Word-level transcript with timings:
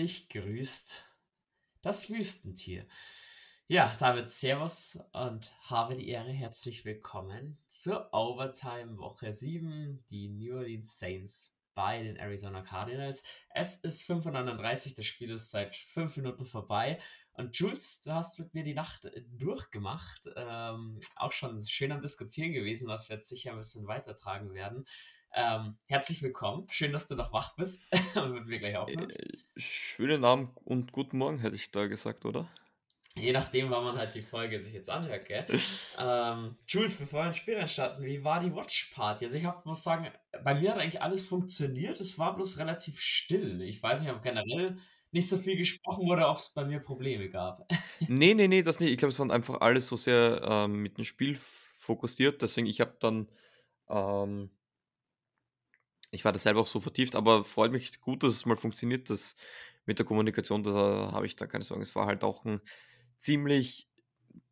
nächtlich 0.00 0.30
grüßt 0.30 1.04
das 1.82 2.08
Wüstentier. 2.08 2.86
Ja, 3.68 3.94
damit 3.98 4.30
Servus 4.30 4.98
und 5.12 5.52
habe 5.60 5.94
die 5.94 6.08
Ehre, 6.08 6.30
herzlich 6.32 6.86
willkommen 6.86 7.58
zur 7.66 8.08
Overtime 8.14 8.96
Woche 8.96 9.34
7, 9.34 10.02
die 10.08 10.30
New 10.30 10.56
Orleans 10.56 10.98
Saints 10.98 11.54
bei 11.74 12.02
den 12.02 12.16
Arizona 12.16 12.62
Cardinals. 12.62 13.22
Es 13.54 13.76
ist 13.76 14.10
5.39 14.10 14.96
das 14.96 15.04
Spiel 15.04 15.32
ist 15.32 15.50
seit 15.50 15.76
5 15.76 16.16
Minuten 16.16 16.46
vorbei. 16.46 16.98
Und 17.34 17.54
Jules, 17.58 18.00
du 18.00 18.12
hast 18.12 18.38
mit 18.38 18.54
mir 18.54 18.64
die 18.64 18.74
Nacht 18.74 19.06
durchgemacht. 19.36 20.30
Ähm, 20.34 20.98
auch 21.16 21.32
schon 21.32 21.62
schön 21.66 21.92
am 21.92 22.00
Diskutieren 22.00 22.52
gewesen, 22.52 22.88
was 22.88 23.10
wir 23.10 23.16
jetzt 23.16 23.28
sicher 23.28 23.50
ein 23.50 23.58
bisschen 23.58 23.86
weitertragen 23.86 24.54
werden. 24.54 24.86
Ähm, 25.34 25.76
herzlich 25.86 26.22
willkommen. 26.22 26.66
Schön, 26.70 26.92
dass 26.92 27.06
du 27.06 27.14
noch 27.14 27.32
wach 27.32 27.54
bist 27.54 27.88
und 28.16 28.32
mit 28.32 28.46
mir 28.46 28.58
gleich 28.58 28.76
aufnimmst. 28.76 29.22
Äh, 29.22 29.38
schönen 29.56 30.24
Abend 30.24 30.50
und 30.64 30.92
guten 30.92 31.18
Morgen, 31.18 31.38
hätte 31.38 31.54
ich 31.54 31.70
da 31.70 31.86
gesagt, 31.86 32.24
oder? 32.24 32.48
Je 33.16 33.32
nachdem, 33.32 33.70
wann 33.70 33.84
man 33.84 33.98
halt 33.98 34.14
die 34.14 34.22
Folge 34.22 34.58
sich 34.60 34.72
jetzt 34.72 34.90
anhört, 34.90 35.26
gell? 35.26 35.46
ähm, 35.98 36.56
Jules, 36.66 36.94
bevor 36.94 37.22
wir 37.22 37.28
ins 37.28 37.36
Spiel 37.36 37.68
starten, 37.68 38.04
wie 38.04 38.24
war 38.24 38.40
die 38.40 38.54
Watch 38.54 38.90
Party? 38.92 39.24
Also 39.24 39.36
ich 39.36 39.44
hab, 39.44 39.66
muss 39.66 39.82
sagen, 39.82 40.08
bei 40.44 40.54
mir 40.54 40.72
hat 40.72 40.78
eigentlich 40.78 41.02
alles 41.02 41.26
funktioniert. 41.26 42.00
Es 42.00 42.18
war 42.18 42.34
bloß 42.34 42.58
relativ 42.58 43.00
still. 43.00 43.62
Ich 43.62 43.82
weiß 43.82 44.02
nicht, 44.02 44.10
ob 44.10 44.22
generell 44.22 44.76
nicht 45.12 45.28
so 45.28 45.36
viel 45.36 45.56
gesprochen 45.56 46.06
wurde, 46.06 46.26
ob 46.26 46.36
es 46.36 46.50
bei 46.50 46.64
mir 46.64 46.80
Probleme 46.80 47.28
gab. 47.28 47.68
nee, 48.08 48.34
nee, 48.34 48.48
nee, 48.48 48.62
das 48.62 48.80
nicht. 48.80 48.90
Ich 48.90 48.98
glaube, 48.98 49.12
es 49.12 49.18
waren 49.18 49.30
einfach 49.30 49.60
alles 49.60 49.88
so 49.88 49.96
sehr 49.96 50.40
ähm, 50.44 50.82
mit 50.82 50.98
dem 50.98 51.04
Spiel 51.04 51.38
fokussiert. 51.78 52.42
Deswegen, 52.42 52.68
ich 52.68 52.80
habe 52.80 52.96
dann 53.00 53.28
ähm, 53.88 54.50
ich 56.10 56.24
war 56.24 56.32
da 56.32 56.38
selber 56.38 56.60
auch 56.60 56.66
so 56.66 56.80
vertieft, 56.80 57.14
aber 57.14 57.44
freut 57.44 57.72
mich 57.72 58.00
gut, 58.00 58.22
dass 58.22 58.32
es 58.32 58.46
mal 58.46 58.56
funktioniert. 58.56 59.10
Das 59.10 59.36
mit 59.86 59.98
der 59.98 60.06
Kommunikation, 60.06 60.62
da 60.62 61.10
habe 61.12 61.26
ich 61.26 61.36
da 61.36 61.46
keine 61.46 61.64
Sorgen. 61.64 61.82
Es 61.82 61.94
war 61.94 62.06
halt 62.06 62.22
auch 62.24 62.44
ein 62.44 62.60
ziemlich, 63.18 63.88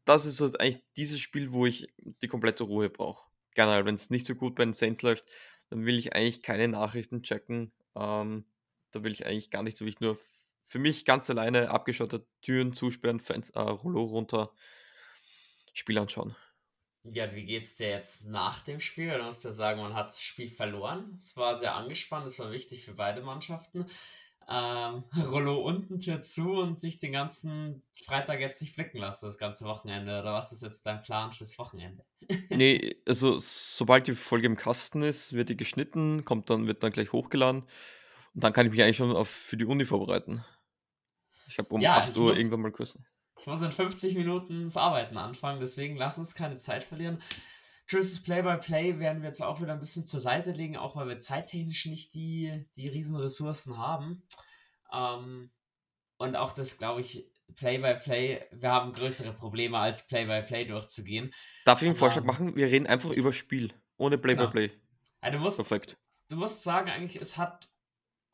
das 0.05 0.27
ist 0.27 0.41
halt 0.41 0.61
eigentlich 0.61 0.83
dieses 0.97 1.21
Spiel, 1.21 1.53
wo 1.53 1.67
ich 1.67 1.93
die 2.23 2.29
komplette 2.29 2.65
Ruhe 2.65 2.91
brauche. 2.91 3.29
Gerne, 3.55 3.85
wenn 3.85 3.95
es 3.95 4.11
nicht 4.11 4.27
so 4.27 4.35
gut 4.35 4.55
bei 4.55 4.65
den 4.65 4.75
Saints 4.75 5.03
läuft, 5.03 5.25
dann 5.71 5.85
will 5.85 5.99
ich 5.99 6.15
eigentlich 6.15 6.43
keine 6.43 6.69
Nachrichten 6.69 7.23
checken. 7.23 7.73
Ähm, 7.95 8.47
da 8.91 9.03
will 9.03 9.13
ich 9.13 9.27
eigentlich 9.27 9.51
gar 9.51 9.63
nicht 9.63 9.77
so, 9.77 9.85
wie 9.85 9.91
ich 9.91 10.01
nur 10.01 10.19
für 10.65 10.79
mich 10.79 11.05
ganz 11.05 11.29
alleine 11.31 11.71
abgeschottet 11.71 12.27
Türen 12.43 12.73
zusperren, 12.73 13.21
Fans, 13.21 13.51
äh, 13.51 13.61
Rollo 13.61 14.05
runter, 14.05 14.53
Spiel 15.73 15.99
anschauen. 15.99 16.35
Ja, 17.13 17.35
wie 17.35 17.45
geht's 17.45 17.77
dir 17.77 17.89
jetzt 17.89 18.29
nach 18.29 18.61
dem 18.61 18.81
Spiel? 18.81 19.17
Du 19.17 19.25
musst 19.25 19.45
ja 19.45 19.53
sagen, 19.53 19.81
man 19.81 19.95
hat 19.95 20.07
das 20.07 20.23
Spiel 20.23 20.49
verloren. 20.49 21.13
Es 21.17 21.37
war 21.37 21.57
sehr 21.57 21.75
angespannt, 21.75 22.27
es 22.27 22.39
war 22.39 22.51
wichtig 22.51 22.85
für 22.85 22.95
beide 22.95 23.23
Mannschaften. 23.23 23.87
Ähm, 24.51 25.05
Rollo 25.31 25.61
unten 25.61 25.99
Tür 25.99 26.23
zu 26.23 26.53
und 26.53 26.79
sich 26.79 26.99
den 26.99 27.13
ganzen 27.13 27.83
Freitag 28.05 28.41
jetzt 28.41 28.63
nicht 28.63 28.75
blicken 28.75 28.99
lassen, 28.99 29.27
das 29.27 29.39
ganze 29.39 29.65
Wochenende. 29.67 30.21
Oder 30.21 30.33
was 30.33 30.53
ist 30.53 30.63
jetzt 30.63 30.87
dein 30.87 31.01
Plan 31.03 31.33
fürs 31.33 31.59
Wochenende? 31.59 32.05
nee, 32.51 32.97
also 33.07 33.37
sobald 33.39 34.07
die 34.07 34.15
Folge 34.15 34.47
im 34.47 34.57
Kasten 34.57 35.03
ist, 35.03 35.35
wird 35.35 35.51
die 35.51 35.57
geschnitten, 35.57 36.25
kommt 36.25 36.49
dann, 36.51 36.67
wird 36.67 36.83
dann 36.83 36.93
gleich 36.93 37.13
hochgeladen. 37.13 37.63
Und 38.35 38.45
dann 38.45 38.53
kann 38.53 38.67
ich 38.67 38.73
mich 38.73 38.83
eigentlich 38.83 38.97
schon 38.97 39.15
auf, 39.15 39.29
für 39.29 39.57
die 39.57 39.67
Uni 39.67 39.85
vorbereiten. 39.85 40.45
Ich 41.49 41.59
habe 41.59 41.69
um 41.71 41.81
ja, 41.81 41.97
8 41.97 42.17
Uhr 42.17 42.31
muss, 42.31 42.39
irgendwann 42.39 42.61
mal 42.61 42.73
küssen. 42.73 43.07
Ich 43.41 43.47
muss 43.47 43.63
in 43.63 43.73
50 43.73 44.17
Minuten 44.17 44.65
das 44.65 44.77
Arbeiten 44.77 45.17
anfangen, 45.17 45.61
deswegen 45.61 45.97
lass 45.97 46.19
uns 46.19 46.35
keine 46.35 46.57
Zeit 46.57 46.83
verlieren. 46.83 47.21
Tris's 47.87 48.23
Play-by-Play 48.23 48.99
werden 48.99 49.23
wir 49.23 49.29
jetzt 49.29 49.43
auch 49.43 49.61
wieder 49.63 49.73
ein 49.73 49.81
bisschen 49.81 50.07
zur 50.07 50.21
Seite 50.21 50.53
legen, 50.53 50.77
auch 50.77 50.97
weil 50.97 51.09
wir 51.09 51.21
zeittechnisch 51.21 51.87
nicht 51.87 52.13
die, 52.15 52.67
die 52.77 52.89
riesen 52.89 53.17
Ressourcen 53.17 53.79
haben. 53.79 54.23
Ähm, 54.93 55.51
und 56.19 56.37
auch 56.37 56.53
das, 56.53 56.77
glaube 56.77 57.01
ich, 57.01 57.31
Play-by-Play, 57.55 58.49
wir 58.53 58.71
haben 58.71 58.93
größere 58.93 59.33
Probleme 59.33 59.79
als 59.79 60.07
Play-by-Play 60.07 60.67
durchzugehen. 60.67 61.33
Darf 61.65 61.81
ich 61.81 61.89
einen 61.89 61.97
Vorschlag 61.97 62.25
machen? 62.25 62.57
Wir 62.57 62.67
reden 62.67 62.87
einfach 62.87 63.11
über 63.11 63.33
Spiel, 63.33 63.73
ohne 63.97 64.19
Play-by-Play. 64.19 64.69
Genau. 64.69 64.81
Ja, 65.23 65.31
du, 65.31 65.39
musst, 65.39 65.57
Perfekt. 65.57 65.97
du 66.29 66.37
musst 66.37 66.63
sagen, 66.63 66.91
eigentlich, 66.91 67.17
es 67.17 67.39
hat 67.39 67.71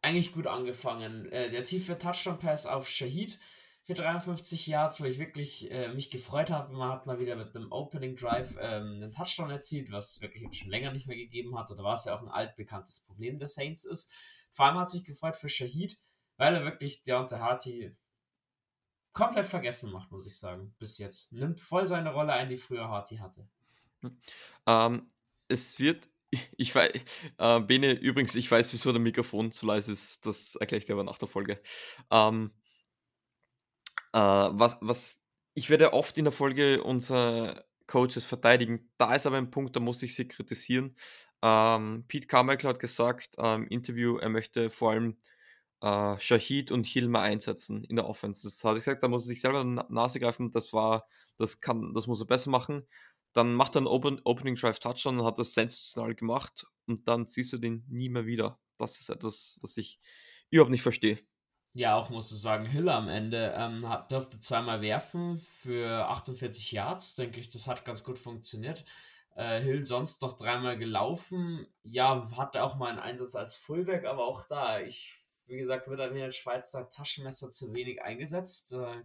eigentlich 0.02 0.32
gut 0.32 0.48
angefangen. 0.48 1.30
Äh, 1.30 1.50
der 1.50 1.62
tiefe 1.62 1.96
Touchdown-Pass 1.96 2.66
auf 2.66 2.88
Shahid 2.88 3.38
für 3.84 3.92
53 3.92 4.66
Yards, 4.66 5.00
wo 5.02 5.04
ich 5.04 5.18
wirklich 5.18 5.70
äh, 5.70 5.92
mich 5.92 6.10
gefreut 6.10 6.50
habe. 6.50 6.72
Man 6.74 6.90
hat 6.90 7.04
mal 7.04 7.18
wieder 7.18 7.36
mit 7.36 7.54
einem 7.54 7.70
Opening 7.70 8.16
Drive 8.16 8.56
ähm, 8.58 8.94
einen 8.94 9.12
Touchdown 9.12 9.50
erzielt, 9.50 9.92
was 9.92 10.22
wirklich 10.22 10.48
schon 10.56 10.70
länger 10.70 10.90
nicht 10.90 11.06
mehr 11.06 11.18
gegeben 11.18 11.58
hat 11.58 11.70
oder 11.70 11.84
was 11.84 12.06
ja 12.06 12.14
auch 12.16 12.22
ein 12.22 12.28
altbekanntes 12.28 13.00
Problem 13.00 13.38
der 13.38 13.46
Saints 13.48 13.84
ist. 13.84 14.10
Vor 14.52 14.64
allem 14.64 14.78
hat 14.78 14.88
es 14.88 14.94
mich 14.94 15.04
gefreut 15.04 15.36
für 15.36 15.50
Shahid, 15.50 15.98
weil 16.38 16.54
er 16.54 16.64
wirklich 16.64 17.02
Deontay 17.02 17.38
Harty 17.38 17.96
komplett 19.12 19.46
vergessen 19.46 19.92
macht, 19.92 20.10
muss 20.10 20.26
ich 20.26 20.38
sagen, 20.38 20.74
bis 20.78 20.96
jetzt. 20.96 21.30
Nimmt 21.32 21.60
voll 21.60 21.86
seine 21.86 22.14
Rolle 22.14 22.32
ein, 22.32 22.48
die 22.48 22.56
früher 22.56 22.88
Harty 22.88 23.18
hatte. 23.18 23.46
Ähm, 24.66 25.08
es 25.48 25.78
wird 25.78 26.08
ich 26.56 26.74
weiß, 26.74 26.92
äh, 27.38 27.60
Bene, 27.60 27.92
übrigens, 27.92 28.34
ich 28.34 28.50
weiß, 28.50 28.72
wieso 28.72 28.92
der 28.92 29.00
Mikrofon 29.00 29.52
zu 29.52 29.66
leise 29.66 29.92
ist. 29.92 30.24
Das 30.24 30.56
erkläre 30.56 30.78
ich 30.78 30.86
dir 30.86 30.94
aber 30.94 31.04
nach 31.04 31.18
der 31.18 31.28
Folge. 31.28 31.60
Ähm, 32.10 32.50
äh, 34.14 34.18
was, 34.18 34.78
was, 34.80 35.18
ich 35.54 35.70
werde 35.70 35.92
oft 35.92 36.16
in 36.18 36.24
der 36.24 36.32
Folge 36.32 36.82
unsere 36.82 37.66
Coaches 37.86 38.24
verteidigen. 38.24 38.90
Da 38.96 39.14
ist 39.14 39.26
aber 39.26 39.38
ein 39.38 39.50
Punkt, 39.50 39.76
da 39.76 39.80
muss 39.80 40.02
ich 40.02 40.14
sie 40.14 40.28
kritisieren. 40.28 40.96
Ähm, 41.42 42.04
Pete 42.08 42.28
Carmichael 42.28 42.70
hat 42.70 42.80
gesagt 42.80 43.36
äh, 43.38 43.54
im 43.56 43.66
Interview, 43.68 44.16
er 44.18 44.30
möchte 44.30 44.70
vor 44.70 44.92
allem 44.92 45.18
äh, 45.82 46.18
Shahid 46.20 46.70
und 46.72 46.86
Hilma 46.86 47.22
einsetzen 47.22 47.84
in 47.84 47.96
der 47.96 48.08
Offense. 48.08 48.44
Das 48.44 48.62
hat 48.64 48.72
er 48.72 48.76
gesagt, 48.76 49.02
da 49.02 49.08
muss 49.08 49.24
er 49.24 49.28
sich 49.28 49.40
selber 49.42 49.60
in 49.62 49.76
die 49.76 49.82
Nase 49.90 50.20
greifen. 50.20 50.50
Das 50.52 50.72
war, 50.72 51.08
das 51.36 51.60
kann, 51.60 51.92
das 51.94 52.06
muss 52.06 52.20
er 52.20 52.26
besser 52.26 52.50
machen. 52.50 52.86
Dann 53.34 53.54
macht 53.54 53.76
er 53.76 53.80
einen 53.80 53.88
Open, 53.88 54.20
Opening 54.24 54.54
Drive 54.56 54.78
Touchdown 54.78 55.18
und 55.20 55.26
hat 55.26 55.38
das 55.38 55.54
sensationell 55.54 56.14
gemacht 56.14 56.66
und 56.86 57.08
dann 57.08 57.26
siehst 57.26 57.52
du 57.52 57.58
den 57.58 57.84
nie 57.88 58.08
mehr 58.08 58.26
wieder. 58.26 58.60
Das 58.78 58.98
ist 59.00 59.10
etwas, 59.10 59.58
was 59.62 59.76
ich 59.76 60.00
überhaupt 60.50 60.70
nicht 60.70 60.82
verstehe. 60.82 61.18
Ja, 61.76 61.96
auch 61.96 62.08
musst 62.08 62.30
du 62.30 62.36
sagen, 62.36 62.66
Hill 62.66 62.88
am 62.88 63.08
Ende 63.08 63.52
ähm, 63.56 63.88
hat, 63.88 64.12
durfte 64.12 64.38
zweimal 64.38 64.80
werfen 64.80 65.40
für 65.40 66.06
48 66.08 66.70
Yards. 66.70 67.16
Denke 67.16 67.40
ich, 67.40 67.48
das 67.48 67.66
hat 67.66 67.84
ganz 67.84 68.04
gut 68.04 68.16
funktioniert. 68.18 68.84
Äh, 69.34 69.60
Hill 69.60 69.82
sonst 69.82 70.22
noch 70.22 70.36
dreimal 70.36 70.78
gelaufen. 70.78 71.66
Ja, 71.82 72.30
hatte 72.36 72.62
auch 72.62 72.76
mal 72.76 72.90
einen 72.90 73.00
Einsatz 73.00 73.34
als 73.34 73.56
Fullback, 73.56 74.04
aber 74.06 74.24
auch 74.24 74.44
da, 74.44 74.80
ich, 74.80 75.18
wie 75.48 75.56
gesagt, 75.56 75.88
wird 75.88 75.98
er 75.98 76.12
mir 76.12 76.24
als 76.24 76.36
Schweizer 76.36 76.88
Taschenmesser 76.88 77.50
zu 77.50 77.74
wenig 77.74 78.00
eingesetzt. 78.02 78.72
Äh, 78.72 79.02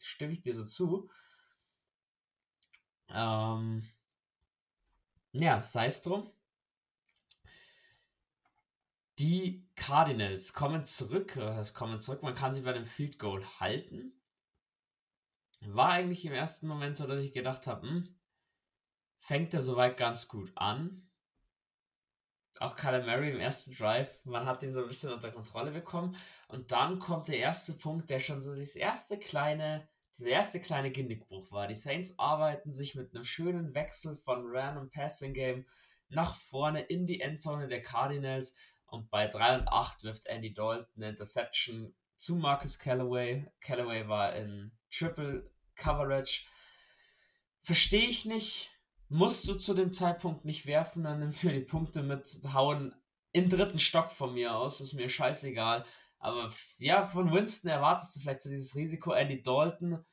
stimme 0.00 0.32
ich 0.34 0.42
dir 0.42 0.54
so 0.54 0.64
zu. 0.64 1.08
Ähm, 3.08 3.82
ja, 5.32 5.62
sei 5.62 5.86
es 5.86 6.00
drum. 6.02 6.33
Die 9.18 9.68
Cardinals 9.76 10.52
kommen 10.54 10.84
zurück, 10.84 11.36
es 11.36 11.72
kommen 11.72 12.00
zurück, 12.00 12.22
man 12.22 12.34
kann 12.34 12.52
sie 12.52 12.62
bei 12.62 12.72
dem 12.72 12.84
Field 12.84 13.18
Goal 13.18 13.44
halten. 13.60 14.12
War 15.60 15.90
eigentlich 15.90 16.24
im 16.26 16.32
ersten 16.32 16.66
Moment 16.66 16.96
so, 16.96 17.06
dass 17.06 17.22
ich 17.22 17.32
gedacht 17.32 17.66
habe, 17.66 17.88
hm, 17.88 18.16
fängt 19.18 19.54
er 19.54 19.62
soweit 19.62 19.96
ganz 19.96 20.28
gut 20.28 20.52
an. 20.56 21.08
Auch 22.58 22.76
Kyler 22.76 23.04
Murray 23.04 23.30
im 23.30 23.40
ersten 23.40 23.74
Drive, 23.74 24.24
man 24.24 24.46
hat 24.46 24.62
ihn 24.62 24.72
so 24.72 24.82
ein 24.82 24.88
bisschen 24.88 25.12
unter 25.12 25.30
Kontrolle 25.30 25.70
bekommen. 25.70 26.16
Und 26.48 26.72
dann 26.72 26.98
kommt 26.98 27.28
der 27.28 27.38
erste 27.38 27.72
Punkt, 27.72 28.10
der 28.10 28.20
schon 28.20 28.42
so 28.42 28.54
das 28.54 28.76
erste 28.76 29.18
kleine, 29.18 29.88
dieser 30.16 30.30
erste 30.30 30.60
kleine 30.60 30.90
Genickbruch 30.90 31.50
war. 31.50 31.66
Die 31.66 31.74
Saints 31.74 32.18
arbeiten 32.18 32.72
sich 32.72 32.94
mit 32.94 33.14
einem 33.14 33.24
schönen 33.24 33.74
Wechsel 33.74 34.16
von 34.16 34.44
Random 34.46 34.90
Passing 34.90 35.34
Game 35.34 35.66
nach 36.08 36.36
vorne 36.36 36.82
in 36.82 37.06
die 37.06 37.20
Endzone 37.20 37.66
der 37.66 37.80
Cardinals 37.80 38.56
und 38.94 39.10
bei 39.10 39.26
3 39.26 39.58
und 39.58 39.68
8 39.68 40.04
wirft 40.04 40.26
Andy 40.26 40.54
Dalton 40.54 40.86
eine 40.96 41.10
Interception 41.10 41.94
zu 42.16 42.36
Marcus 42.36 42.78
Callaway. 42.78 43.50
Callaway 43.60 44.08
war 44.08 44.34
in 44.34 44.72
Triple 44.90 45.50
Coverage. 45.74 46.46
Verstehe 47.62 48.08
ich 48.08 48.24
nicht. 48.24 48.70
Musst 49.08 49.46
du 49.48 49.54
zu 49.54 49.74
dem 49.74 49.92
Zeitpunkt 49.92 50.44
nicht 50.44 50.66
werfen, 50.66 51.04
dann 51.04 51.20
nimm 51.20 51.32
für 51.32 51.52
die 51.52 51.60
Punkte 51.60 52.02
mit, 52.02 52.26
hauen 52.52 52.94
im 53.32 53.48
dritten 53.48 53.78
Stock 53.78 54.10
von 54.10 54.32
mir 54.32 54.54
aus, 54.54 54.80
ist 54.80 54.94
mir 54.94 55.08
scheißegal. 55.08 55.84
Aber 56.18 56.50
ja, 56.78 57.04
von 57.04 57.32
Winston 57.32 57.70
erwartest 57.70 58.16
du 58.16 58.20
vielleicht 58.20 58.40
so 58.40 58.48
dieses 58.48 58.74
Risiko. 58.76 59.12
Andy 59.12 59.42
Dalton, 59.42 60.04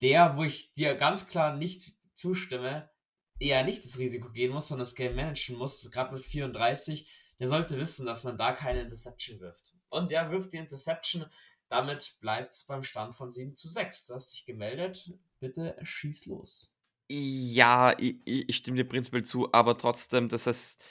der, 0.00 0.36
wo 0.36 0.44
ich 0.44 0.72
dir 0.72 0.94
ganz 0.94 1.28
klar 1.28 1.56
nicht 1.56 1.94
zustimme, 2.14 2.90
eher 3.38 3.64
nicht 3.64 3.84
das 3.84 3.98
Risiko 3.98 4.30
gehen 4.30 4.52
muss, 4.52 4.68
sondern 4.68 4.84
das 4.84 4.94
Game 4.94 5.16
managen 5.16 5.56
muss, 5.56 5.90
gerade 5.90 6.14
mit 6.14 6.24
34 6.24 7.10
der 7.38 7.48
sollte 7.48 7.78
wissen, 7.78 8.06
dass 8.06 8.24
man 8.24 8.36
da 8.38 8.52
keine 8.52 8.82
Interception 8.82 9.40
wirft. 9.40 9.72
Und 9.88 10.10
der 10.10 10.30
wirft 10.30 10.52
die 10.52 10.56
Interception. 10.58 11.26
Damit 11.68 12.16
bleibt 12.20 12.52
es 12.52 12.64
beim 12.64 12.82
Stand 12.82 13.14
von 13.14 13.30
7 13.30 13.56
zu 13.56 13.68
6. 13.68 14.06
Du 14.06 14.14
hast 14.14 14.32
dich 14.32 14.44
gemeldet. 14.44 15.10
Bitte 15.40 15.76
schieß 15.82 16.26
los. 16.26 16.70
Ja, 17.10 17.94
ich, 17.98 18.16
ich 18.24 18.56
stimme 18.56 18.78
dir 18.78 18.88
prinzipiell 18.88 19.24
zu, 19.24 19.52
aber 19.52 19.76
trotzdem, 19.76 20.28
das 20.28 20.46
heißt, 20.46 20.82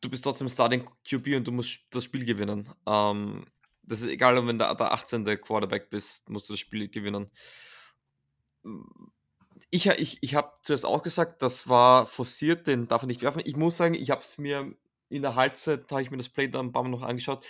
du 0.00 0.10
bist 0.10 0.24
trotzdem 0.24 0.48
Starting 0.48 0.88
QB 1.08 1.36
und 1.36 1.44
du 1.46 1.52
musst 1.52 1.80
das 1.90 2.04
Spiel 2.04 2.24
gewinnen. 2.24 2.68
Ähm, 2.86 3.46
Das 3.82 4.00
ist 4.00 4.08
egal, 4.08 4.36
wenn 4.46 4.58
du 4.58 4.64
der 4.76 4.92
18. 4.92 5.24
Quarterback 5.40 5.90
bist, 5.90 6.28
musst 6.30 6.48
du 6.48 6.54
das 6.54 6.60
Spiel 6.60 6.88
gewinnen. 6.88 7.30
Ich, 9.70 9.86
ich, 9.86 10.18
ich 10.22 10.34
habe 10.34 10.52
zuerst 10.62 10.84
auch 10.84 11.02
gesagt, 11.02 11.42
das 11.42 11.68
war 11.68 12.06
forciert, 12.06 12.66
den 12.66 12.88
darf 12.88 13.02
er 13.02 13.06
nicht 13.06 13.22
werfen. 13.22 13.42
Ich 13.44 13.56
muss 13.56 13.76
sagen, 13.76 13.94
ich 13.94 14.10
habe 14.10 14.20
es 14.20 14.38
mir 14.38 14.74
in 15.08 15.22
der 15.22 15.34
Halbzeit, 15.34 15.90
habe 15.90 16.02
ich 16.02 16.10
mir 16.10 16.16
das 16.16 16.28
Play 16.28 16.48
dann 16.48 16.66
ein 16.66 16.72
paar 16.72 16.82
Mal 16.82 16.90
noch 16.90 17.02
angeschaut. 17.02 17.44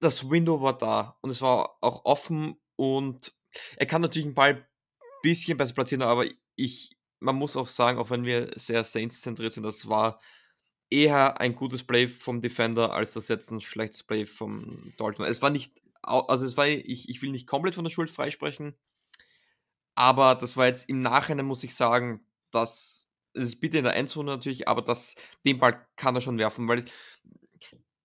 Das 0.00 0.28
Window 0.30 0.60
war 0.60 0.76
da 0.76 1.16
und 1.20 1.30
es 1.30 1.40
war 1.40 1.78
auch 1.80 2.04
offen 2.04 2.56
und 2.76 3.34
er 3.76 3.86
kann 3.86 4.02
natürlich 4.02 4.26
einen 4.26 4.34
Ball 4.34 4.54
ein 4.54 4.66
bisschen 5.22 5.56
besser 5.56 5.74
platzieren, 5.74 6.02
aber 6.02 6.26
ich, 6.56 6.96
man 7.20 7.36
muss 7.36 7.56
auch 7.56 7.68
sagen, 7.68 7.98
auch 7.98 8.10
wenn 8.10 8.24
wir 8.24 8.52
sehr 8.56 8.84
Saints-zentriert 8.84 9.54
sind, 9.54 9.62
das 9.62 9.88
war 9.88 10.20
eher 10.90 11.40
ein 11.40 11.54
gutes 11.54 11.84
Play 11.84 12.08
vom 12.08 12.40
Defender, 12.40 12.92
als 12.92 13.14
das 13.14 13.28
jetzt 13.28 13.50
ein 13.50 13.60
schlechtes 13.60 14.02
Play 14.02 14.26
vom 14.26 14.92
Dalton. 14.96 15.26
Es 15.26 15.42
war 15.42 15.50
nicht, 15.50 15.80
also 16.02 16.44
es 16.44 16.56
war, 16.56 16.66
ich, 16.66 17.08
ich 17.08 17.22
will 17.22 17.30
nicht 17.30 17.46
komplett 17.46 17.74
von 17.74 17.84
der 17.84 17.90
Schuld 17.90 18.10
freisprechen, 18.10 18.76
aber 19.94 20.34
das 20.34 20.56
war 20.56 20.66
jetzt 20.66 20.88
im 20.88 21.00
Nachhinein, 21.00 21.46
muss 21.46 21.64
ich 21.64 21.74
sagen, 21.74 22.26
dass 22.50 23.10
es 23.34 23.44
ist 23.44 23.60
bitte 23.60 23.78
in 23.78 23.84
der 23.84 23.96
Endzone 23.96 24.30
natürlich, 24.30 24.68
aber 24.68 24.82
das, 24.82 25.14
den 25.44 25.58
Ball 25.58 25.86
kann 25.96 26.14
er 26.14 26.20
schon 26.20 26.38
werfen, 26.38 26.68
weil 26.68 26.78
es, 26.78 26.86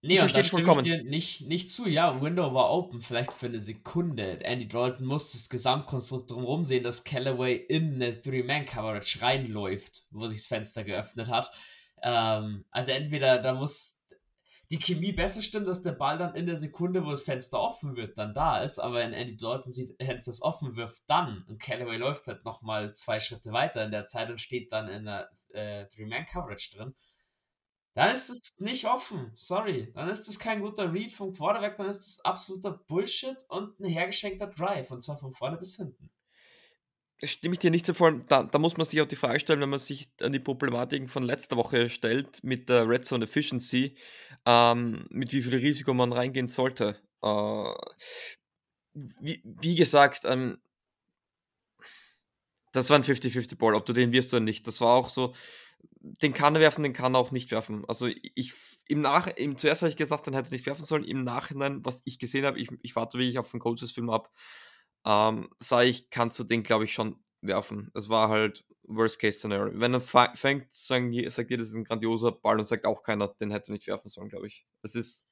Nee, 0.01 0.13
ich 0.13 0.19
verstehe 0.19 0.45
vollkommen. 0.45 0.85
Ich 0.85 0.91
dir 0.91 1.03
nicht, 1.03 1.41
nicht 1.41 1.69
zu. 1.69 1.85
Ja, 1.85 2.21
Window 2.21 2.53
war 2.53 2.71
open, 2.71 3.01
vielleicht 3.01 3.33
für 3.33 3.47
eine 3.47 3.59
Sekunde. 3.59 4.39
Andy 4.45 4.65
Dalton 4.65 5.05
muss 5.05 5.33
das 5.33 5.49
Gesamtkonstrukt 5.49 6.31
drumherum 6.31 6.63
sehen, 6.63 6.85
dass 6.85 7.03
Callaway 7.03 7.55
in 7.55 7.95
eine 7.95 8.21
Three-Man-Coverage 8.21 9.21
reinläuft, 9.21 10.03
wo 10.11 10.27
sich 10.27 10.37
das 10.37 10.47
Fenster 10.47 10.85
geöffnet 10.85 11.27
hat. 11.27 11.51
Ähm, 12.01 12.63
also 12.71 12.91
entweder 12.91 13.39
da 13.39 13.53
muss 13.53 13.98
die 14.71 14.77
Chemie 14.77 15.11
besser 15.11 15.41
stimmt, 15.41 15.67
dass 15.67 15.81
der 15.81 15.93
Ball 15.93 16.17
dann 16.17 16.35
in 16.35 16.45
der 16.45 16.57
Sekunde, 16.57 17.05
wo 17.05 17.11
das 17.11 17.23
Fenster 17.23 17.59
offen 17.59 17.95
wird, 17.95 18.17
dann 18.17 18.33
da 18.33 18.61
ist. 18.61 18.79
Aber 18.79 18.95
wenn 18.95 19.13
Andy 19.13 19.35
Dalton 19.35 19.71
sieht, 19.71 19.95
Fenster 20.01 20.31
das 20.31 20.41
offen 20.41 20.75
wirft, 20.75 21.03
dann 21.07 21.43
und 21.47 21.59
Callaway 21.59 21.97
läuft 21.97 22.27
halt 22.27 22.45
nochmal 22.45 22.93
zwei 22.93 23.19
Schritte 23.19 23.51
weiter 23.51 23.83
in 23.83 23.91
der 23.91 24.05
Zeit 24.05 24.29
und 24.29 24.39
steht 24.39 24.71
dann 24.71 24.87
in 24.87 25.05
der 25.05 25.29
äh, 25.53 25.87
Three-Man-Coverage 25.87 26.77
drin 26.77 26.95
dann 27.99 28.13
ist 28.13 28.29
es 28.29 28.57
nicht 28.59 28.85
offen. 28.85 29.31
Sorry. 29.35 29.91
Dann 29.93 30.07
ist 30.09 30.27
es 30.29 30.39
kein 30.39 30.61
guter 30.61 30.93
Read 30.93 31.11
vom 31.11 31.33
Quarterback, 31.33 31.75
dann 31.75 31.89
ist 31.89 32.07
es 32.07 32.23
absoluter 32.23 32.71
Bullshit 32.71 33.37
und 33.49 33.77
ein 33.79 33.85
hergeschenkter 33.85 34.47
Drive. 34.47 34.91
Und 34.91 35.01
zwar 35.01 35.17
von 35.17 35.33
vorne 35.33 35.57
bis 35.57 35.75
hinten. 35.75 36.09
Stimme 37.21 37.53
ich 37.53 37.59
dir 37.59 37.71
nicht 37.71 37.85
so 37.85 37.93
voll. 37.93 38.21
Da, 38.27 38.43
da, 38.43 38.59
muss 38.59 38.77
man 38.77 38.85
sich 38.85 39.01
auch 39.01 39.07
die 39.07 39.17
Frage 39.17 39.39
stellen, 39.39 39.59
wenn 39.59 39.69
man 39.69 39.79
sich 39.79 40.09
an 40.21 40.31
die 40.31 40.39
Problematiken 40.39 41.09
von 41.09 41.23
letzter 41.23 41.57
Woche 41.57 41.89
stellt, 41.89 42.43
mit 42.43 42.69
der 42.69 42.87
Red 42.87 43.05
Zone 43.05 43.25
Efficiency, 43.25 43.95
ähm, 44.45 45.05
mit 45.09 45.33
wie 45.33 45.41
viel 45.41 45.55
Risiko 45.55 45.93
man 45.93 46.13
reingehen 46.13 46.47
sollte. 46.47 46.97
Äh, 47.21 47.73
wie, 48.93 49.41
wie, 49.43 49.75
gesagt, 49.75 50.21
ähm, 50.23 50.59
das 52.71 52.89
war 52.89 52.97
ein 52.97 53.03
50-50 53.03 53.57
Ball, 53.57 53.75
ob 53.75 53.85
du 53.85 53.93
den 53.93 54.11
wirst 54.11 54.33
oder 54.33 54.41
nicht. 54.41 54.65
Das 54.67 54.79
war 54.79 54.95
auch 54.95 55.09
so, 55.09 55.33
den 56.01 56.33
kann 56.33 56.55
er 56.55 56.61
werfen, 56.61 56.83
den 56.83 56.93
kann 56.93 57.15
er 57.15 57.19
auch 57.19 57.31
nicht 57.31 57.51
werfen. 57.51 57.83
Also 57.87 58.07
ich 58.07 58.53
im 58.87 59.01
Nach 59.01 59.27
im, 59.27 59.57
zuerst 59.57 59.81
habe 59.81 59.89
ich 59.89 59.97
gesagt, 59.97 60.25
dann 60.27 60.33
hätte 60.33 60.49
er 60.49 60.53
nicht 60.53 60.65
werfen 60.65 60.85
sollen. 60.85 61.03
Im 61.03 61.23
Nachhinein, 61.23 61.85
was 61.85 62.01
ich 62.05 62.17
gesehen 62.17 62.45
habe, 62.45 62.59
ich, 62.59 62.69
ich 62.81 62.95
warte 62.95 63.17
wirklich 63.17 63.37
auf 63.37 63.51
den 63.51 63.59
Coaches 63.59 63.91
Film 63.91 64.09
ab, 64.09 64.31
ähm, 65.05 65.49
sah 65.59 65.83
ich, 65.83 66.09
kannst 66.09 66.39
du 66.39 66.43
den, 66.43 66.63
glaube 66.63 66.85
ich, 66.85 66.93
schon 66.93 67.19
werfen. 67.41 67.91
Es 67.93 68.09
war 68.09 68.29
halt 68.29 68.65
Worst 68.83 69.19
Case 69.19 69.39
Scenario. 69.39 69.71
Wenn 69.79 69.93
er 69.93 70.01
fängt, 70.01 70.71
sagen, 70.73 71.29
sagt 71.29 71.51
ihr, 71.51 71.57
das 71.57 71.67
ist 71.67 71.75
ein 71.75 71.83
grandioser 71.83 72.31
Ball 72.31 72.59
und 72.59 72.65
sagt 72.65 72.85
auch 72.85 73.03
keiner, 73.03 73.27
den 73.27 73.51
hätte 73.51 73.71
er 73.71 73.73
nicht 73.73 73.87
werfen 73.87 74.09
sollen, 74.09 74.29
glaube 74.29 74.47
ich. 74.47 74.65
Es 74.81 74.95
ist 74.95 75.25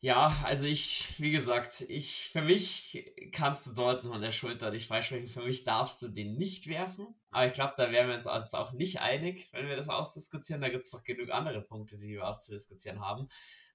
ja, 0.00 0.28
also 0.44 0.66
ich, 0.66 1.18
wie 1.20 1.32
gesagt, 1.32 1.80
ich, 1.88 2.28
für 2.28 2.42
mich 2.42 3.12
kannst 3.32 3.66
du 3.66 3.72
Dalton 3.72 4.12
von 4.12 4.20
der 4.20 4.30
Schulter 4.30 4.70
nicht 4.70 4.86
freisprechen. 4.86 5.26
Für 5.26 5.42
mich 5.42 5.64
darfst 5.64 6.02
du 6.02 6.08
den 6.08 6.36
nicht 6.36 6.68
werfen. 6.68 7.08
Aber 7.30 7.46
ich 7.46 7.54
glaube, 7.54 7.74
da 7.76 7.90
wären 7.90 8.08
wir 8.08 8.14
uns 8.14 8.26
auch 8.26 8.72
nicht 8.72 9.00
einig, 9.00 9.48
wenn 9.52 9.66
wir 9.66 9.74
das 9.74 9.88
ausdiskutieren. 9.88 10.60
Da 10.60 10.68
gibt 10.68 10.84
es 10.84 10.92
noch 10.92 11.02
genug 11.02 11.30
andere 11.30 11.62
Punkte, 11.62 11.98
die 11.98 12.10
wir 12.10 12.28
auszudiskutieren 12.28 13.00
haben. 13.00 13.26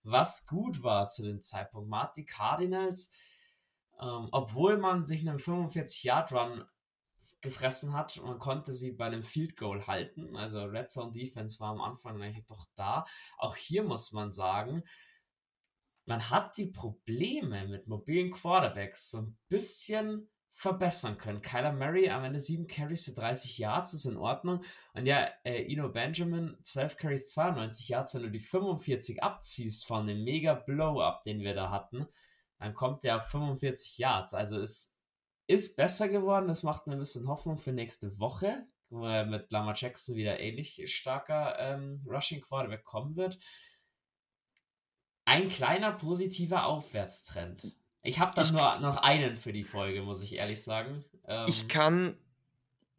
Was 0.03 0.45
gut 0.45 0.83
war 0.83 1.07
zu 1.07 1.23
dem 1.23 1.41
Zeitpunkt, 1.41 1.89
Marty 1.89 2.23
Cardinals, 2.23 3.11
ähm, 3.99 4.27
obwohl 4.31 4.77
man 4.77 5.05
sich 5.05 5.27
einen 5.27 5.39
45-Yard-Run 5.39 6.65
gefressen 7.41 7.93
hat, 7.93 8.21
man 8.23 8.39
konnte 8.39 8.71
sie 8.71 8.91
bei 8.91 9.07
einem 9.07 9.23
Field 9.23 9.57
Goal 9.57 9.85
halten. 9.87 10.35
Also 10.35 10.63
Red 10.63 10.91
Zone 10.91 11.11
Defense 11.11 11.59
war 11.59 11.71
am 11.71 11.81
Anfang 11.81 12.21
eigentlich 12.21 12.45
doch 12.45 12.65
da. 12.75 13.03
Auch 13.37 13.55
hier 13.55 13.83
muss 13.83 14.11
man 14.11 14.31
sagen, 14.31 14.83
man 16.05 16.29
hat 16.29 16.57
die 16.57 16.67
Probleme 16.67 17.67
mit 17.67 17.87
mobilen 17.87 18.31
Quarterbacks 18.31 19.11
so 19.11 19.19
ein 19.19 19.37
bisschen 19.49 20.29
verbessern 20.51 21.17
können. 21.17 21.41
Kyler 21.41 21.71
Murray 21.71 22.09
am 22.09 22.23
Ende 22.23 22.39
7 22.39 22.67
Carries 22.67 23.05
für 23.05 23.13
30 23.13 23.57
Yards 23.57 23.93
ist 23.93 24.05
in 24.05 24.17
Ordnung. 24.17 24.61
Und 24.93 25.05
ja, 25.05 25.29
äh, 25.43 25.63
Ino 25.63 25.89
Benjamin 25.89 26.57
12 26.61 26.97
Carries 26.97 27.29
92 27.29 27.89
Yards. 27.89 28.13
Wenn 28.13 28.23
du 28.23 28.31
die 28.31 28.39
45 28.39 29.23
abziehst 29.23 29.85
von 29.85 30.05
dem 30.07 30.23
mega 30.23 30.53
Blow-Up, 30.53 31.23
den 31.23 31.39
wir 31.39 31.53
da 31.55 31.71
hatten, 31.71 32.05
dann 32.61 32.73
kommt 32.73 33.03
der 33.03 33.17
auf 33.17 33.27
45 33.27 33.97
Yards. 33.97 34.33
Also 34.33 34.59
es 34.59 34.97
ist 35.47 35.75
besser 35.75 36.07
geworden. 36.07 36.47
Das 36.47 36.63
macht 36.63 36.87
mir 36.87 36.93
ein 36.93 36.99
bisschen 36.99 37.27
Hoffnung 37.27 37.57
für 37.57 37.73
nächste 37.73 38.19
Woche, 38.19 38.65
wo 38.89 39.05
er 39.05 39.25
mit 39.25 39.51
Lamar 39.51 39.75
Jackson 39.75 40.15
wieder 40.15 40.39
ähnlich 40.39 40.81
starker 40.93 41.57
ähm, 41.59 42.05
Rushing 42.07 42.41
Quarterback 42.41 42.85
kommen 42.85 43.15
wird 43.15 43.37
ein 45.25 45.49
kleiner 45.49 45.91
positiver 45.93 46.65
Aufwärtstrend. 46.65 47.75
Ich 48.03 48.19
habe 48.19 48.33
dann 48.35 48.45
ich 48.45 48.51
nur 48.51 48.79
noch 48.79 48.97
einen 48.97 49.35
für 49.35 49.53
die 49.53 49.63
Folge, 49.63 50.01
muss 50.01 50.21
ich 50.21 50.35
ehrlich 50.35 50.61
sagen. 50.61 51.05
Ähm, 51.25 51.45
ich 51.47 51.67
kann 51.67 52.17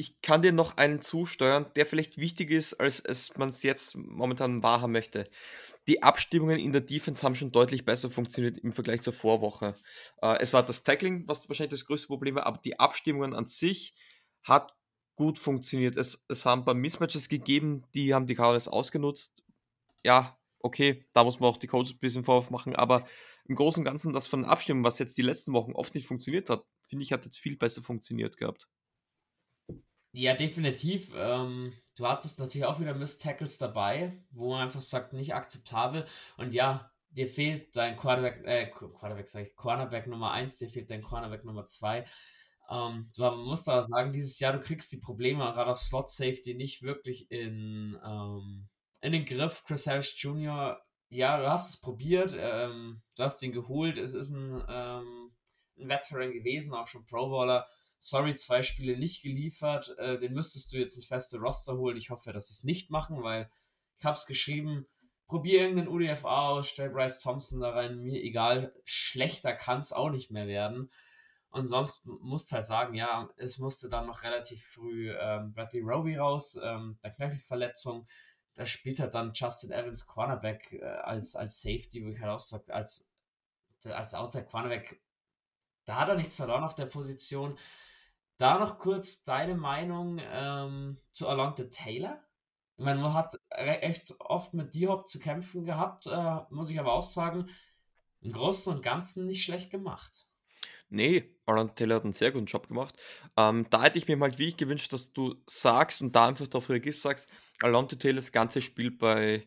ich 0.03 0.21
kann 0.21 0.43
dir 0.43 0.51
noch 0.51 0.79
einen 0.79 1.01
zusteuern, 1.01 1.67
der 1.77 1.87
vielleicht 1.87 2.19
wichtiger 2.19 2.57
ist, 2.57 2.75
als, 2.75 3.07
als 3.07 3.37
man 3.37 3.51
es 3.51 3.63
jetzt 3.63 3.97
momentan 3.97 4.61
wahrhaben 4.61 4.91
möchte. 4.91 5.31
Die 5.87 6.03
Abstimmungen 6.03 6.59
in 6.59 6.73
der 6.73 6.81
Defense 6.81 7.23
haben 7.23 7.37
schon 7.37 7.53
deutlich 7.53 7.85
besser 7.85 8.11
funktioniert 8.11 8.59
im 8.59 8.73
Vergleich 8.73 9.03
zur 9.03 9.13
Vorwoche. 9.13 9.77
Äh, 10.21 10.39
es 10.41 10.53
war 10.53 10.65
das 10.65 10.83
Tackling, 10.83 11.29
was 11.29 11.49
wahrscheinlich 11.49 11.79
das 11.79 11.87
größte 11.87 12.09
Problem 12.09 12.35
war, 12.35 12.47
aber 12.47 12.59
die 12.59 12.81
Abstimmungen 12.81 13.33
an 13.33 13.47
sich 13.47 13.95
hat 14.43 14.75
gut 15.15 15.39
funktioniert. 15.39 15.97
Es, 15.97 16.25
es 16.27 16.45
haben 16.47 16.63
ein 16.63 16.65
paar 16.65 16.75
Mismatches 16.75 17.29
gegeben, 17.29 17.85
die 17.95 18.13
haben 18.13 18.27
die 18.27 18.35
Cardinals 18.35 18.67
ausgenutzt. 18.67 19.45
Ja, 20.03 20.37
okay, 20.59 21.07
da 21.13 21.23
muss 21.23 21.39
man 21.39 21.49
auch 21.49 21.59
die 21.59 21.69
Coaches 21.69 21.93
ein 21.93 22.01
bisschen 22.01 22.25
Vorwurf 22.25 22.51
machen, 22.51 22.75
aber 22.75 23.07
im 23.45 23.55
Großen 23.55 23.83
und 23.83 23.85
Ganzen 23.85 24.13
das 24.13 24.27
von 24.27 24.45
Abstimmen, 24.45 24.83
was 24.83 24.99
jetzt 24.99 25.17
die 25.17 25.23
letzten 25.23 25.53
Wochen 25.53 25.75
oft 25.75 25.95
nicht 25.95 26.09
funktioniert 26.09 26.51
hat, 26.51 26.65
finde 26.89 27.05
ich, 27.05 27.13
hat 27.13 27.25
jetzt 27.25 27.39
viel 27.39 27.57
besser 27.57 27.83
funktioniert 27.85 28.37
gehabt. 28.37 28.67
Ja, 30.15 30.35
definitiv. 30.35 31.11
Ähm, 31.17 31.73
du 31.97 32.07
hattest 32.07 32.39
natürlich 32.39 32.67
auch 32.67 32.81
wieder 32.81 32.95
Miss-Tackles 32.95 33.57
dabei, 33.59 34.23
wo 34.31 34.51
man 34.51 34.63
einfach 34.63 34.81
sagt, 34.83 35.15
nicht 35.15 35.35
akzeptabel. 35.35 36.05
Und 36.37 36.53
ja, 36.53 36.91
dir 37.11 37.27
fehlt 37.27 37.75
dein 37.77 37.97
Quarterback, 37.97 38.43
äh, 38.45 38.67
Quarterback 38.71 39.29
sag 39.29 39.47
ich, 39.47 39.57
Cornerback 39.57 40.07
Nummer 40.07 40.33
1, 40.33 40.59
dir 40.59 40.69
fehlt 40.69 40.91
dein 40.91 41.03
Cornerback 41.03 41.45
Nummer 41.45 41.65
2. 41.65 42.05
Ähm, 42.71 43.11
du 43.17 43.31
musst 43.31 43.69
aber 43.69 43.83
sagen, 43.83 44.13
dieses 44.13 44.39
Jahr, 44.39 44.53
du 44.53 44.61
kriegst 44.61 44.93
die 44.93 44.99
Probleme 44.99 45.45
gerade 45.53 45.71
auf 45.71 45.79
Slot 45.79 46.11
Safety 46.11 46.55
nicht 46.55 46.83
wirklich 46.83 47.31
in, 47.31 47.99
ähm, 48.05 48.69
in 49.01 49.13
den 49.13 49.25
Griff. 49.25 49.65
Chris 49.65 49.87
Harris 49.87 50.15
Jr., 50.21 50.79
ja, 51.09 51.39
du 51.39 51.49
hast 51.49 51.71
es 51.71 51.81
probiert, 51.81 52.35
ähm, 52.39 53.03
du 53.17 53.23
hast 53.23 53.43
ihn 53.43 53.53
geholt. 53.53 53.99
Es 53.99 54.15
ist 54.15 54.31
ein, 54.31 54.63
ähm, 54.69 55.33
ein 55.79 55.89
Veteran 55.89 56.33
gewesen, 56.33 56.75
auch 56.75 56.87
schon 56.87 57.05
Pro 57.07 57.29
Bowler. 57.29 57.67
Sorry, 58.03 58.35
zwei 58.35 58.63
Spiele 58.63 58.97
nicht 58.97 59.23
geliefert. 59.23 59.95
Äh, 59.99 60.19
den 60.19 60.33
müsstest 60.33 60.73
du 60.73 60.77
jetzt 60.77 60.97
ins 60.97 61.07
feste 61.07 61.39
Roster 61.39 61.77
holen. 61.77 61.97
Ich 61.97 62.11
hoffe, 62.11 62.33
dass 62.33 62.49
sie 62.49 62.55
es 62.55 62.65
nicht 62.65 62.91
machen, 62.91 63.23
weil 63.23 63.49
ich 63.99 64.05
habe 64.05 64.17
es 64.17 64.27
geschrieben. 64.27 64.87
Probier 65.27 65.61
irgendeinen 65.61 65.89
UDFA 65.89 66.49
aus, 66.51 66.69
stell 66.69 66.91
Bryce 66.91 67.21
Thompson 67.21 67.61
da 67.61 67.71
rein. 67.71 68.01
Mir 68.01 68.23
egal, 68.23 68.75
schlechter 68.85 69.55
kann 69.55 69.81
es 69.81 69.93
auch 69.93 70.11
nicht 70.11 70.31
mehr 70.31 70.47
werden. 70.47 70.91
Und 71.51 71.67
sonst 71.67 72.05
musst 72.07 72.53
halt 72.53 72.67
sagen, 72.67 72.95
ja, 72.95 73.31
es 73.37 73.59
musste 73.59 73.89
dann 73.89 74.07
noch 74.07 74.23
relativ 74.25 74.65
früh 74.65 75.11
ähm, 75.11 75.53
Bradley 75.53 75.83
Roby 75.83 76.17
raus, 76.17 76.59
ähm, 76.63 76.99
der 77.03 77.11
Knöchelverletzung 77.11 78.07
da 78.55 78.67
spielt 78.67 79.01
halt 79.01 79.15
dann 79.15 79.33
Justin 79.35 79.73
Evans 79.73 80.07
Cornerback 80.07 80.73
äh, 80.73 80.85
als, 80.85 81.37
als 81.37 81.61
Safety, 81.61 82.05
wo 82.05 82.09
ich 82.09 82.21
halt 82.21 82.31
auch 82.31 82.41
sage, 82.41 82.73
als, 82.73 83.11
als 83.85 84.15
Outside 84.15 84.45
Cornerback, 84.45 85.01
da 85.85 85.97
hat 85.97 86.09
er 86.09 86.17
nichts 86.17 86.37
verloren 86.37 86.65
auf 86.65 86.75
der 86.75 86.87
Position. 86.87 87.59
Da 88.43 88.59
noch 88.59 88.81
kurz 88.81 89.23
deine 89.23 89.55
Meinung 89.55 90.21
ähm, 90.21 90.99
zu 91.13 91.29
Alonte 91.29 91.71
Taylor. 91.71 92.21
Ich 92.77 92.85
meine, 92.85 93.01
man 93.01 93.15
hat 93.15 93.39
echt 93.51 94.17
oft 94.19 94.53
mit 94.53 94.75
D-Hop 94.75 95.07
zu 95.07 95.21
kämpfen 95.21 95.65
gehabt, 95.65 96.09
äh, 96.09 96.39
muss 96.51 96.69
ich 96.69 96.81
aber 96.81 96.93
auch 96.93 97.05
sagen, 97.05 97.49
im 98.21 98.33
Großen 98.33 98.75
und 98.75 98.83
Ganzen 98.83 99.29
nicht 99.29 99.45
schlecht 99.45 99.71
gemacht. 99.71 100.27
Nee, 100.89 101.37
Aaron 101.47 101.73
Taylor 101.77 101.95
hat 101.95 102.03
einen 102.03 102.15
sehr 102.15 102.33
guten 102.33 102.47
Job 102.47 102.67
gemacht. 102.67 102.97
Ähm, 103.37 103.65
da 103.71 103.85
hätte 103.85 103.99
ich 103.99 104.09
mir 104.09 104.17
mal 104.17 104.37
wie 104.37 104.57
gewünscht, 104.57 104.93
dass 104.93 105.13
du 105.13 105.37
sagst 105.47 106.03
und 106.03 106.17
da 106.17 106.27
einfach 106.27 106.49
darauf 106.49 106.69
reagierst, 106.69 107.03
sagst, 107.03 107.33
Alonte 107.63 107.97
Taylor 107.97 108.17
das 108.17 108.33
ganze 108.33 108.61
Spiel 108.61 108.91
bei, 108.91 109.47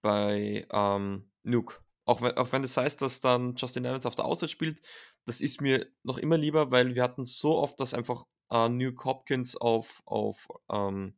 bei 0.00 0.66
ähm, 0.68 1.30
Nuke. 1.44 1.76
Auch 2.04 2.20
wenn, 2.22 2.36
auch 2.36 2.50
wenn 2.52 2.62
das 2.62 2.76
heißt, 2.76 3.00
dass 3.02 3.20
dann 3.20 3.54
Justin 3.56 3.84
Evans 3.84 4.06
auf 4.06 4.16
der 4.16 4.24
Außer 4.24 4.48
spielt, 4.48 4.80
das 5.24 5.40
ist 5.40 5.60
mir 5.60 5.86
noch 6.02 6.18
immer 6.18 6.36
lieber, 6.36 6.70
weil 6.70 6.94
wir 6.94 7.02
hatten 7.02 7.24
so 7.24 7.58
oft, 7.58 7.78
dass 7.80 7.94
einfach 7.94 8.26
äh, 8.50 8.68
New 8.68 8.92
Hopkins 9.04 9.56
auf, 9.56 10.02
auf 10.04 10.48
ähm, 10.70 11.16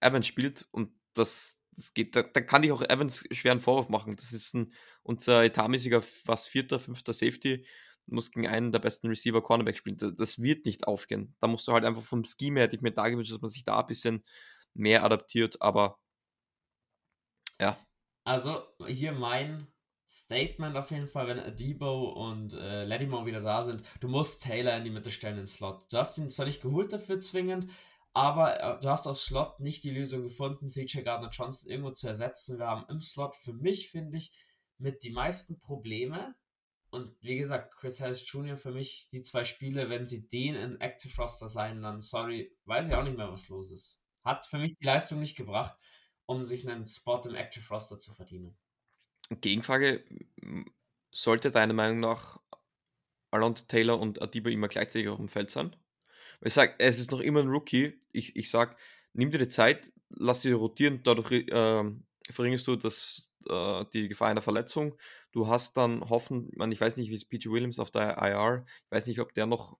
Evans 0.00 0.26
spielt 0.26 0.68
und 0.70 0.92
das, 1.14 1.58
das 1.72 1.92
geht, 1.94 2.14
da, 2.14 2.22
da, 2.22 2.40
kann 2.40 2.62
ich 2.62 2.72
auch 2.72 2.82
Evans 2.82 3.24
schweren 3.32 3.60
Vorwurf 3.60 3.88
machen. 3.88 4.16
Das 4.16 4.32
ist 4.32 4.54
ein, 4.54 4.72
unser 5.02 5.44
etatmäßiger, 5.44 6.02
was 6.24 6.46
vierter, 6.46 6.78
fünfter 6.78 7.12
Safety, 7.12 7.66
muss 8.06 8.30
gegen 8.30 8.46
einen 8.46 8.72
der 8.72 8.80
besten 8.80 9.08
Receiver 9.08 9.42
Cornerback 9.42 9.76
spielen. 9.78 9.96
Das, 9.96 10.14
das 10.16 10.42
wird 10.42 10.66
nicht 10.66 10.86
aufgehen. 10.86 11.34
Da 11.40 11.48
musst 11.48 11.66
du 11.66 11.72
halt 11.72 11.84
einfach 11.84 12.02
vom 12.02 12.24
Scheme 12.24 12.60
her, 12.60 12.66
hätte 12.66 12.76
ich 12.76 12.82
mir 12.82 12.92
da 12.92 13.08
gewünscht, 13.08 13.32
dass 13.32 13.40
man 13.40 13.50
sich 13.50 13.64
da 13.64 13.80
ein 13.80 13.86
bisschen 13.86 14.24
mehr 14.74 15.04
adaptiert, 15.04 15.60
aber 15.62 15.98
ja, 17.60 17.78
also 18.24 18.62
hier 18.86 19.12
mein 19.12 19.68
Statement 20.06 20.76
auf 20.76 20.90
jeden 20.90 21.08
Fall, 21.08 21.28
wenn 21.28 21.38
Adibo 21.38 22.10
und 22.10 22.54
äh, 22.54 22.84
Lattimore 22.84 23.26
wieder 23.26 23.40
da 23.40 23.62
sind, 23.62 23.82
du 24.00 24.08
musst 24.08 24.42
Taylor 24.42 24.76
in 24.76 24.84
die 24.84 24.90
Mitte 24.90 25.10
stellen 25.10 25.38
in 25.38 25.46
Slot. 25.46 25.86
Du 25.90 25.98
hast 25.98 26.18
ihn 26.18 26.30
zwar 26.30 26.46
nicht 26.46 26.62
geholt 26.62 26.92
dafür 26.92 27.18
zwingend, 27.18 27.70
aber 28.12 28.60
äh, 28.60 28.80
du 28.80 28.88
hast 28.88 29.06
auf 29.06 29.18
Slot 29.18 29.60
nicht 29.60 29.84
die 29.84 29.90
Lösung 29.90 30.22
gefunden, 30.22 30.68
CJ 30.68 31.02
Gardner 31.02 31.30
Johnson 31.30 31.70
irgendwo 31.70 31.90
zu 31.90 32.06
ersetzen. 32.06 32.58
Wir 32.58 32.66
haben 32.66 32.84
im 32.88 33.00
Slot 33.00 33.34
für 33.36 33.52
mich, 33.52 33.90
finde 33.90 34.18
ich, 34.18 34.32
mit 34.78 35.02
die 35.04 35.10
meisten 35.10 35.58
Probleme. 35.58 36.34
Und 36.90 37.16
wie 37.22 37.36
gesagt, 37.36 37.74
Chris 37.74 38.00
Harris 38.00 38.30
Jr. 38.30 38.56
für 38.56 38.70
mich 38.70 39.08
die 39.10 39.20
zwei 39.20 39.42
Spiele, 39.42 39.90
wenn 39.90 40.06
sie 40.06 40.28
den 40.28 40.54
in 40.54 40.80
Active 40.80 41.12
Roster 41.20 41.48
sein, 41.48 41.82
dann 41.82 42.00
sorry, 42.00 42.56
weiß 42.66 42.88
ich 42.88 42.94
auch 42.94 43.02
nicht 43.02 43.16
mehr, 43.16 43.30
was 43.30 43.48
los 43.48 43.72
ist. 43.72 44.00
Hat 44.22 44.46
für 44.46 44.58
mich 44.58 44.76
die 44.76 44.84
Leistung 44.84 45.18
nicht 45.18 45.36
gebracht 45.36 45.76
um 46.26 46.44
sich 46.44 46.68
einen 46.68 46.86
Spot 46.86 47.20
im 47.24 47.34
Active 47.34 47.66
Roster 47.68 47.98
zu 47.98 48.12
verdienen. 48.12 48.56
Gegenfrage: 49.30 50.04
Sollte 51.10 51.50
deiner 51.50 51.74
Meinung 51.74 52.00
nach 52.00 52.40
Alonso 53.30 53.64
Taylor 53.66 53.98
und 53.98 54.22
Adiba 54.22 54.50
immer 54.50 54.68
gleichzeitig 54.68 55.08
auf 55.08 55.16
dem 55.16 55.28
Feld 55.28 55.50
sein? 55.50 55.76
Ich 56.40 56.54
sage, 56.54 56.74
es 56.78 56.98
ist 56.98 57.10
noch 57.10 57.20
immer 57.20 57.40
ein 57.40 57.48
Rookie. 57.48 57.98
Ich, 58.12 58.36
ich 58.36 58.50
sage, 58.50 58.76
nimm 59.12 59.30
dir 59.30 59.38
die 59.38 59.48
Zeit, 59.48 59.92
lass 60.10 60.42
sie 60.42 60.52
rotieren, 60.52 61.00
dadurch 61.02 61.30
äh, 61.48 61.84
verringerst 62.30 62.66
du 62.66 62.76
das, 62.76 63.32
äh, 63.48 63.84
die 63.92 64.08
Gefahr 64.08 64.28
einer 64.28 64.42
Verletzung. 64.42 64.96
Du 65.32 65.48
hast 65.48 65.76
dann 65.76 66.08
hoffen, 66.08 66.50
man, 66.56 66.70
ich 66.70 66.80
weiß 66.80 66.96
nicht, 66.96 67.10
wie 67.10 67.14
es 67.14 67.24
PG 67.24 67.50
Williams 67.50 67.78
auf 67.78 67.90
der 67.90 68.18
IR, 68.18 68.64
ich 68.66 68.90
weiß 68.90 69.06
nicht, 69.06 69.20
ob 69.20 69.34
der 69.34 69.46
noch 69.46 69.78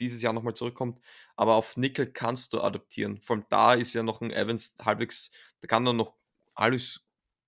dieses 0.00 0.22
Jahr 0.22 0.32
nochmal 0.32 0.54
zurückkommt. 0.54 1.00
Aber 1.36 1.54
auf 1.54 1.76
Nickel 1.76 2.06
kannst 2.12 2.52
du 2.52 2.60
adaptieren. 2.60 3.20
Vor 3.20 3.36
allem 3.36 3.46
da 3.48 3.74
ist 3.74 3.94
ja 3.94 4.02
noch 4.02 4.20
ein 4.20 4.30
Evans 4.30 4.74
halbwegs, 4.80 5.30
da 5.60 5.68
kann 5.68 5.86
er 5.86 5.92
noch 5.92 6.14
alles 6.54 7.02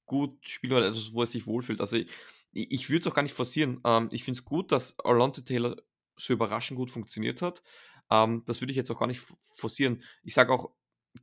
gut 0.06 0.46
spielen 0.46 0.74
oder 0.74 0.88
etwas, 0.88 1.12
wo 1.12 1.22
er 1.22 1.26
sich 1.26 1.46
wohlfühlt. 1.46 1.80
Also 1.80 1.96
ich, 1.96 2.08
ich 2.52 2.90
würde 2.90 3.00
es 3.00 3.06
auch 3.06 3.14
gar 3.14 3.22
nicht 3.22 3.34
forcieren. 3.34 3.80
Ähm, 3.84 4.08
ich 4.12 4.24
finde 4.24 4.38
es 4.38 4.44
gut, 4.44 4.72
dass 4.72 4.96
Orlando 5.04 5.40
Taylor 5.40 5.76
so 6.16 6.32
überraschend 6.32 6.78
gut 6.78 6.90
funktioniert 6.90 7.42
hat. 7.42 7.62
Ähm, 8.10 8.42
das 8.46 8.60
würde 8.60 8.72
ich 8.72 8.76
jetzt 8.76 8.90
auch 8.90 8.98
gar 8.98 9.06
nicht 9.06 9.22
forcieren. 9.52 10.02
Ich 10.22 10.34
sage 10.34 10.52
auch, 10.52 10.70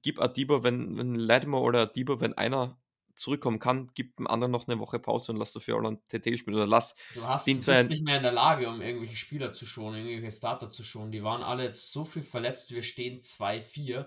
gib 0.01 0.19
Adiba, 0.19 0.63
wenn, 0.63 0.97
wenn 0.97 1.15
Latimer 1.15 1.61
oder 1.61 1.81
Adiba, 1.81 2.19
wenn 2.19 2.33
einer 2.33 2.80
zurückkommen 3.21 3.59
kann, 3.59 3.89
gib 3.93 4.17
dem 4.17 4.27
anderen 4.27 4.51
noch 4.51 4.67
eine 4.67 4.79
Woche 4.79 4.99
Pause 4.99 5.31
und 5.31 5.37
lass 5.37 5.53
dafür 5.53 5.77
ein 5.81 5.99
TT 6.07 6.37
spielen 6.37 6.55
oder 6.55 6.67
lass 6.67 6.95
du 7.13 7.23
hast, 7.25 7.47
den 7.47 7.59
du 7.59 7.65
bist 7.65 7.89
nicht 7.89 8.03
mehr 8.03 8.17
in 8.17 8.23
der 8.23 8.31
Lage, 8.31 8.67
um 8.67 8.81
irgendwelche 8.81 9.15
Spieler 9.15 9.53
zu 9.53 9.65
schonen, 9.65 10.05
irgendwelche 10.05 10.35
Starter 10.35 10.69
zu 10.69 10.83
schonen. 10.83 11.11
Die 11.11 11.23
waren 11.23 11.43
alle 11.43 11.63
jetzt 11.63 11.91
so 11.91 12.03
viel 12.03 12.23
verletzt, 12.23 12.71
wir 12.71 12.83
stehen 12.83 13.21
2-4. 13.21 14.05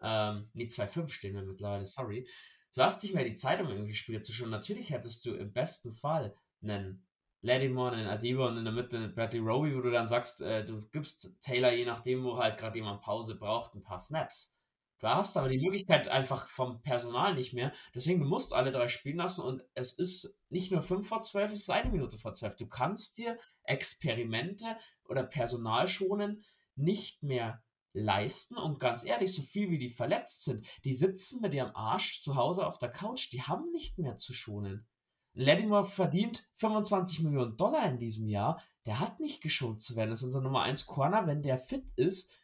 Ähm, 0.00 0.48
nee, 0.54 0.66
2-5 0.66 1.08
stehen 1.10 1.34
wir 1.34 1.42
mittlerweile, 1.42 1.84
sorry. 1.84 2.26
Du 2.74 2.82
hast 2.82 3.02
nicht 3.02 3.14
mehr 3.14 3.24
die 3.24 3.34
Zeit, 3.34 3.60
um 3.60 3.68
irgendwelche 3.68 3.96
Spieler 3.96 4.22
zu 4.22 4.32
schonen. 4.32 4.50
Natürlich 4.50 4.90
hättest 4.90 5.24
du 5.26 5.34
im 5.34 5.52
besten 5.52 5.92
Fall 5.92 6.34
einen 6.62 7.06
Lattimore, 7.40 7.92
einen 7.92 8.08
Adiba 8.08 8.48
und 8.48 8.58
in 8.58 8.64
der 8.64 8.72
Mitte 8.72 8.96
einen 8.96 9.14
Bradley 9.14 9.40
Roby, 9.40 9.76
wo 9.76 9.80
du 9.80 9.90
dann 9.90 10.08
sagst, 10.08 10.42
äh, 10.42 10.64
du 10.64 10.86
gibst 10.90 11.40
Taylor, 11.40 11.72
je 11.72 11.84
nachdem, 11.84 12.24
wo 12.24 12.36
halt 12.36 12.58
gerade 12.58 12.78
jemand 12.78 13.00
Pause 13.00 13.36
braucht, 13.36 13.74
ein 13.74 13.82
paar 13.82 13.98
Snaps. 13.98 14.57
Du 15.00 15.06
hast 15.06 15.36
aber 15.36 15.48
die 15.48 15.60
Möglichkeit 15.60 16.08
einfach 16.08 16.48
vom 16.48 16.82
Personal 16.82 17.34
nicht 17.34 17.54
mehr. 17.54 17.72
Deswegen, 17.94 18.20
du 18.20 18.26
musst 18.26 18.52
alle 18.52 18.72
drei 18.72 18.88
spielen 18.88 19.18
lassen 19.18 19.42
und 19.42 19.64
es 19.74 19.92
ist 19.92 20.36
nicht 20.48 20.72
nur 20.72 20.82
5 20.82 21.06
vor 21.06 21.20
12, 21.20 21.52
es 21.52 21.60
ist 21.60 21.70
eine 21.70 21.90
Minute 21.90 22.18
vor 22.18 22.32
12. 22.32 22.56
Du 22.56 22.66
kannst 22.66 23.16
dir 23.18 23.38
Experimente 23.62 24.76
oder 25.04 25.22
Personal 25.22 25.86
schonen 25.86 26.42
nicht 26.74 27.22
mehr 27.22 27.62
leisten 27.92 28.56
und 28.56 28.78
ganz 28.80 29.04
ehrlich, 29.04 29.34
so 29.34 29.42
viel 29.42 29.70
wie 29.70 29.78
die 29.78 29.88
verletzt 29.88 30.44
sind, 30.44 30.64
die 30.84 30.92
sitzen 30.92 31.40
mit 31.40 31.54
ihrem 31.54 31.74
Arsch 31.74 32.20
zu 32.20 32.36
Hause 32.36 32.66
auf 32.66 32.78
der 32.78 32.90
Couch, 32.90 33.32
die 33.32 33.42
haben 33.42 33.70
nicht 33.70 33.98
mehr 33.98 34.16
zu 34.16 34.32
schonen. 34.32 34.86
Lattimore 35.34 35.84
verdient 35.84 36.48
25 36.54 37.22
Millionen 37.22 37.56
Dollar 37.56 37.88
in 37.88 37.98
diesem 37.98 38.26
Jahr. 38.26 38.60
Der 38.86 38.98
hat 38.98 39.20
nicht 39.20 39.40
geschont 39.40 39.80
zu 39.80 39.94
werden. 39.94 40.10
Das 40.10 40.20
ist 40.20 40.26
unser 40.26 40.40
Nummer 40.40 40.62
1 40.62 40.86
Corner. 40.86 41.28
Wenn 41.28 41.42
der 41.42 41.58
fit 41.58 41.92
ist, 41.94 42.34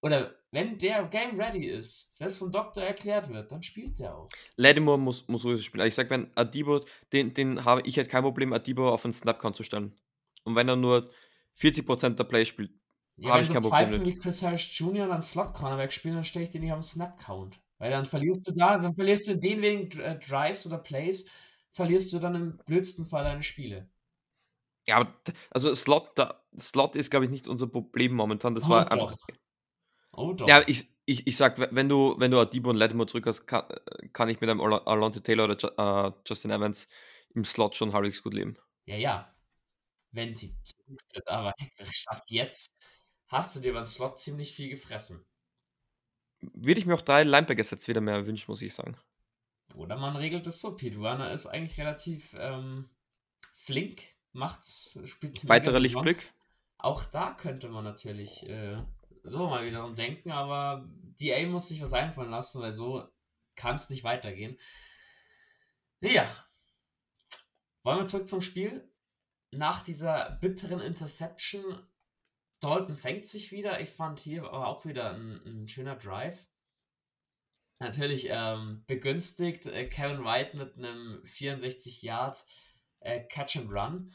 oder 0.00 0.34
wenn 0.50 0.78
der 0.78 1.04
Game 1.04 1.38
ready 1.38 1.66
ist, 1.66 2.14
das 2.18 2.36
vom 2.36 2.50
Doktor 2.50 2.82
erklärt 2.82 3.28
wird, 3.28 3.52
dann 3.52 3.62
spielt 3.62 3.98
der 3.98 4.16
auch. 4.16 4.28
Lattimore 4.56 4.98
muss, 4.98 5.28
muss 5.28 5.42
sowieso 5.42 5.62
spielen. 5.62 5.86
Ich 5.86 5.94
sag, 5.94 6.08
wenn 6.10 6.30
Adibo, 6.34 6.84
den, 7.12 7.34
den 7.34 7.64
habe 7.64 7.82
ich 7.82 7.96
halt 7.98 8.08
kein 8.08 8.22
Problem, 8.22 8.52
Adibo 8.52 8.88
auf 8.88 9.04
einen 9.04 9.12
Snap-Count 9.12 9.56
zu 9.56 9.62
stellen. 9.62 9.94
Und 10.44 10.54
wenn 10.54 10.68
er 10.68 10.76
nur 10.76 11.10
40% 11.58 12.10
der 12.10 12.24
Play 12.24 12.46
spielt, 12.46 12.72
ja, 13.16 13.32
habe 13.32 13.42
ich 13.42 13.52
kein 13.52 13.62
Problem. 13.62 13.90
Wenn 13.90 14.06
wie 14.06 14.18
Chris 14.18 14.42
Harris 14.42 14.78
Jr. 14.78 15.08
dann 15.08 15.22
Slot-Cornerback 15.22 15.92
spielen, 15.92 16.14
dann 16.14 16.24
stelle 16.24 16.44
ich 16.44 16.50
den 16.50 16.62
nicht 16.62 16.72
auf 16.72 16.78
den 16.78 16.84
Snap-Count. 16.84 17.60
Weil 17.78 17.90
dann 17.90 18.06
verlierst 18.06 18.48
du 18.48 18.52
da, 18.52 18.78
dann 18.78 18.94
verlierst 18.94 19.28
du 19.28 19.32
in 19.32 19.40
den 19.40 19.62
wenigen 19.62 20.00
äh, 20.00 20.18
Drives 20.18 20.66
oder 20.66 20.78
Plays, 20.78 21.28
verlierst 21.72 22.12
du 22.12 22.18
dann 22.18 22.34
im 22.34 22.56
blödsten 22.66 23.06
Fall 23.06 23.24
deine 23.24 23.42
Spiele. 23.42 23.88
Ja, 24.88 25.14
also 25.50 25.74
Slot, 25.74 26.12
da, 26.14 26.42
Slot 26.58 26.96
ist, 26.96 27.10
glaube 27.10 27.26
ich, 27.26 27.30
nicht 27.30 27.46
unser 27.46 27.66
Problem 27.66 28.14
momentan. 28.14 28.54
Das 28.54 28.64
oh, 28.64 28.70
war 28.70 28.86
doch. 28.86 28.92
einfach 28.92 29.16
Oh, 30.18 30.32
doch. 30.32 30.48
Ja, 30.48 30.62
ich, 30.66 30.88
ich, 31.04 31.28
ich 31.28 31.36
sag, 31.36 31.60
wenn 31.72 31.88
du, 31.88 32.16
wenn 32.18 32.32
du 32.32 32.40
Adibo 32.40 32.70
und 32.70 32.76
Lattimore 32.76 33.06
zurück 33.06 33.26
hast, 33.26 33.46
kann, 33.46 33.68
kann 34.12 34.28
ich 34.28 34.40
mit 34.40 34.50
einem 34.50 34.60
Alonte 34.60 35.22
Taylor 35.22 35.44
oder 35.44 36.08
uh, 36.08 36.12
Justin 36.26 36.50
Evans 36.50 36.88
im 37.34 37.44
Slot 37.44 37.76
schon 37.76 37.92
halbwegs 37.92 38.20
gut 38.20 38.34
leben. 38.34 38.58
Ja, 38.84 38.96
ja. 38.96 39.32
Wenn 40.10 40.34
sie 40.34 40.56
zurück 40.64 41.00
sind, 41.06 41.28
aber 41.28 41.54
schafft 41.92 42.30
jetzt, 42.30 42.74
hast 43.28 43.54
du 43.54 43.60
dir 43.60 43.74
beim 43.74 43.84
Slot 43.84 44.18
ziemlich 44.18 44.52
viel 44.52 44.68
gefressen. 44.70 45.24
Würde 46.40 46.80
ich 46.80 46.86
mir 46.86 46.94
auch 46.94 47.00
drei 47.02 47.22
Linebacker-Sets 47.22 47.86
wieder 47.86 48.00
mehr 48.00 48.26
wünschen, 48.26 48.50
muss 48.50 48.62
ich 48.62 48.74
sagen. 48.74 48.96
Oder 49.74 49.96
man 49.96 50.16
regelt 50.16 50.48
es 50.48 50.60
so. 50.60 50.80
Werner 50.80 51.30
ist 51.32 51.46
eigentlich 51.46 51.78
relativ 51.78 52.34
ähm, 52.36 52.90
flink, 53.54 54.02
macht, 54.32 54.64
spielt. 54.64 55.48
Weiterer 55.48 55.78
Lichtblick. 55.78 56.32
Auch 56.78 57.04
da 57.04 57.34
könnte 57.34 57.68
man 57.68 57.84
natürlich 57.84 58.48
äh, 58.48 58.82
so 59.30 59.48
mal 59.48 59.64
wiederum 59.64 59.94
denken, 59.94 60.30
aber 60.30 60.88
DA 61.20 61.46
muss 61.46 61.68
sich 61.68 61.82
was 61.82 61.92
einfallen 61.92 62.30
lassen, 62.30 62.60
weil 62.60 62.72
so 62.72 63.08
kann 63.56 63.74
es 63.74 63.90
nicht 63.90 64.04
weitergehen. 64.04 64.56
Ja. 66.00 66.28
Wollen 67.82 67.98
wir 67.98 68.06
zurück 68.06 68.28
zum 68.28 68.40
Spiel? 68.40 68.90
Nach 69.50 69.82
dieser 69.82 70.38
bitteren 70.40 70.80
Interception, 70.80 71.86
Dalton 72.60 72.96
fängt 72.96 73.26
sich 73.26 73.50
wieder. 73.50 73.80
Ich 73.80 73.90
fand 73.90 74.18
hier 74.18 74.44
aber 74.44 74.66
auch 74.66 74.84
wieder 74.84 75.14
ein, 75.14 75.40
ein 75.46 75.68
schöner 75.68 75.96
Drive. 75.96 76.46
Natürlich 77.80 78.26
ähm, 78.28 78.84
begünstigt 78.86 79.66
äh, 79.66 79.88
Kevin 79.88 80.24
White 80.24 80.56
mit 80.56 80.76
einem 80.76 81.24
64 81.24 82.02
Yard 82.02 82.44
äh, 83.00 83.20
Catch 83.20 83.56
and 83.56 83.70
Run 83.70 84.12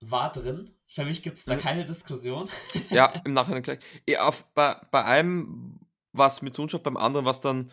war 0.00 0.32
drin. 0.32 0.70
Für 0.88 1.04
mich 1.04 1.22
gibt 1.22 1.38
es 1.38 1.44
da 1.44 1.54
mhm. 1.54 1.60
keine 1.60 1.84
Diskussion. 1.84 2.48
Ja, 2.90 3.12
im 3.24 3.32
Nachhinein 3.32 3.62
gleich. 3.62 3.80
Ja, 4.08 4.26
auf, 4.26 4.44
bei, 4.54 4.76
bei 4.90 5.04
einem 5.04 5.80
war 6.12 6.28
es 6.28 6.42
mit 6.42 6.54
Zundschaft, 6.54 6.84
beim 6.84 6.96
anderen 6.96 7.24
war 7.24 7.32
es 7.32 7.40
dann, 7.40 7.70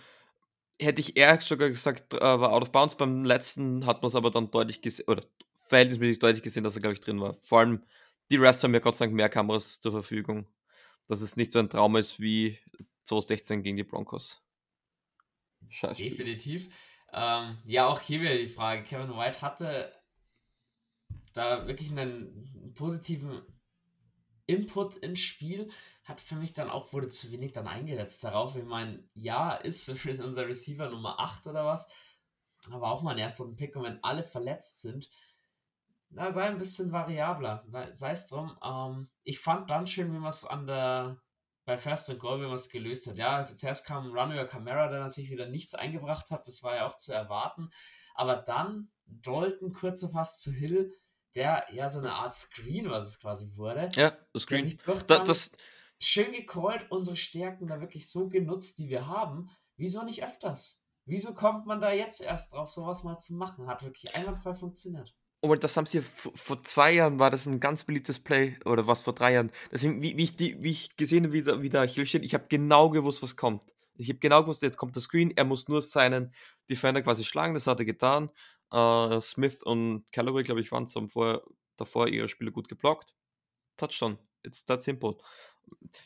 hätte 0.81 1.01
ich 1.01 1.17
eher 1.17 1.39
sogar 1.41 1.69
gesagt, 1.69 2.13
äh, 2.13 2.19
war 2.19 2.51
out 2.51 2.63
of 2.63 2.71
bounds. 2.71 2.95
Beim 2.95 3.23
letzten 3.23 3.85
hat 3.85 4.01
man 4.01 4.09
es 4.09 4.15
aber 4.15 4.31
dann 4.31 4.51
deutlich 4.51 4.81
gesehen, 4.81 5.05
oder 5.07 5.23
verhältnismäßig 5.67 6.19
deutlich 6.19 6.43
gesehen, 6.43 6.63
dass 6.63 6.75
er, 6.75 6.81
glaube 6.81 6.93
ich, 6.93 7.01
drin 7.01 7.21
war. 7.21 7.35
Vor 7.35 7.59
allem, 7.59 7.83
die 8.31 8.37
Refs 8.37 8.63
haben 8.63 8.73
ja 8.73 8.79
Gott 8.79 8.95
sei 8.95 9.05
Dank 9.05 9.15
mehr 9.15 9.29
Kameras 9.29 9.79
zur 9.79 9.91
Verfügung. 9.91 10.47
Dass 11.07 11.21
es 11.21 11.35
nicht 11.35 11.51
so 11.51 11.59
ein 11.59 11.69
Traum 11.69 11.97
ist 11.97 12.19
wie 12.21 12.57
2016 13.03 13.61
gegen 13.61 13.77
die 13.77 13.83
Broncos. 13.83 14.41
Scheiße. 15.69 16.01
Definitiv. 16.01 16.69
Ähm, 17.11 17.57
ja, 17.65 17.87
auch 17.87 17.99
hier 17.99 18.21
wieder 18.21 18.37
die 18.37 18.47
Frage. 18.47 18.83
Kevin 18.83 19.15
White 19.15 19.41
hatte 19.41 19.93
da 21.33 21.67
wirklich 21.67 21.91
einen 21.91 22.73
positiven 22.75 23.41
Input 24.45 24.95
ins 24.95 25.19
Spiel, 25.19 25.69
hat 26.03 26.19
für 26.19 26.35
mich 26.35 26.53
dann 26.53 26.69
auch, 26.69 26.91
wurde 26.93 27.09
zu 27.09 27.31
wenig 27.31 27.53
dann 27.53 27.67
eingesetzt 27.67 28.23
darauf. 28.23 28.55
Ich 28.55 28.65
meine, 28.65 29.03
ja, 29.13 29.53
ist 29.53 29.89
unser 30.19 30.47
Receiver 30.47 30.89
Nummer 30.89 31.19
8 31.19 31.47
oder 31.47 31.65
was, 31.65 31.91
aber 32.71 32.91
auch 32.91 33.01
mal 33.01 33.11
ein 33.11 33.19
erster 33.19 33.45
Pick 33.55 33.75
und 33.75 33.83
wenn 33.83 34.03
alle 34.03 34.23
verletzt 34.23 34.81
sind, 34.81 35.09
na, 36.15 36.31
sei 36.31 36.43
ein 36.43 36.59
bisschen 36.59 36.91
variabler. 36.91 37.65
Sei 37.89 38.11
es 38.11 38.27
drum. 38.27 38.55
Ähm, 38.63 39.09
ich 39.23 39.39
fand 39.39 39.69
dann 39.71 39.87
schön, 39.87 40.13
wie 40.13 40.19
man 40.19 40.29
es 40.29 40.45
an 40.45 40.67
der 40.67 41.17
bei 41.65 41.77
First 41.77 42.09
and 42.09 42.19
Goal, 42.19 42.39
wie 42.39 42.45
man 42.45 42.53
es 42.53 42.69
gelöst 42.69 43.07
hat. 43.07 43.17
Ja, 43.17 43.45
zuerst 43.45 43.85
kam 43.85 44.11
Run 44.11 44.31
über 44.31 44.45
Camera, 44.45 44.89
der 44.89 44.99
natürlich 44.99 45.31
wieder 45.31 45.47
nichts 45.47 45.73
eingebracht 45.73 46.29
hat. 46.29 46.45
Das 46.45 46.61
war 46.61 46.75
ja 46.75 46.85
auch 46.85 46.95
zu 46.95 47.13
erwarten. 47.13 47.69
Aber 48.15 48.35
dann 48.35 48.91
Dalton, 49.05 49.71
kurzer 49.71 50.09
Pass 50.11 50.39
zu 50.39 50.51
Hill, 50.51 50.93
der 51.35 51.65
ja 51.71 51.89
so 51.89 51.99
eine 51.99 52.13
Art 52.13 52.33
Screen, 52.33 52.89
was 52.89 53.05
es 53.05 53.19
quasi 53.19 53.55
wurde. 53.55 53.89
Ja, 53.95 54.17
das 54.33 54.43
Screen. 54.43 54.77
Da, 55.07 55.19
das, 55.19 55.51
schön 55.99 56.31
gecallt, 56.31 56.85
unsere 56.89 57.17
Stärken 57.17 57.67
da 57.67 57.79
wirklich 57.79 58.09
so 58.09 58.27
genutzt, 58.27 58.77
die 58.77 58.89
wir 58.89 59.07
haben. 59.07 59.49
Wieso 59.77 60.03
nicht 60.03 60.23
öfters? 60.23 60.79
Wieso 61.05 61.33
kommt 61.33 61.65
man 61.65 61.81
da 61.81 61.91
jetzt 61.91 62.21
erst 62.21 62.53
drauf, 62.53 62.69
sowas 62.69 63.03
mal 63.03 63.17
zu 63.17 63.35
machen? 63.35 63.67
Hat 63.67 63.83
wirklich 63.83 64.15
einwandfrei 64.15 64.53
funktioniert. 64.53 65.13
oh, 65.41 65.55
das 65.55 65.75
haben 65.75 65.85
sie 65.85 66.01
vor, 66.01 66.31
vor 66.35 66.63
zwei 66.63 66.93
Jahren 66.93 67.19
war 67.19 67.29
das 67.29 67.45
ein 67.45 67.59
ganz 67.59 67.83
beliebtes 67.83 68.19
Play 68.19 68.57
oder 68.65 68.87
was 68.87 69.01
vor 69.01 69.13
drei 69.13 69.33
Jahren. 69.33 69.51
Deswegen, 69.71 70.01
wie, 70.01 70.15
wie, 70.15 70.23
ich, 70.23 70.35
die, 70.37 70.61
wie 70.63 70.69
ich 70.69 70.95
gesehen 70.95 71.25
habe, 71.25 71.33
wie 71.33 71.43
da, 71.43 71.61
wie 71.61 71.69
da 71.69 71.83
Hill 71.83 72.05
steht, 72.05 72.23
ich 72.23 72.33
habe 72.33 72.45
genau 72.47 72.89
gewusst, 72.89 73.21
was 73.21 73.35
kommt. 73.35 73.65
Ich 73.95 74.09
habe 74.09 74.19
genau 74.19 74.41
gewusst, 74.41 74.61
jetzt 74.61 74.77
kommt 74.77 74.95
der 74.95 75.03
Screen, 75.03 75.31
er 75.35 75.43
muss 75.43 75.67
nur 75.67 75.81
seinen 75.81 76.33
Defender 76.69 77.01
quasi 77.01 77.23
schlagen, 77.23 77.53
das 77.53 77.67
hat 77.67 77.79
er 77.79 77.85
getan. 77.85 78.31
Äh, 78.71 79.21
Smith 79.21 79.63
und 79.63 80.05
Callaway, 80.11 80.43
glaube 80.43 80.61
ich, 80.61 80.71
waren 80.71 80.83
es, 80.83 80.95
haben 80.95 81.09
vorher, 81.09 81.43
davor 81.75 82.07
ihre 82.07 82.29
Spiele 82.29 82.51
gut 82.51 82.67
geblockt. 82.69 83.15
Touchdown. 83.77 84.17
It's 84.43 84.65
that 84.65 84.83
simple. 84.83 85.17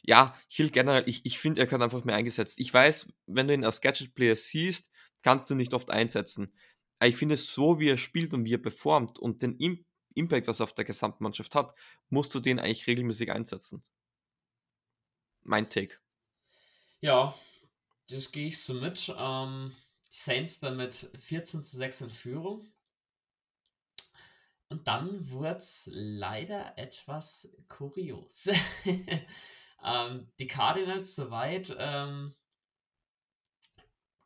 Ja, 0.04 0.38
Hill 0.48 0.70
generell, 0.70 1.04
ich, 1.08 1.26
ich 1.26 1.40
finde, 1.40 1.62
er 1.62 1.68
kann 1.68 1.82
einfach 1.82 2.04
mehr 2.04 2.16
eingesetzt. 2.16 2.60
Ich 2.60 2.74
weiß, 2.74 3.08
wenn 3.26 3.48
du 3.48 3.54
ihn 3.54 3.66
als 3.66 3.82
Gadget-Player 3.82 4.36
siehst, 4.36 4.92
kannst 5.24 5.50
du 5.50 5.56
ihn 5.56 5.58
nicht 5.58 5.74
oft 5.74 5.90
einsetzen. 5.90 6.54
Aber 7.00 7.10
ich 7.10 7.16
finde, 7.16 7.38
so 7.38 7.80
wie 7.80 7.90
er 7.90 7.98
spielt 7.98 8.34
und 8.34 8.46
wie 8.46 8.54
er 8.54 8.62
performt 8.62 9.20
und 9.20 9.42
den 9.42 9.58
Im 9.58 9.86
Impact, 10.14 10.48
was 10.48 10.60
er 10.60 10.66
auf 10.66 10.74
der 10.74 10.86
Gesamtmannschaft 10.86 11.54
hat, 11.54 11.76
musst 12.10 12.34
du 12.34 12.40
den 12.40 12.60
eigentlich 12.60 12.88
regelmäßig 12.88 13.32
einsetzen. 13.32 13.84
Mein 15.44 15.70
Take. 15.70 15.98
Ja, 17.02 17.38
das 18.10 18.32
gehe 18.32 18.48
ich 18.48 18.62
so 18.62 18.74
mit. 18.74 19.14
Ähm, 19.16 19.76
die 20.08 20.16
Saints 20.16 20.60
damit 20.60 20.94
14 20.94 21.62
zu 21.64 21.78
6 21.78 22.02
in 22.02 22.10
Führung. 22.10 22.68
Und 24.70 24.88
dann 24.88 25.30
wurde 25.30 25.58
es 25.58 25.90
leider 25.92 26.78
etwas 26.78 27.50
kurios. 27.70 28.50
ähm, 29.84 30.32
die 30.40 30.48
Cardinals 30.48 31.16
soweit. 31.16 31.74
Ähm, 31.78 32.36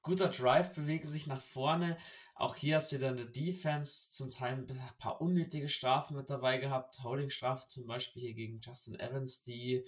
guter 0.01 0.29
Drive, 0.29 0.73
bewegen 0.73 1.07
sich 1.07 1.27
nach 1.27 1.41
vorne. 1.41 1.97
Auch 2.35 2.55
hier 2.55 2.75
hast 2.75 2.91
du 2.91 2.97
dann 2.97 3.17
der 3.17 3.27
Defense 3.27 4.11
zum 4.11 4.31
Teil 4.31 4.53
ein 4.53 4.67
paar 4.97 5.21
unnötige 5.21 5.69
Strafen 5.69 6.17
mit 6.17 6.29
dabei 6.29 6.57
gehabt. 6.57 7.03
Holding-Strafe 7.03 7.67
zum 7.67 7.85
Beispiel 7.85 8.23
hier 8.23 8.33
gegen 8.33 8.59
Justin 8.61 9.00
Evans, 9.00 9.41
die 9.41 9.85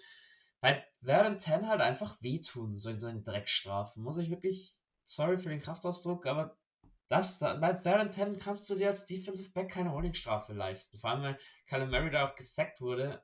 bei 0.61 0.85
Third 1.03 1.41
10 1.41 1.67
halt 1.67 1.81
einfach 1.81 2.21
wehtun, 2.21 2.77
so 2.77 2.89
in 2.89 2.99
so 2.99 3.07
einen 3.07 3.23
Dreckstrafen. 3.23 4.03
Muss 4.03 4.17
ich 4.17 4.29
wirklich, 4.29 4.82
sorry 5.03 5.37
für 5.37 5.49
den 5.49 5.61
Kraftausdruck, 5.61 6.25
aber 6.25 6.57
das, 7.07 7.39
da, 7.39 7.53
bei 7.55 7.73
Third 7.73 8.13
10 8.13 8.39
kannst 8.39 8.69
du 8.69 8.75
dir 8.75 8.87
als 8.87 9.05
Defensive 9.05 9.51
Back 9.51 9.69
keine 9.69 9.91
Holding-Strafe 9.91 10.53
leisten. 10.53 10.97
Vor 10.97 11.11
allem, 11.11 11.21
weil 11.21 11.37
Callum 11.67 11.91
Murray 11.91 12.09
da 12.09 12.27
auch 12.27 12.35
gesackt 12.35 12.81
wurde. 12.81 13.21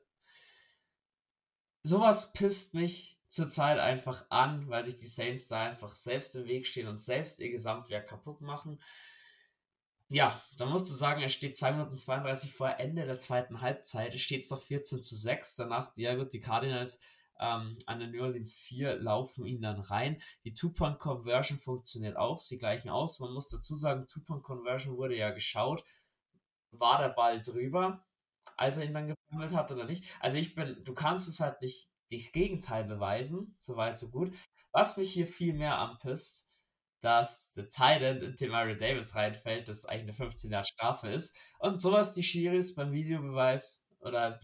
Sowas 1.82 2.34
pisst 2.34 2.74
mich 2.76 3.20
zurzeit 3.28 3.80
einfach 3.80 4.26
an, 4.30 4.70
weil 4.70 4.84
sich 4.84 4.98
die 4.98 5.06
Saints 5.06 5.48
da 5.48 5.64
einfach 5.64 5.96
selbst 5.96 6.36
im 6.36 6.46
Weg 6.46 6.68
stehen 6.68 6.88
und 6.88 6.98
selbst 6.98 7.40
ihr 7.40 7.50
Gesamtwerk 7.50 8.08
kaputt 8.08 8.42
machen. 8.42 8.80
Ja, 10.08 10.40
da 10.58 10.66
musst 10.66 10.90
du 10.90 10.94
sagen, 10.94 11.22
er 11.22 11.30
steht 11.30 11.56
2 11.56 11.74
Minuten 11.74 11.96
32 11.96 12.52
vor 12.52 12.80
Ende 12.80 13.06
der 13.06 13.20
zweiten 13.20 13.62
Halbzeit. 13.62 14.20
Steht 14.20 14.42
es 14.42 14.50
noch 14.50 14.62
14 14.62 15.02
zu 15.02 15.16
6. 15.16 15.56
Danach, 15.56 15.92
ja 15.98 16.16
gut, 16.16 16.34
die 16.34 16.40
Cardinals 16.40 17.00
ähm, 17.40 17.78
an 17.86 18.00
der 18.00 18.10
New 18.10 18.22
Orleans 18.22 18.58
4 18.58 18.96
laufen 18.98 19.46
ihn 19.46 19.62
dann 19.62 19.80
rein. 19.80 20.22
Die 20.44 20.54
Two-Point-Conversion 20.54 21.58
funktioniert 21.58 22.18
auch. 22.18 22.40
Sie 22.40 22.58
gleichen 22.58 22.90
aus. 22.90 23.20
Man 23.20 23.34
muss 23.34 23.48
dazu 23.48 23.76
sagen, 23.76 24.08
Two-Point-Conversion 24.08 24.98
wurde 24.98 25.16
ja 25.16 25.32
geschaut. 25.32 25.84
War 26.72 27.00
der 27.00 27.10
Ball 27.10 27.42
drüber, 27.42 28.06
als 28.58 28.78
er 28.78 28.86
ihn 28.86 28.94
dann 28.94 29.08
gefummelt 29.08 29.54
hat 29.54 29.72
oder 29.72 29.86
nicht? 29.86 30.04
Also 30.20 30.38
ich 30.38 30.54
bin, 30.56 30.84
du 30.84 30.94
kannst 30.94 31.28
es 31.28 31.40
halt 31.40 31.62
nicht 31.62 31.90
das 32.12 32.32
Gegenteil 32.32 32.84
beweisen. 32.84 33.56
Soweit, 33.58 33.98
so 33.98 34.10
gut. 34.10 34.34
Was 34.72 34.98
mich 34.98 35.12
hier 35.12 35.28
viel 35.28 35.54
mehr 35.54 35.78
anpisst, 35.78 36.50
dass 37.02 37.54
der 37.54 37.70
Titan 37.70 38.36
in 38.38 38.50
Mario 38.50 38.76
Davis 38.76 39.16
reinfällt, 39.16 39.70
das 39.70 39.86
eigentlich 39.86 40.04
eine 40.04 40.14
15 40.14 40.52
Jahre 40.52 40.66
Strafe 40.66 41.10
ist. 41.10 41.38
Und 41.60 41.80
sowas 41.80 42.14
die 42.14 42.24
Schiris 42.24 42.76
beim 42.76 42.92
Videobeweis 42.92 43.90
oder. 44.00 44.40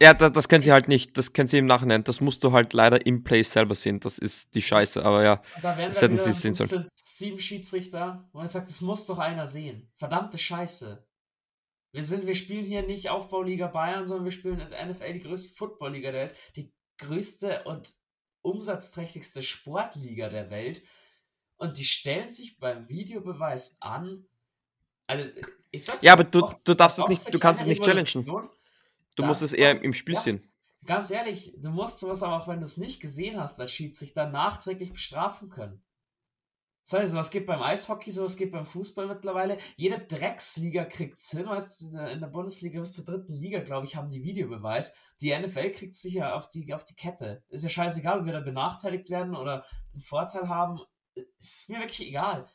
Ja, 0.00 0.12
das, 0.12 0.32
das 0.32 0.48
können 0.48 0.62
sie 0.62 0.72
halt 0.72 0.88
nicht, 0.88 1.16
das 1.16 1.32
können 1.32 1.48
sie 1.48 1.58
im 1.58 1.66
Nachhinein. 1.66 2.04
Das 2.04 2.20
musst 2.20 2.44
du 2.44 2.52
halt 2.52 2.72
leider 2.74 3.04
im 3.06 3.24
Play 3.24 3.42
selber 3.42 3.74
sehen. 3.74 4.00
Das 4.00 4.18
ist 4.18 4.54
die 4.54 4.62
Scheiße, 4.62 5.04
aber 5.04 5.24
ja. 5.24 5.42
Da 5.62 5.76
werden 5.76 5.92
das 5.92 6.02
hätten 6.02 6.18
sie 6.18 6.32
sehen 6.32 6.54
sollen. 6.54 6.86
sieben 6.96 7.38
Schiedsrichter, 7.38 8.28
wo 8.32 8.38
man 8.38 8.48
sagt, 8.48 8.68
das 8.68 8.82
muss 8.82 9.06
doch 9.06 9.18
einer 9.18 9.46
sehen. 9.46 9.90
Verdammte 9.94 10.36
Scheiße. 10.36 11.06
Wir 11.92 12.04
sind, 12.04 12.26
wir 12.26 12.34
spielen 12.34 12.66
hier 12.66 12.82
nicht 12.82 13.08
Aufbauliga 13.08 13.68
Bayern, 13.68 14.06
sondern 14.06 14.26
wir 14.26 14.32
spielen 14.32 14.60
in 14.60 14.68
der 14.68 14.84
NFL 14.84 15.14
die 15.14 15.22
größte 15.22 15.54
Footballliga 15.54 16.12
der 16.12 16.26
Welt, 16.26 16.36
die 16.54 16.72
größte 16.98 17.64
und 17.64 17.94
umsatzträchtigste 18.42 19.42
Sportliga 19.42 20.28
der 20.28 20.50
Welt. 20.50 20.82
Und 21.56 21.78
die 21.78 21.86
stellen 21.86 22.28
sich 22.28 22.58
beim 22.58 22.88
Videobeweis 22.90 23.78
an. 23.80 24.26
Also, 25.06 25.30
ich 25.70 25.84
sag's 25.84 26.02
Ja, 26.02 26.12
aber 26.12 26.24
du, 26.24 26.46
du 26.66 26.74
darfst 26.74 26.98
es 26.98 27.08
nicht, 27.08 27.32
du 27.32 27.38
kannst 27.38 27.62
es 27.62 27.66
nicht 27.66 27.82
challengen. 27.82 28.50
Du 29.16 29.24
musst 29.24 29.42
es 29.42 29.52
eher 29.52 29.82
im 29.82 29.92
Spiel 29.92 30.14
ja. 30.14 30.20
sehen. 30.20 30.52
Ganz 30.84 31.10
ehrlich, 31.10 31.54
du 31.58 31.70
musst 31.70 31.98
sowas 31.98 32.22
aber 32.22 32.36
auch, 32.36 32.46
wenn 32.48 32.60
du 32.60 32.64
es 32.64 32.76
nicht 32.76 33.00
gesehen 33.00 33.40
hast, 33.40 33.58
als 33.60 33.72
Schiedsrichter 33.72 34.28
nachträglich 34.30 34.92
bestrafen 34.92 35.48
können. 35.48 35.82
Sorry, 36.84 37.08
sowas 37.08 37.32
geht 37.32 37.46
beim 37.46 37.60
Eishockey, 37.60 38.12
sowas 38.12 38.36
geht 38.36 38.52
beim 38.52 38.64
Fußball 38.64 39.08
mittlerweile. 39.08 39.58
Jede 39.74 39.98
Drecksliga 39.98 40.84
kriegt's 40.84 41.32
hin, 41.32 41.46
weißt 41.46 41.80
du, 41.80 41.86
in 41.86 41.92
der- 41.94 42.10
in 42.12 42.20
der 42.20 42.28
Bundesliga 42.28 42.78
bis 42.78 42.92
zur 42.92 43.04
dritten 43.04 43.34
Liga, 43.34 43.58
glaube 43.58 43.86
ich, 43.86 43.96
haben 43.96 44.08
die 44.08 44.22
Videobeweis. 44.22 44.94
Die 45.20 45.30
NFL 45.32 45.72
kriegt 45.72 45.94
es 45.94 46.02
sicher 46.02 46.36
auf 46.36 46.48
die, 46.48 46.72
auf 46.72 46.84
die 46.84 46.94
Kette. 46.94 47.42
Ist 47.48 47.64
ja 47.64 47.70
scheißegal, 47.70 48.20
ob 48.20 48.26
wir 48.26 48.32
da 48.32 48.38
benachteiligt 48.40 49.10
werden 49.10 49.34
oder 49.34 49.64
einen 49.92 50.00
Vorteil 50.00 50.48
haben. 50.48 50.78
Ist 51.38 51.68
mir 51.68 51.80
wirklich 51.80 52.06
egal. 52.06 52.46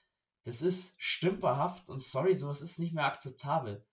Das 0.44 0.62
ist 0.62 0.96
stümperhaft 0.98 1.90
und 1.90 2.00
sorry, 2.02 2.34
sowas 2.34 2.62
ist 2.62 2.80
nicht 2.80 2.94
mehr 2.94 3.06
akzeptabel. 3.06 3.86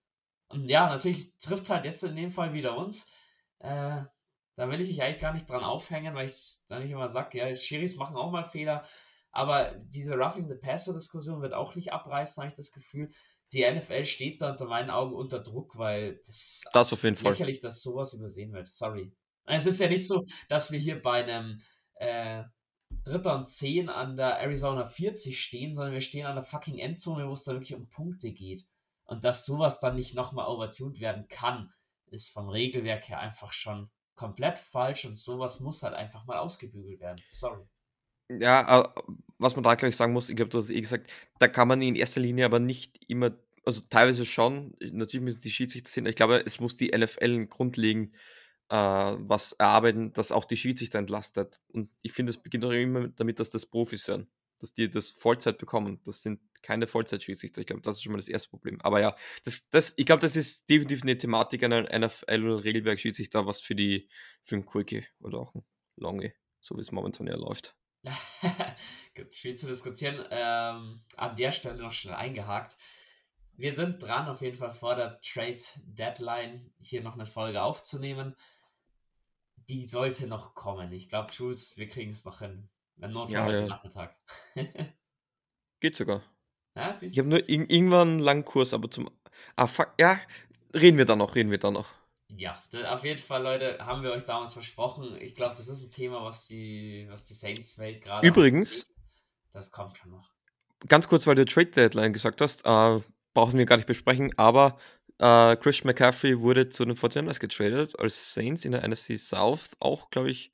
Und 0.49 0.69
ja, 0.69 0.89
natürlich 0.89 1.37
trifft 1.39 1.69
halt 1.69 1.85
jetzt 1.85 2.05
in 2.05 2.17
dem 2.17 2.31
Fall 2.31 2.53
wieder 2.55 2.77
uns. 2.77 3.11
Äh, 3.59 4.03
da 4.57 4.69
will 4.71 4.81
ich 4.81 4.89
mich 4.89 5.03
eigentlich 5.03 5.21
gar 5.21 5.33
nicht 5.33 5.49
dran 5.49 5.63
aufhängen, 5.63 6.15
weil 6.15 6.27
ich 6.27 6.59
dann 6.69 6.83
nicht 6.83 6.91
immer 6.91 7.09
sage, 7.09 7.39
ja, 7.39 7.55
Schiris 7.55 7.97
machen 7.97 8.17
auch 8.17 8.31
mal 8.31 8.45
Fehler. 8.45 8.85
Aber 9.31 9.73
diese 9.85 10.15
Roughing 10.15 10.49
the 10.49 10.55
Passer-Diskussion 10.55 11.43
wird 11.43 11.55
auch 11.55 11.75
nicht 11.75 11.93
abreißen, 11.93 12.41
habe 12.41 12.49
ich 12.51 12.57
das 12.57 12.73
Gefühl. 12.73 13.09
Die 13.53 13.65
NFL 13.71 14.05
steht 14.05 14.43
da 14.43 14.51
unter 14.51 14.67
meinen 14.67 14.91
Augen 14.91 15.15
unter 15.15 15.41
Druck, 15.41 15.79
weil 15.79 16.15
das 16.27 16.29
ist 16.29 16.71
Das 16.73 16.93
auf 16.93 17.03
jeden 17.03 17.17
Fall. 17.17 17.33
lächerlich, 17.33 17.61
dass 17.61 17.83
sowas 17.83 18.15
übersehen 18.15 18.53
wird. 18.53 18.69
Sorry. 18.69 19.13
Es 19.45 19.67
ist 19.67 19.81
ja 19.81 19.89
nicht 19.89 20.07
so, 20.07 20.25
dass 20.49 20.71
wir 20.73 20.79
hier 20.79 21.01
bei 21.01 21.25
einem 21.25 21.59
äh, 21.95 22.43
Dritter 23.05 23.37
und 23.37 23.49
10 23.49 23.89
an 23.89 24.17
der 24.17 24.39
Arizona 24.39 24.85
40 24.87 25.41
stehen, 25.41 25.73
sondern 25.73 25.95
wir 25.95 26.01
stehen 26.01 26.27
an 26.27 26.35
der 26.35 26.43
fucking 26.43 26.79
Endzone, 26.79 27.29
wo 27.29 27.33
es 27.33 27.45
da 27.45 27.53
wirklich 27.53 27.75
um 27.75 27.89
Punkte 27.89 28.33
geht. 28.33 28.67
Und 29.09 29.25
dass 29.25 29.47
sowas 29.47 29.81
dann 29.81 29.97
nicht 29.97 30.15
nochmal 30.15 30.47
overtuned 30.47 31.01
werden 31.01 31.27
kann, 31.29 31.73
ist 32.11 32.31
vom 32.31 32.49
Regelwerk 32.49 33.09
her 33.09 33.19
einfach 33.19 33.53
schon 33.53 33.91
komplett 34.15 34.59
falsch 34.59 35.05
und 35.07 35.17
sowas 35.17 35.61
muss 35.61 35.83
halt 35.83 35.95
einfach 35.95 36.27
mal 36.27 36.39
ausgebügelt 36.39 37.01
werden. 37.01 37.21
Sorry. 37.27 37.65
Ja, 38.31 38.93
was 39.39 39.57
man 39.57 39.63
da 39.63 39.75
gleich 39.75 39.97
sagen 39.97 40.13
muss, 40.13 40.29
ich 40.29 40.37
glaube, 40.37 40.51
du 40.51 40.59
hast 40.59 40.69
eh 40.69 40.81
gesagt, 40.81 41.11
da 41.39 41.49
kann 41.49 41.69
man 41.69 41.81
in 41.81 41.97
erster 41.97 42.21
Linie 42.21 42.45
aber 42.45 42.59
nicht 42.59 43.01
immer, 43.09 43.33
also 43.65 43.81
teilweise 43.89 44.27
schon, 44.27 44.75
natürlich 44.81 45.25
müssen 45.25 45.41
die 45.41 45.51
Schiedsrichter 45.51 45.91
sehen, 45.91 46.07
ich 46.07 46.17
glaube, 46.17 46.45
es 46.45 46.61
muss 46.61 46.77
die 46.77 46.89
NFL 46.89 47.47
grundlegend 47.47 48.15
äh, 48.69 48.77
was 48.77 49.53
erarbeiten, 49.53 50.13
das 50.13 50.33
auch 50.33 50.45
die 50.45 50.59
Schiedsrichter 50.59 50.99
entlastet. 50.99 51.63
Und 51.69 51.89
ich 52.03 52.13
finde, 52.13 52.31
es 52.31 52.37
beginnt 52.37 52.67
auch 52.67 52.73
immer 52.73 53.09
damit, 53.09 53.41
dass 53.41 53.49
das 53.49 53.65
Profis 53.65 54.07
werden, 54.09 54.29
dass 54.59 54.73
die 54.73 54.91
das 54.91 55.09
Vollzeit 55.09 55.59
bekommen. 55.59 56.01
Das 56.05 56.23
sind 56.23 56.41
keine 56.63 56.87
Vollzeitschiedsrichter. 56.87 57.61
Ich 57.61 57.67
glaube, 57.67 57.83
das 57.83 57.97
ist 57.97 58.03
schon 58.03 58.13
mal 58.13 58.19
das 58.19 58.29
erste 58.29 58.51
Problem. 58.51 58.81
Aber 58.81 59.01
ja, 59.01 59.17
das, 59.45 59.69
das, 59.71 59.95
ich 59.97 60.07
glaube, 60.07 60.21
das 60.21 60.37
ist 60.37 60.69
definitiv 60.69 61.03
eine 61.03 61.17
Thematik 61.17 61.63
einer 61.63 61.89
NFL- 61.91 62.45
oder 62.45 62.65
Regelwerk-Schiedsrichter, 62.65 63.47
was 63.47 63.61
für 63.61 63.75
die, 63.75 64.09
für 64.43 64.57
einen 64.57 64.67
Quickie 64.67 65.07
oder 65.21 65.39
auch 65.39 65.55
ein 65.55 65.65
Longe, 65.97 66.35
so 66.61 66.77
wie 66.77 66.81
es 66.81 66.93
momentan 66.93 67.27
ja 67.27 67.37
läuft. 67.37 67.77
Gibt 69.15 69.35
viel 69.35 69.57
zu 69.57 69.67
diskutieren. 69.67 70.25
Ähm, 70.31 71.03
an 71.17 71.37
der 71.37 71.53
Stelle 71.53 71.81
noch 71.81 71.93
schnell 71.93 72.15
eingehakt. 72.15 72.77
Wir 73.55 73.73
sind 73.73 74.01
dran, 74.01 74.29
auf 74.29 74.41
jeden 74.41 74.57
Fall 74.57 74.71
vor 74.71 74.95
der 74.95 75.21
Trade 75.21 75.59
Deadline 75.83 76.73
hier 76.79 77.03
noch 77.03 77.15
eine 77.15 77.27
Folge 77.27 77.63
aufzunehmen. 77.63 78.37
Die 79.69 79.87
sollte 79.87 80.29
noch 80.29 80.55
kommen. 80.55 80.93
Ich 80.93 81.09
glaube, 81.09 81.33
Jules, 81.33 81.77
wir 81.77 81.89
kriegen 81.89 82.13
es 82.13 82.25
noch 82.25 82.39
hin. 82.39 82.69
Wenn 82.99 83.13
Notfall 83.13 83.33
Ja, 83.35 83.45
heute 83.47 83.57
ja. 83.61 83.67
Nachmittag. 83.67 84.17
Geht 85.81 85.97
sogar. 85.97 86.23
ja, 86.77 86.97
Ich 87.01 87.19
habe 87.19 87.29
nur 87.29 87.49
ir 87.49 87.71
irgendwann 87.71 88.09
einen 88.09 88.19
langen 88.19 88.45
Kurs, 88.45 88.75
aber 88.75 88.91
zum. 88.91 89.11
Ah, 89.57 89.67
fuck. 89.67 89.93
Ja, 90.01 90.19
reden 90.75 90.99
wir 90.99 91.05
da 91.05 91.15
noch, 91.17 91.35
reden 91.35 91.51
wir 91.51 91.59
da 91.59 91.71
noch. 91.71 91.89
Ja, 92.37 92.61
auf 92.91 93.05
jeden 93.05 93.19
Fall, 93.21 93.43
Leute, 93.43 93.79
haben 93.81 94.03
wir 94.03 94.11
euch 94.13 94.25
damals 94.25 94.53
versprochen. 94.53 95.17
Ich 95.21 95.35
glaube, 95.35 95.55
das 95.57 95.69
ist 95.69 95.83
ein 95.83 95.91
Thema, 95.91 96.23
was 96.25 96.47
die, 96.47 97.07
was 97.09 97.25
die 97.25 97.35
Saints-Welt 97.35 98.03
gerade. 98.03 98.27
Übrigens- 98.27 98.83
angeht. 98.83 98.95
Das 99.55 99.73
kommt 99.73 99.97
schon 99.97 100.11
noch. 100.11 100.31
Ganz 100.89 101.09
kurz, 101.09 101.27
weil 101.27 101.35
du 101.37 101.45
Trade 101.47 101.71
Deadline 101.71 102.13
gesagt 102.13 102.41
hast. 102.43 102.65
Äh, 102.67 103.01
brauchen 103.35 103.57
wir 103.59 103.65
gar 103.65 103.77
nicht 103.77 103.87
besprechen, 103.87 104.37
aber 104.37 104.79
äh, 105.19 105.57
Christian 105.57 105.87
McCaffrey 105.89 106.39
wurde 106.41 106.69
zu 106.69 106.85
den 106.85 106.97
49ers 106.97 107.41
getradet 107.41 107.99
als 107.99 108.35
Saints 108.35 108.65
in 108.65 108.73
der 108.73 108.87
NFC 108.87 109.19
South, 109.19 109.71
auch, 109.81 110.11
glaube 110.11 110.31
ich, 110.31 110.53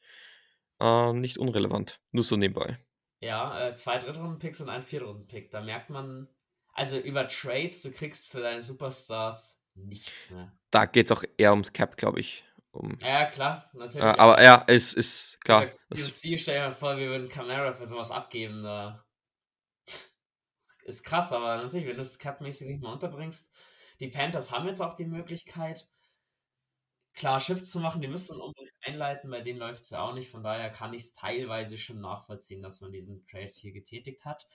äh, 0.81 1.13
nicht 1.13 1.39
unrelevant. 1.39 2.01
Nur 2.13 2.25
so 2.25 2.37
nebenbei. 2.37 2.79
Ja, 3.21 3.69
äh, 3.69 3.75
zwei 3.75 3.99
Drittrunden-Picks 3.99 4.61
und 4.61 4.69
ein 4.69 4.83
Viertrunden-Pick. 4.83 5.51
Da 5.51 5.61
merkt 5.61 5.91
man, 5.91 6.29
also 6.73 6.99
über 6.99 7.27
Trades, 7.29 7.83
du 7.83 7.91
kriegst 7.91 8.29
für 8.29 8.41
deine 8.41 8.61
Superstars 8.63 9.65
nichts 9.75 10.31
mehr. 10.31 10.53
Da 10.71 10.87
geht 10.87 11.11
es 11.11 11.17
auch 11.17 11.25
eher 11.37 11.53
ums 11.53 11.73
Cap, 11.73 11.97
glaube 11.97 12.21
ich. 12.21 12.45
Um, 12.73 12.99
ja, 13.01 13.27
klar, 13.27 13.71
natürlich. 13.73 14.05
Äh, 14.05 14.19
aber 14.19 14.43
ja, 14.43 14.65
es 14.67 14.95
ist 14.95 15.41
klar. 15.45 15.71
Stell 15.95 16.39
dir 16.39 16.61
mal 16.61 16.73
vor, 16.73 16.97
wir 16.97 17.09
würden 17.09 17.29
Camara 17.29 17.73
für 17.73 17.87
sowas 17.87 18.11
abgeben. 18.11 18.65
Da. 18.65 19.05
Ist 20.85 21.05
krass, 21.05 21.33
aber 21.33 21.57
natürlich, 21.63 21.87
wenn 21.87 21.97
du 21.97 22.03
es 22.03 22.19
capmäßig 22.19 22.69
nicht 22.69 22.83
mehr 22.83 22.91
unterbringst. 22.91 23.55
Die 24.01 24.09
Panthers 24.09 24.51
haben 24.51 24.67
jetzt 24.67 24.81
auch 24.81 24.95
die 24.95 25.07
Möglichkeit, 25.07 25.89
klar 27.15 27.41
Shift 27.41 27.67
zu 27.67 27.81
machen. 27.81 28.01
Die 28.01 28.09
müssen 28.09 28.41
unbedingt 28.41 28.75
einleiten, 28.83 29.31
bei 29.31 29.41
denen 29.41 29.59
läuft 29.59 29.85
es 29.85 29.91
ja 29.91 30.03
auch 30.03 30.15
nicht. 30.15 30.31
Von 30.31 30.43
daher 30.43 30.71
kann 30.71 30.93
ich 30.93 31.03
es 31.03 31.13
teilweise 31.13 31.79
schon 31.79 32.01
nachvollziehen, 32.01 32.63
dass 32.63 32.81
man 32.81 32.93
diesen 32.93 33.27
Trade 33.27 33.53
hier 33.53 33.73
getätigt 33.73 34.25
hat. 34.25 34.47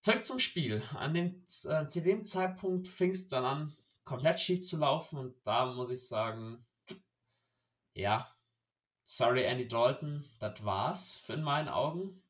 Zurück 0.00 0.24
zum 0.24 0.38
Spiel. 0.38 0.82
An 0.94 1.14
dem, 1.14 1.42
äh, 1.64 1.86
zu 1.86 2.00
dem 2.02 2.26
Zeitpunkt 2.26 2.88
fing 2.88 3.10
es 3.10 3.28
dann 3.28 3.44
an, 3.44 3.76
komplett 4.04 4.38
schief 4.38 4.62
zu 4.62 4.76
laufen 4.76 5.18
und 5.18 5.34
da 5.44 5.66
muss 5.66 5.90
ich 5.90 6.06
sagen, 6.06 6.64
ja, 7.92 8.30
sorry 9.02 9.44
Andy 9.44 9.66
Dalton, 9.66 10.24
das 10.38 10.64
war's 10.64 11.28
in 11.28 11.42
meinen 11.42 11.68
Augen. 11.68 12.22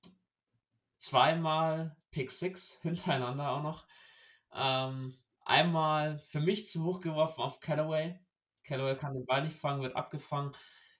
Zweimal 0.96 1.96
Pick 2.10 2.30
6 2.30 2.78
hintereinander 2.82 3.50
auch 3.50 3.62
noch. 3.62 3.86
Ähm, 4.54 5.18
einmal 5.44 6.18
für 6.18 6.40
mich 6.40 6.66
zu 6.66 6.82
hoch 6.82 7.00
geworfen 7.00 7.42
auf 7.42 7.60
Callaway. 7.60 8.18
Callaway 8.66 8.96
kann 8.96 9.14
den 9.14 9.26
Ball 9.26 9.42
nicht 9.42 9.56
fangen, 9.56 9.82
wird 9.82 9.96
abgefangen. 9.96 10.52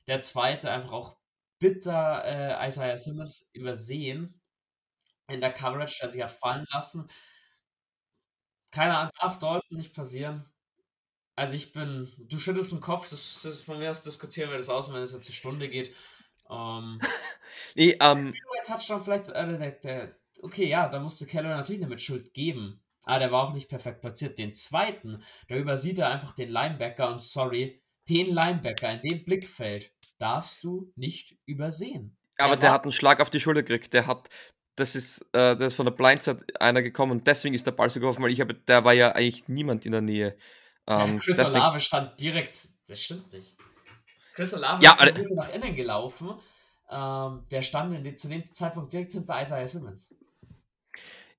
Der 0.07 0.21
zweite 0.21 0.71
einfach 0.71 0.93
auch 0.93 1.17
bitter 1.59 2.25
äh, 2.25 2.69
Isaiah 2.69 2.97
Simmons 2.97 3.51
übersehen 3.53 4.41
in 5.29 5.41
der 5.41 5.53
Coverage, 5.53 5.99
der 6.01 6.09
sich 6.09 6.23
hat 6.23 6.33
fallen 6.33 6.67
lassen. 6.73 7.09
Keine 8.71 8.97
Ahnung, 8.97 9.13
darf 9.21 9.39
Dalton 9.39 9.79
nicht 9.79 9.95
passieren. 9.95 10.45
Also 11.35 11.55
ich 11.55 11.73
bin, 11.73 12.13
du 12.19 12.39
schüttelst 12.39 12.73
den 12.73 12.81
Kopf, 12.81 13.11
das, 13.11 13.41
das 13.43 13.61
von 13.61 13.79
mir 13.79 13.91
aus 13.91 14.03
diskutieren 14.03 14.51
wir 14.51 14.57
das 14.57 14.71
aus, 14.71 14.93
wenn 14.93 15.03
es 15.03 15.13
jetzt 15.13 15.27
eine 15.27 15.35
Stunde 15.35 15.69
geht. 15.69 15.95
Ähm, 16.49 17.01
nee, 17.75 17.97
ähm. 18.01 18.35
Touchdown 18.67 19.03
vielleicht, 19.03 19.29
äh, 19.29 19.59
der, 19.59 19.71
der, 19.73 20.17
okay, 20.43 20.67
ja, 20.67 20.89
da 20.89 20.99
musste 20.99 21.27
Keller 21.27 21.57
natürlich 21.57 21.83
eine 21.83 21.91
Mitschuld 21.91 22.33
geben. 22.33 22.83
Aber 23.07 23.21
der 23.21 23.33
war 23.33 23.45
auch 23.45 23.55
nicht 23.55 23.69
perfekt 23.69 24.03
platziert. 24.03 24.37
Den 24.37 24.53
zweiten, 24.53 25.23
da 25.49 25.57
übersieht 25.57 25.99
er 25.99 26.11
einfach 26.11 26.35
den 26.35 26.51
Linebacker 26.51 27.09
und 27.09 27.21
sorry, 27.21 27.81
den 28.09 28.35
Linebacker 28.35 28.93
in 28.93 29.01
dem 29.01 29.25
Blickfeld 29.25 29.93
darfst 30.19 30.63
du 30.65 30.93
nicht 30.97 31.37
übersehen. 31.47 32.17
Aber 32.39 32.57
der, 32.57 32.61
der 32.61 32.73
hat 32.73 32.83
einen 32.83 32.93
Schlag 32.93 33.21
auf 33.21 33.31
die 33.31 33.41
Schulter 33.41 33.63
gekriegt. 33.63 33.95
Der 33.95 34.07
hat, 34.07 34.29
das 34.75 34.97
ist, 34.97 35.23
äh, 35.33 35.57
das 35.57 35.69
ist 35.69 35.77
von 35.77 35.87
der 35.87 35.93
Blindside 35.93 36.45
einer 36.59 36.83
gekommen 36.83 37.13
und 37.13 37.27
deswegen 37.27 37.55
ist 37.55 37.67
der 37.67 37.73
Ball 37.73 37.89
so 37.89 38.01
geworfen, 38.01 38.23
weil 38.23 38.33
ich 38.33 38.41
habe, 38.41 38.55
der 38.55 38.85
war 38.85 38.93
ja 38.93 39.13
eigentlich 39.13 39.49
niemand 39.49 39.87
in 39.87 39.93
der 39.93 40.03
Nähe. 40.03 40.37
Ähm, 40.89 41.19
Chris 41.19 41.37
deswegen, 41.37 41.59
Olave 41.59 41.81
stand 41.81 42.21
direkt, 42.21 42.57
das 42.89 43.01
stimmt 43.01 43.33
nicht. 43.33 43.55
Chris 44.35 44.53
Olave 44.53 44.83
ja, 44.83 44.93
ist 44.95 45.35
nach 45.35 45.53
innen 45.53 45.75
gelaufen. 45.75 46.35
Ähm, 46.91 47.45
der 47.51 47.63
stand 47.63 47.95
in, 47.95 48.17
zu 48.17 48.29
dem 48.29 48.53
Zeitpunkt 48.53 48.93
direkt 48.93 49.13
hinter 49.13 49.41
Isaiah 49.41 49.67
Simmons. 49.67 50.15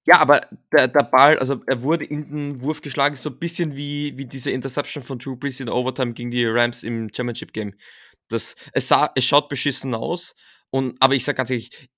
Ja, 0.08 0.20
aber 0.20 0.42
der, 0.72 0.88
der 0.88 1.04
Ball, 1.04 1.38
also 1.38 1.62
er 1.68 1.84
wurde 1.84 2.06
in 2.06 2.32
den 2.32 2.62
Wurf 2.62 2.82
geschlagen, 2.82 3.18
so 3.18 3.30
ein 3.30 3.40
bisschen 3.40 3.76
wie, 3.76 4.18
wie 4.18 4.26
diese 4.26 4.52
Interception 4.52 5.04
von 5.04 5.20
Drew 5.20 5.36
Brees 5.36 5.60
in 5.60 5.70
Overtime 5.70 6.14
gegen 6.14 6.32
die 6.32 6.46
Rams 6.46 6.84
im 6.84 7.10
Championship 7.14 7.52
Game. 7.52 7.74
Das, 8.30 8.56
es, 8.72 8.88
sah, 8.88 9.12
es 9.16 9.26
schaut 9.26 9.50
beschissen 9.50 9.94
aus, 9.94 10.34
und, 10.70 10.96
aber 11.02 11.16
ich 11.16 11.26
sag 11.26 11.36
ganz 11.36 11.50
ehrlich, 11.50 11.90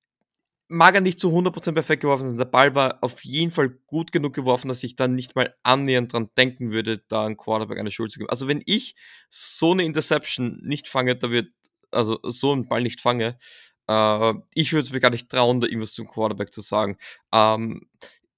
mag 0.70 0.96
er 0.96 1.02
nicht 1.02 1.20
zu 1.20 1.30
100% 1.30 1.74
perfekt 1.74 2.02
geworfen 2.02 2.30
sein. 2.30 2.38
Der 2.38 2.46
Ball 2.46 2.74
war 2.76 3.00
auf 3.02 3.24
jeden 3.24 3.52
Fall 3.52 3.70
gut 3.88 4.12
genug 4.12 4.34
geworfen, 4.34 4.70
dass 4.70 4.84
ich 4.84 4.96
dann 4.96 5.16
nicht 5.16 5.36
mal 5.36 5.56
annähernd 5.64 6.14
dran 6.14 6.30
denken 6.36 6.72
würde, 6.72 7.04
da 7.10 7.26
einen 7.26 7.38
Quarterback 7.38 7.80
eine 7.80 7.92
Schuld 7.92 8.12
zu 8.12 8.20
geben. 8.20 8.30
Also 8.30 8.48
wenn 8.48 8.62
ich 8.66 8.96
so 9.30 9.72
eine 9.72 9.84
Interception 9.84 10.60
nicht 10.64 10.88
fange, 10.88 11.16
da 11.16 11.32
wird, 11.32 11.50
also 11.92 12.20
so 12.24 12.54
einen 12.54 12.68
Ball 12.68 12.84
nicht 12.84 13.02
fange, 13.02 13.38
äh, 13.90 14.34
ich 14.54 14.72
würde 14.72 14.84
es 14.86 14.92
mir 14.92 15.00
gar 15.00 15.10
nicht 15.10 15.30
trauen, 15.30 15.60
da 15.60 15.68
irgendwas 15.68 15.94
zum 15.94 16.08
Quarterback 16.08 16.54
zu 16.54 16.62
sagen. 16.62 16.98
Ähm, 17.34 17.90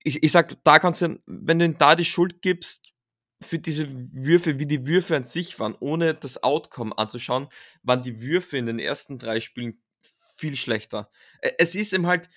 ich, 0.04 0.24
ich 0.24 0.32
sag, 0.32 0.64
da 0.64 0.80
kannst 0.80 1.02
du, 1.02 1.20
wenn 1.26 1.60
du 1.60 1.66
ihm 1.66 1.78
da 1.78 1.96
die 1.96 2.06
Schuld 2.06 2.42
gibst, 2.42 2.94
für 3.44 3.60
diese 3.60 3.88
Würfe, 4.14 4.60
wie 4.60 4.68
die 4.68 4.86
Würfe 4.86 5.16
an 5.16 5.24
sich 5.24 5.60
waren, 5.60 5.76
ohne 5.80 6.14
das 6.14 6.44
Outcome 6.44 6.96
anzuschauen, 6.98 7.48
waren 7.82 8.04
die 8.04 8.22
Würfe 8.22 8.58
in 8.58 8.68
den 8.68 8.80
ersten 8.80 9.18
drei 9.18 9.40
Spielen 9.40 9.82
viel 10.38 10.56
schlechter. 10.56 11.10
Es 11.58 11.76
ist 11.76 11.94
ihm 11.94 12.06
halt, 12.08 12.30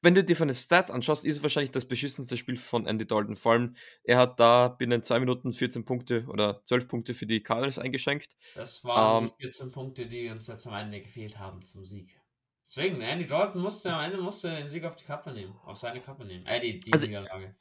wenn 0.00 0.14
du 0.14 0.22
dir 0.22 0.36
von 0.36 0.48
den 0.48 0.54
Stats 0.54 0.90
anschaust, 0.90 1.24
ist 1.24 1.36
es 1.36 1.42
wahrscheinlich 1.42 1.72
das 1.72 1.84
beschissenste 1.84 2.36
Spiel 2.36 2.56
von 2.56 2.86
Andy 2.86 3.06
Dalton. 3.06 3.36
Vor 3.36 3.52
allem, 3.52 3.76
er 4.04 4.18
hat 4.18 4.38
da 4.38 4.68
binnen 4.68 5.02
zwei 5.02 5.18
Minuten 5.18 5.52
14 5.52 5.84
Punkte 5.84 6.24
oder 6.28 6.62
12 6.64 6.88
Punkte 6.88 7.14
für 7.14 7.26
die 7.26 7.42
Cardinals 7.42 7.78
eingeschenkt. 7.78 8.36
Das 8.54 8.84
waren 8.84 9.24
ähm, 9.24 9.32
die 9.38 9.42
14 9.42 9.72
Punkte, 9.72 10.06
die 10.06 10.28
uns 10.28 10.46
jetzt 10.46 10.66
am 10.66 10.74
Ende 10.74 11.00
gefehlt 11.00 11.38
haben 11.38 11.64
zum 11.64 11.84
Sieg. 11.84 12.20
Deswegen, 12.68 13.00
Andy 13.00 13.26
Dalton 13.26 13.62
musste 13.62 13.92
am 13.92 14.04
Ende 14.04 14.18
musste 14.18 14.54
den 14.54 14.68
Sieg 14.68 14.84
auf 14.84 14.94
die 14.94 15.04
Kappe 15.04 15.32
nehmen, 15.32 15.56
auf 15.64 15.76
seine 15.76 16.00
Kappe 16.00 16.24
nehmen. 16.24 16.46
Äh, 16.46 16.60
die, 16.60 16.78
die 16.78 16.92
also, 16.92 17.06
Niederlage. 17.06 17.56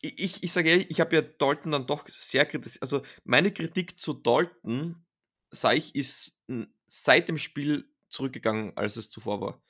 Ich, 0.00 0.42
ich 0.42 0.52
sage 0.52 0.70
ehrlich, 0.70 0.90
ich 0.90 1.00
habe 1.00 1.14
ja 1.14 1.22
Dalton 1.22 1.72
dann 1.72 1.86
doch 1.86 2.04
sehr 2.10 2.46
kritisch. 2.46 2.78
Also 2.80 3.02
meine 3.24 3.52
Kritik 3.52 3.98
zu 3.98 4.14
Dalton, 4.14 5.04
sage 5.50 5.78
ich, 5.78 5.94
ist 5.94 6.40
seit 6.86 7.28
dem 7.28 7.38
Spiel 7.38 7.88
zurückgegangen, 8.08 8.76
als 8.76 8.96
es 8.96 9.10
zuvor 9.10 9.40
war. 9.40 9.62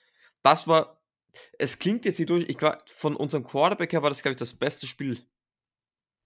Das 0.43 0.69
war, 0.69 1.02
es 1.59 1.79
klingt 1.79 2.05
jetzt 2.05 2.16
hier 2.16 2.27
durch, 2.27 2.49
ich 2.49 2.59
glaube, 2.59 2.79
von 2.87 3.16
unserem 3.16 3.45
Quarterback 3.45 3.92
her 3.92 4.03
war 4.03 4.11
das, 4.11 4.23
glaube 4.23 4.33
ich, 4.33 4.38
das 4.38 4.55
beste 4.55 4.87
Spiel. 4.87 5.25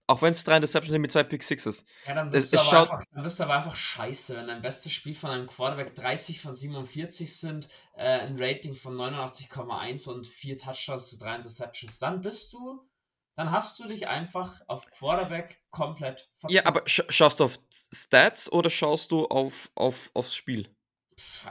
Auch 0.09 0.21
wenn 0.21 0.31
es 0.31 0.45
drei 0.45 0.55
Interceptions 0.55 0.93
sind 0.93 1.01
mit 1.01 1.11
zwei 1.11 1.23
Pick 1.23 1.43
Sixes. 1.43 1.83
Ja, 2.05 2.13
dann 2.15 2.29
bist, 2.29 2.53
es, 2.53 2.61
du 2.61 2.69
aber 2.69 2.81
einfach, 2.81 3.03
dann 3.11 3.23
bist 3.23 3.39
du 3.39 3.43
aber 3.43 3.55
einfach 3.55 3.75
scheiße, 3.75 4.37
wenn 4.37 4.47
dein 4.47 4.61
bestes 4.61 4.93
Spiel 4.93 5.13
von 5.13 5.31
einem 5.31 5.47
Quarterback 5.47 5.95
30 5.95 6.41
von 6.41 6.55
47 6.55 7.37
sind, 7.37 7.67
äh, 7.93 8.21
ein 8.21 8.37
Rating 8.39 8.73
von 8.73 8.95
89,1 8.95 10.09
und 10.09 10.25
vier 10.25 10.57
Touchdowns 10.57 11.09
zu 11.09 11.17
drei 11.17 11.35
Interceptions. 11.35 11.99
Dann 11.99 12.21
bist 12.21 12.53
du, 12.53 12.87
dann 13.35 13.51
hast 13.51 13.77
du 13.79 13.87
dich 13.87 14.07
einfach 14.07 14.61
auf 14.67 14.89
Quarterback 14.91 15.61
komplett 15.71 16.29
verzogen. 16.37 16.55
Ja, 16.55 16.65
aber 16.65 16.87
sch 16.87 17.03
schaust 17.09 17.41
du 17.41 17.43
auf 17.43 17.59
Stats 17.93 18.49
oder 18.49 18.69
schaust 18.69 19.11
du 19.11 19.25
auf, 19.25 19.69
auf, 19.75 20.09
aufs 20.13 20.33
Spiel? 20.33 20.73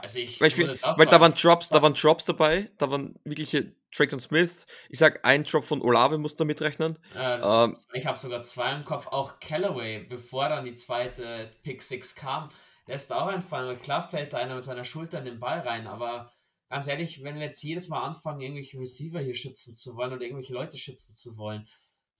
Also 0.01 0.19
ich 0.19 0.39
weil, 0.39 0.47
ich 0.47 0.55
find, 0.55 0.81
weil 0.81 1.07
da 1.07 1.19
waren 1.19 1.33
Drops, 1.33 1.69
da 1.69 1.81
waren 1.81 1.93
Drops 1.93 2.25
dabei, 2.25 2.69
da 2.77 2.89
waren 2.89 3.19
wirkliche 3.25 3.73
Drake 3.95 4.17
Smith. 4.19 4.65
Ich 4.89 4.99
sag, 4.99 5.25
ein 5.25 5.43
Drop 5.43 5.65
von 5.65 5.81
Olave 5.81 6.17
muss 6.17 6.35
da 6.35 6.45
mitrechnen. 6.45 6.97
Ja, 7.13 7.65
ähm, 7.65 7.75
ich 7.93 8.05
habe 8.05 8.17
sogar 8.17 8.41
zwei 8.43 8.73
im 8.73 8.85
Kopf. 8.85 9.07
Auch 9.07 9.39
Callaway, 9.39 10.05
bevor 10.07 10.49
dann 10.49 10.65
die 10.65 10.73
zweite 10.73 11.51
Pick 11.63 11.81
6 11.81 12.15
kam, 12.15 12.49
lässt 12.85 13.11
auch 13.11 13.27
einfallen. 13.27 13.79
Klar 13.81 14.01
fällt 14.01 14.33
da 14.33 14.37
einer 14.37 14.55
mit 14.55 14.63
seiner 14.63 14.83
Schulter 14.83 15.19
in 15.19 15.25
den 15.25 15.39
Ball 15.39 15.59
rein, 15.59 15.87
aber 15.87 16.31
ganz 16.69 16.87
ehrlich, 16.87 17.23
wenn 17.23 17.35
wir 17.35 17.43
jetzt 17.43 17.63
jedes 17.63 17.89
Mal 17.89 18.03
anfangen, 18.03 18.41
irgendwelche 18.41 18.79
Receiver 18.79 19.19
hier 19.19 19.35
schützen 19.35 19.73
zu 19.73 19.95
wollen 19.95 20.13
oder 20.13 20.23
irgendwelche 20.23 20.53
Leute 20.53 20.77
schützen 20.77 21.13
zu 21.15 21.37
wollen, 21.37 21.67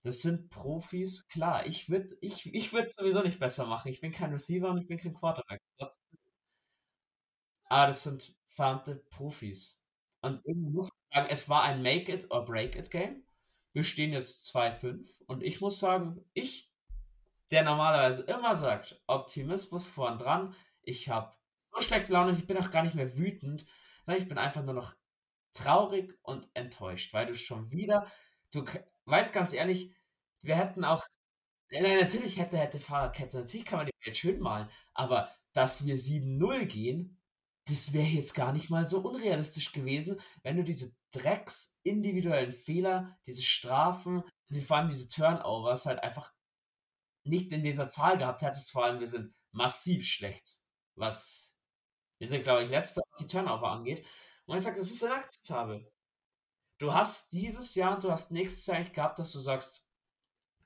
das 0.02 0.22
sind 0.22 0.50
Profis, 0.50 1.26
klar. 1.28 1.66
Ich 1.66 1.88
würde 1.88 2.16
ich, 2.20 2.52
ich 2.54 2.72
würd 2.72 2.88
sowieso 2.88 3.22
nicht 3.22 3.40
besser 3.40 3.66
machen. 3.66 3.88
Ich 3.88 4.00
bin 4.00 4.12
kein 4.12 4.32
Receiver 4.32 4.68
und 4.70 4.78
ich 4.78 4.86
bin 4.86 4.98
kein 4.98 5.12
Quarterback. 5.12 5.60
Trotzdem 5.78 6.17
aber 7.68 7.88
das 7.88 8.02
sind 8.02 8.34
verdammte 8.46 8.96
Profis. 8.96 9.84
Und 10.20 10.40
irgendwie 10.44 10.70
muss 10.70 10.88
man 10.88 11.22
sagen, 11.22 11.32
es 11.32 11.48
war 11.48 11.62
ein 11.62 11.82
Make-it 11.82 12.30
or 12.30 12.44
Break-it-Game. 12.44 13.24
Wir 13.72 13.84
stehen 13.84 14.12
jetzt 14.12 14.54
2-5 14.54 15.24
und 15.26 15.42
ich 15.42 15.60
muss 15.60 15.78
sagen, 15.78 16.24
ich, 16.32 16.72
der 17.50 17.62
normalerweise 17.62 18.22
immer 18.22 18.54
sagt, 18.54 19.00
Optimismus 19.06 19.86
vorn 19.86 20.18
dran, 20.18 20.54
ich 20.82 21.08
habe 21.08 21.34
so 21.72 21.80
schlechte 21.80 22.12
Laune, 22.12 22.32
ich 22.32 22.46
bin 22.46 22.56
auch 22.58 22.70
gar 22.70 22.82
nicht 22.82 22.94
mehr 22.94 23.16
wütend, 23.16 23.64
sondern 24.02 24.22
ich 24.22 24.28
bin 24.28 24.38
einfach 24.38 24.64
nur 24.64 24.74
noch 24.74 24.94
traurig 25.52 26.18
und 26.22 26.48
enttäuscht, 26.54 27.12
weil 27.12 27.26
du 27.26 27.34
schon 27.34 27.70
wieder, 27.70 28.10
du 28.52 28.64
weißt 29.04 29.34
ganz 29.34 29.52
ehrlich, 29.52 29.94
wir 30.40 30.56
hätten 30.56 30.84
auch, 30.84 31.04
nein, 31.70 31.98
natürlich 32.00 32.38
hätte, 32.38 32.58
hätte 32.58 32.80
Fahrradkette, 32.80 33.38
natürlich 33.38 33.66
kann 33.66 33.78
man 33.78 33.86
die 33.86 34.06
Welt 34.06 34.16
schön 34.16 34.40
malen, 34.40 34.68
aber 34.94 35.30
dass 35.52 35.84
wir 35.86 35.96
7-0 35.96 36.66
gehen, 36.66 37.17
das 37.68 37.92
wäre 37.92 38.06
jetzt 38.06 38.34
gar 38.34 38.52
nicht 38.52 38.70
mal 38.70 38.88
so 38.88 39.00
unrealistisch 39.00 39.72
gewesen, 39.72 40.20
wenn 40.42 40.56
du 40.56 40.64
diese 40.64 40.94
Drecks 41.12 41.78
individuellen 41.82 42.52
Fehler, 42.52 43.18
diese 43.26 43.42
Strafen, 43.42 44.22
vor 44.66 44.76
allem 44.76 44.88
diese 44.88 45.08
Turnovers 45.08 45.86
halt 45.86 46.02
einfach 46.02 46.32
nicht 47.24 47.52
in 47.52 47.62
dieser 47.62 47.88
Zahl 47.88 48.18
gehabt 48.18 48.42
hättest. 48.42 48.70
Vor 48.70 48.84
allem, 48.84 49.00
wir 49.00 49.06
sind 49.06 49.34
massiv 49.52 50.06
schlecht, 50.06 50.62
was 50.94 51.58
wir 52.18 52.26
sind, 52.26 52.42
glaube 52.42 52.64
ich, 52.64 52.70
letzter, 52.70 53.02
was 53.10 53.18
die 53.18 53.26
Turnover 53.26 53.70
angeht. 53.70 54.04
Und 54.46 54.56
ich 54.56 54.62
sage, 54.62 54.78
das 54.78 54.90
ist 54.90 55.02
inakzeptabel. 55.02 55.90
Du 56.78 56.92
hast 56.94 57.32
dieses 57.32 57.74
Jahr 57.74 57.94
und 57.94 58.04
du 58.04 58.10
hast 58.10 58.30
nächstes 58.30 58.66
Jahr 58.66 58.76
eigentlich 58.76 58.92
gehabt, 58.92 59.18
dass 59.18 59.32
du 59.32 59.40
sagst, 59.40 59.87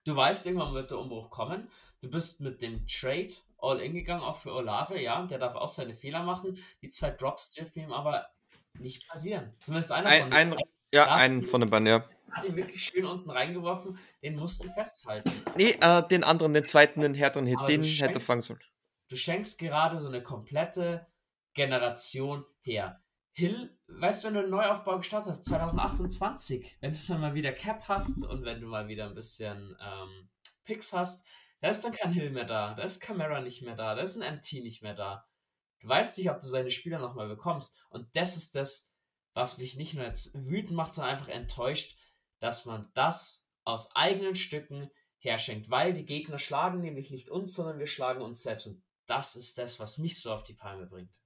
Du 0.05 0.17
weißt, 0.17 0.47
irgendwann 0.47 0.75
wird 0.75 0.91
der 0.91 0.99
Umbruch 0.99 1.31
kommen. 1.31 1.71
Du 2.01 2.11
bist 2.11 2.41
mit 2.41 2.61
dem 2.63 2.87
Trade 2.87 3.33
all 3.59 3.81
in 3.81 3.95
gegangen, 3.95 4.23
auch 4.23 4.37
für 4.37 4.53
Olave, 4.53 5.01
ja. 5.01 5.25
Der 5.27 5.39
darf 5.39 5.55
auch 5.55 5.69
seine 5.69 5.95
Fehler 5.95 6.23
machen. 6.25 6.59
Die 6.83 6.89
zwei 6.89 7.11
Drops 7.11 7.53
dürfen 7.53 7.81
ihm 7.83 7.93
aber 7.93 8.27
nicht 8.79 9.07
passieren. 9.09 9.55
Zumindest 9.61 9.93
einer 9.93 10.09
Ein, 10.09 10.23
von 10.23 10.33
ein, 10.33 10.51
denen. 10.51 10.63
ja, 10.93 11.15
einen 11.15 11.43
von 11.43 11.61
den 11.61 11.71
beiden, 11.71 11.87
ja. 11.87 12.05
hat 12.33 12.45
ihn 12.45 12.57
wirklich 12.57 12.83
schön 12.83 13.05
unten 13.05 13.31
reingeworfen. 13.31 13.97
Den 14.23 14.37
musst 14.37 14.65
du 14.65 14.69
festhalten. 14.69 15.31
Nee, 15.57 15.77
äh, 15.81 16.03
den 16.09 16.25
anderen, 16.25 16.55
den 16.55 16.65
zweiten, 16.65 17.01
den 17.03 17.15
härteren 17.15 17.47
Hit, 17.47 17.59
Aber 17.59 17.67
den 17.69 17.81
du 17.83 17.87
hätte 17.87 18.19
schenkst- 18.19 18.27
fangen 18.27 18.43
sollen. 18.43 18.61
Du 19.09 19.17
schenkst 19.17 19.59
gerade 19.59 19.99
so 19.99 20.09
eine 20.09 20.23
komplette 20.23 21.07
Generation 21.55 22.45
her. 22.63 23.01
Hill, 23.35 23.79
weißt 23.87 24.23
du, 24.23 24.29
wenn 24.29 24.35
du 24.35 24.41
einen 24.41 24.51
Neuaufbau 24.51 24.99
gestartet 24.99 25.31
hast, 25.31 25.45
2028, 25.47 26.77
wenn 26.81 26.93
du 26.93 26.99
dann 27.09 27.21
mal 27.21 27.35
wieder 27.35 27.53
Cap 27.53 27.89
hast 27.89 28.27
und 28.27 28.45
wenn 28.45 28.61
du 28.61 28.67
mal 28.67 28.89
wieder 28.89 29.07
ein 29.07 29.15
bisschen 29.15 29.77
ähm, 29.81 30.29
Picks 30.65 30.93
hast, 30.93 31.27
da 31.61 31.69
ist 31.69 31.83
dann 31.83 31.93
kein 31.93 32.13
Hill 32.13 32.31
mehr 32.31 32.45
da, 32.45 32.75
da 32.75 32.83
ist 32.83 33.01
Camara 33.01 33.41
nicht 33.41 33.63
mehr 33.63 33.77
da, 33.77 33.95
da 33.95 34.03
ist 34.03 34.21
ein 34.21 34.37
MT 34.37 34.53
nicht 34.65 34.83
mehr 34.83 34.95
da. 34.95 35.27
Du 35.81 35.89
weißt 35.89 36.19
nicht, 36.19 36.31
ob 36.31 36.41
du 36.41 36.47
seine 36.47 36.71
Spieler 36.71 36.99
nochmal 36.99 37.29
bekommst. 37.29 37.85
Und 37.89 38.15
das 38.15 38.37
ist 38.37 38.55
das, 38.55 38.95
was 39.33 39.59
mich 39.59 39.77
nicht 39.77 39.95
nur 39.95 40.05
jetzt 40.05 40.35
wütend 40.35 40.73
macht, 40.73 40.93
sondern 40.93 41.15
einfach 41.15 41.29
enttäuscht, 41.29 41.97
dass 42.39 42.67
man 42.67 42.89
das 42.95 43.51
aus 43.65 43.95
eigenen 43.97 44.35
Stücken 44.35 44.91
herschenkt. 45.19 45.71
Weil 45.71 45.93
die 45.93 46.05
Gegner 46.05 46.39
schlagen 46.39 46.81
nämlich 46.81 47.11
nicht 47.11 47.31
uns, 47.31 47.55
sondern 47.55 47.79
wir 47.79 47.87
schlagen 47.87 48.23
uns 48.23 48.43
selbst. 48.43 48.67
Und 48.67 48.83
das 49.07 49.37
ist 49.37 49.57
das, 49.59 49.81
was 49.81 49.99
mich 49.99 50.21
so 50.21 50.33
auf 50.33 50.43
die 50.43 50.55
Palme 50.55 50.87
bringt. 50.87 51.22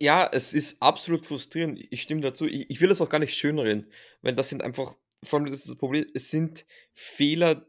Ja, 0.00 0.28
es 0.32 0.52
ist 0.52 0.82
absolut 0.82 1.24
frustrierend. 1.24 1.80
Ich 1.90 2.02
stimme 2.02 2.20
dazu. 2.20 2.46
Ich, 2.46 2.68
ich 2.68 2.80
will 2.80 2.88
das 2.88 3.00
auch 3.00 3.08
gar 3.08 3.20
nicht 3.20 3.34
schönreden, 3.34 3.90
weil 4.22 4.34
das 4.34 4.48
sind 4.48 4.62
einfach, 4.62 4.96
vor 5.22 5.38
allem 5.38 5.50
das 5.50 5.60
ist 5.60 5.68
das 5.68 5.76
Problem, 5.76 6.04
es 6.14 6.30
sind 6.30 6.66
Fehler, 6.92 7.66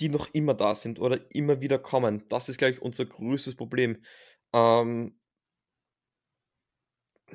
die 0.00 0.08
noch 0.08 0.32
immer 0.32 0.54
da 0.54 0.74
sind 0.74 0.98
oder 0.98 1.20
immer 1.34 1.60
wieder 1.60 1.78
kommen. 1.78 2.24
Das 2.28 2.48
ist, 2.48 2.58
glaube 2.58 2.74
ich, 2.74 2.82
unser 2.82 3.06
größtes 3.06 3.54
Problem. 3.54 4.02
Ähm, 4.52 5.18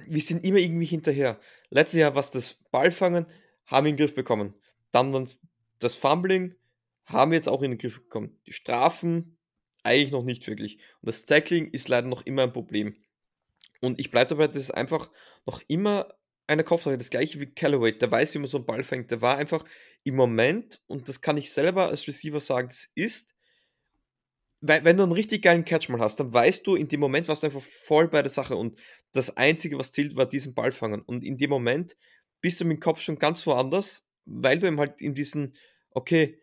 wir 0.07 0.21
sind 0.21 0.43
immer 0.43 0.57
irgendwie 0.57 0.85
hinterher. 0.85 1.39
Letztes 1.69 1.99
Jahr 1.99 2.15
war 2.15 2.21
es 2.21 2.31
das 2.31 2.55
Ballfangen, 2.71 3.25
haben 3.65 3.85
wir 3.85 3.89
in 3.89 3.95
den 3.95 4.05
Griff 4.05 4.15
bekommen. 4.15 4.55
Dann 4.91 5.27
das 5.79 5.95
Fumbling, 5.95 6.55
haben 7.05 7.31
wir 7.31 7.37
jetzt 7.37 7.49
auch 7.49 7.61
in 7.61 7.71
den 7.71 7.77
Griff 7.77 8.01
bekommen. 8.01 8.39
Die 8.45 8.53
Strafen 8.53 9.37
eigentlich 9.83 10.11
noch 10.11 10.23
nicht 10.23 10.47
wirklich. 10.47 10.77
Und 11.01 11.07
das 11.07 11.25
Tackling 11.25 11.69
ist 11.71 11.87
leider 11.87 12.07
noch 12.07 12.25
immer 12.25 12.43
ein 12.43 12.53
Problem. 12.53 12.95
Und 13.81 13.99
ich 13.99 14.11
bleibe 14.11 14.29
dabei, 14.29 14.47
das 14.47 14.57
ist 14.57 14.71
einfach 14.71 15.09
noch 15.45 15.61
immer 15.67 16.13
eine 16.47 16.63
Kopfsache. 16.63 16.97
Das 16.97 17.09
gleiche 17.09 17.39
wie 17.39 17.53
Callaway, 17.53 17.97
der 17.97 18.11
weiß, 18.11 18.33
wie 18.33 18.39
man 18.39 18.47
so 18.47 18.57
einen 18.57 18.65
Ball 18.65 18.83
fängt. 18.83 19.11
Der 19.11 19.21
war 19.21 19.37
einfach 19.37 19.63
im 20.03 20.15
Moment, 20.15 20.81
und 20.87 21.07
das 21.07 21.21
kann 21.21 21.37
ich 21.37 21.51
selber 21.51 21.87
als 21.87 22.07
Receiver 22.07 22.39
sagen, 22.39 22.67
das 22.69 22.89
ist, 22.95 23.35
wenn 24.61 24.97
du 24.97 25.03
einen 25.03 25.13
richtig 25.13 25.43
geilen 25.43 25.63
Catch 25.63 25.87
mal 25.87 26.01
hast, 26.01 26.19
dann 26.19 26.33
weißt 26.33 26.67
du, 26.67 26.75
in 26.75 26.89
dem 26.89 26.99
Moment 26.99 27.29
warst 27.29 27.43
du 27.43 27.47
einfach 27.47 27.61
voll 27.61 28.09
bei 28.09 28.21
der 28.21 28.31
Sache. 28.31 28.57
Und 28.57 28.77
das 29.13 29.37
Einzige, 29.37 29.79
was 29.79 29.93
zählt, 29.93 30.15
war 30.17 30.27
diesen 30.27 30.53
Ball 30.53 30.73
fangen. 30.73 31.01
Und 31.01 31.23
in 31.23 31.37
dem 31.37 31.49
Moment 31.49 31.95
bist 32.41 32.59
du 32.59 32.65
mit 32.65 32.77
dem 32.77 32.81
Kopf 32.81 32.99
schon 32.99 33.17
ganz 33.17 33.45
woanders, 33.47 34.07
weil 34.25 34.59
du 34.59 34.67
eben 34.67 34.79
halt 34.79 34.99
in 35.01 35.13
diesen, 35.13 35.53
okay, 35.91 36.41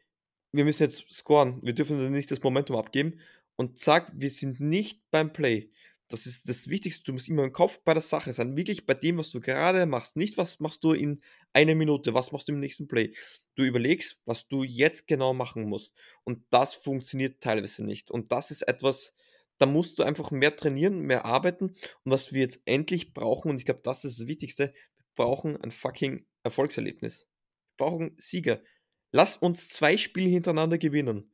wir 0.53 0.65
müssen 0.65 0.85
jetzt 0.85 1.13
scoren, 1.13 1.61
wir 1.63 1.75
dürfen 1.75 2.11
nicht 2.11 2.31
das 2.31 2.43
Momentum 2.43 2.77
abgeben. 2.77 3.21
Und 3.57 3.79
zack, 3.79 4.11
wir 4.15 4.31
sind 4.31 4.61
nicht 4.61 5.03
beim 5.11 5.33
Play. 5.33 5.71
Das 6.09 6.27
ist 6.27 6.49
das 6.49 6.69
Wichtigste. 6.69 7.03
Du 7.05 7.13
musst 7.13 7.29
immer 7.29 7.43
im 7.43 7.53
Kopf 7.53 7.81
bei 7.85 7.93
der 7.93 8.03
Sache 8.03 8.33
sein. 8.33 8.57
Wirklich 8.57 8.87
bei 8.87 8.95
dem, 8.95 9.19
was 9.19 9.31
du 9.33 9.41
gerade 9.41 9.87
machst. 9.87 10.17
Nicht, 10.17 10.39
was 10.39 10.61
machst 10.61 10.85
du 10.85 10.93
in 10.93 11.21
einer 11.53 11.75
Minute, 11.75 12.15
was 12.15 12.31
machst 12.31 12.47
du 12.49 12.53
im 12.53 12.61
nächsten 12.61 12.87
Play. 12.87 13.13
Du 13.57 13.65
überlegst, 13.65 14.21
was 14.25 14.47
du 14.47 14.63
jetzt 14.63 15.09
genau 15.09 15.35
machen 15.35 15.69
musst. 15.69 15.97
Und 16.23 16.45
das 16.51 16.75
funktioniert 16.75 17.41
teilweise 17.41 17.85
nicht. 17.85 18.11
Und 18.13 18.31
das 18.31 18.53
ist 18.53 18.63
etwas, 18.63 19.15
da 19.59 19.67
musst 19.67 19.99
du 19.99 20.05
einfach 20.05 20.31
mehr 20.31 20.55
trainieren, 20.57 21.01
mehr 21.01 21.25
arbeiten. 21.25 21.71
Und 22.05 22.13
was 22.13 22.33
wir 22.33 22.43
jetzt 22.43 22.61
endlich 22.67 23.13
brauchen, 23.13 23.51
und 23.51 23.59
ich 23.59 23.65
glaube, 23.65 23.81
das 23.83 24.05
ist 24.05 24.21
das 24.21 24.27
Wichtigste, 24.29 24.73
wir 24.97 25.05
brauchen 25.17 25.57
ein 25.57 25.73
fucking 25.73 26.25
Erfolgserlebnis. 26.45 27.29
Wir 27.77 27.87
brauchen 27.87 28.15
Sieger. 28.19 28.63
Lass 29.11 29.37
uns 29.37 29.71
zwei 29.71 29.97
Spiele 29.97 30.29
hintereinander 30.29 30.79
gewinnen. 30.79 31.33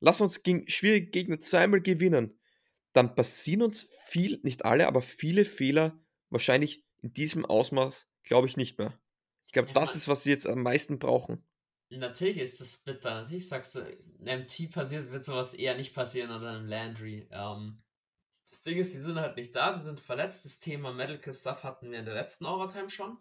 Lass 0.00 0.20
uns 0.20 0.42
gegen 0.42 0.68
schwierige 0.68 1.10
Gegner 1.10 1.40
zweimal 1.40 1.80
gewinnen 1.80 2.39
dann 2.92 3.14
passieren 3.14 3.62
uns 3.62 3.88
viel, 4.06 4.40
nicht 4.42 4.64
alle, 4.64 4.86
aber 4.86 5.02
viele 5.02 5.44
Fehler 5.44 5.98
wahrscheinlich 6.30 6.84
in 7.02 7.12
diesem 7.12 7.44
Ausmaß, 7.44 8.08
glaube 8.22 8.46
ich, 8.46 8.56
nicht 8.56 8.78
mehr. 8.78 8.98
Ich 9.46 9.52
glaube, 9.52 9.68
Ja, 9.68 9.74
das 9.74 9.96
ist, 9.96 10.08
was 10.08 10.26
wir 10.26 10.32
jetzt 10.32 10.46
am 10.46 10.62
meisten 10.62 10.98
brauchen. 10.98 11.44
Natürlich 11.92 12.38
ist 12.38 12.60
das 12.60 12.78
bitter. 12.78 13.14
Natürlich 13.14 13.48
sagst 13.48 13.74
du, 13.74 13.80
einem 13.80 14.42
MT 14.42 14.70
passiert, 14.70 15.10
wird 15.10 15.24
sowas 15.24 15.54
eher 15.54 15.76
nicht 15.76 15.94
passieren 15.94 16.30
oder 16.30 16.50
einem 16.50 16.66
Landry. 16.66 17.26
Ähm, 17.32 17.82
das 18.48 18.62
Ding 18.62 18.78
ist, 18.78 18.94
die 18.94 18.98
sind 18.98 19.18
halt 19.18 19.36
nicht 19.36 19.54
da, 19.56 19.72
sie 19.72 19.84
sind 19.84 20.00
verletzt. 20.00 20.44
Das 20.44 20.60
Thema 20.60 20.92
Medical 20.92 21.32
Stuff 21.32 21.64
hatten 21.64 21.90
wir 21.90 21.98
in 22.00 22.04
der 22.04 22.14
letzten 22.14 22.46
Overtime 22.46 22.90
schon. 22.90 23.18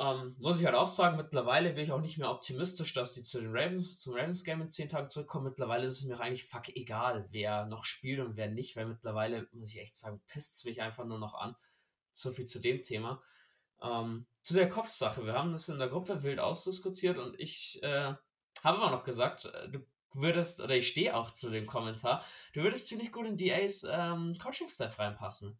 Ähm, 0.00 0.36
muss 0.38 0.60
ich 0.60 0.66
halt 0.66 0.76
auch 0.76 0.86
sagen, 0.86 1.16
mittlerweile 1.16 1.72
bin 1.72 1.82
ich 1.82 1.90
auch 1.90 2.00
nicht 2.00 2.18
mehr 2.18 2.30
optimistisch, 2.30 2.92
dass 2.92 3.14
die 3.14 3.24
zu 3.24 3.40
den 3.40 3.50
Ravens, 3.50 3.98
zum 3.98 4.14
Ravens 4.14 4.44
Game 4.44 4.60
in 4.62 4.70
10 4.70 4.88
Tagen 4.88 5.08
zurückkommen. 5.08 5.46
Mittlerweile 5.46 5.86
ist 5.86 6.00
es 6.00 6.04
mir 6.04 6.20
eigentlich 6.20 6.44
fuck 6.44 6.68
egal, 6.68 7.26
wer 7.30 7.66
noch 7.66 7.84
spielt 7.84 8.20
und 8.20 8.36
wer 8.36 8.48
nicht, 8.48 8.76
weil 8.76 8.86
mittlerweile, 8.86 9.48
muss 9.52 9.72
ich 9.72 9.80
echt 9.80 9.96
sagen, 9.96 10.22
pisst 10.28 10.54
es 10.54 10.64
mich 10.64 10.80
einfach 10.80 11.04
nur 11.04 11.18
noch 11.18 11.34
an. 11.34 11.56
So 12.12 12.30
viel 12.30 12.44
zu 12.44 12.60
dem 12.60 12.82
Thema. 12.82 13.20
Ähm, 13.82 14.26
zu 14.42 14.54
der 14.54 14.68
Kopfsache. 14.68 15.26
Wir 15.26 15.32
haben 15.32 15.52
das 15.52 15.68
in 15.68 15.80
der 15.80 15.88
Gruppe 15.88 16.22
wild 16.22 16.38
ausdiskutiert 16.38 17.18
und 17.18 17.38
ich 17.40 17.82
äh, 17.82 18.14
habe 18.62 18.78
immer 18.78 18.90
noch 18.90 19.02
gesagt, 19.02 19.46
äh, 19.46 19.68
du 19.68 19.80
würdest, 20.14 20.60
oder 20.60 20.76
ich 20.76 20.88
stehe 20.88 21.16
auch 21.16 21.32
zu 21.32 21.50
dem 21.50 21.66
Kommentar, 21.66 22.24
du 22.52 22.62
würdest 22.62 22.86
ziemlich 22.86 23.10
gut 23.12 23.26
in 23.26 23.36
DAs 23.36 23.84
ähm, 23.90 24.36
Coaching-Staff 24.38 24.98
reinpassen. 24.98 25.58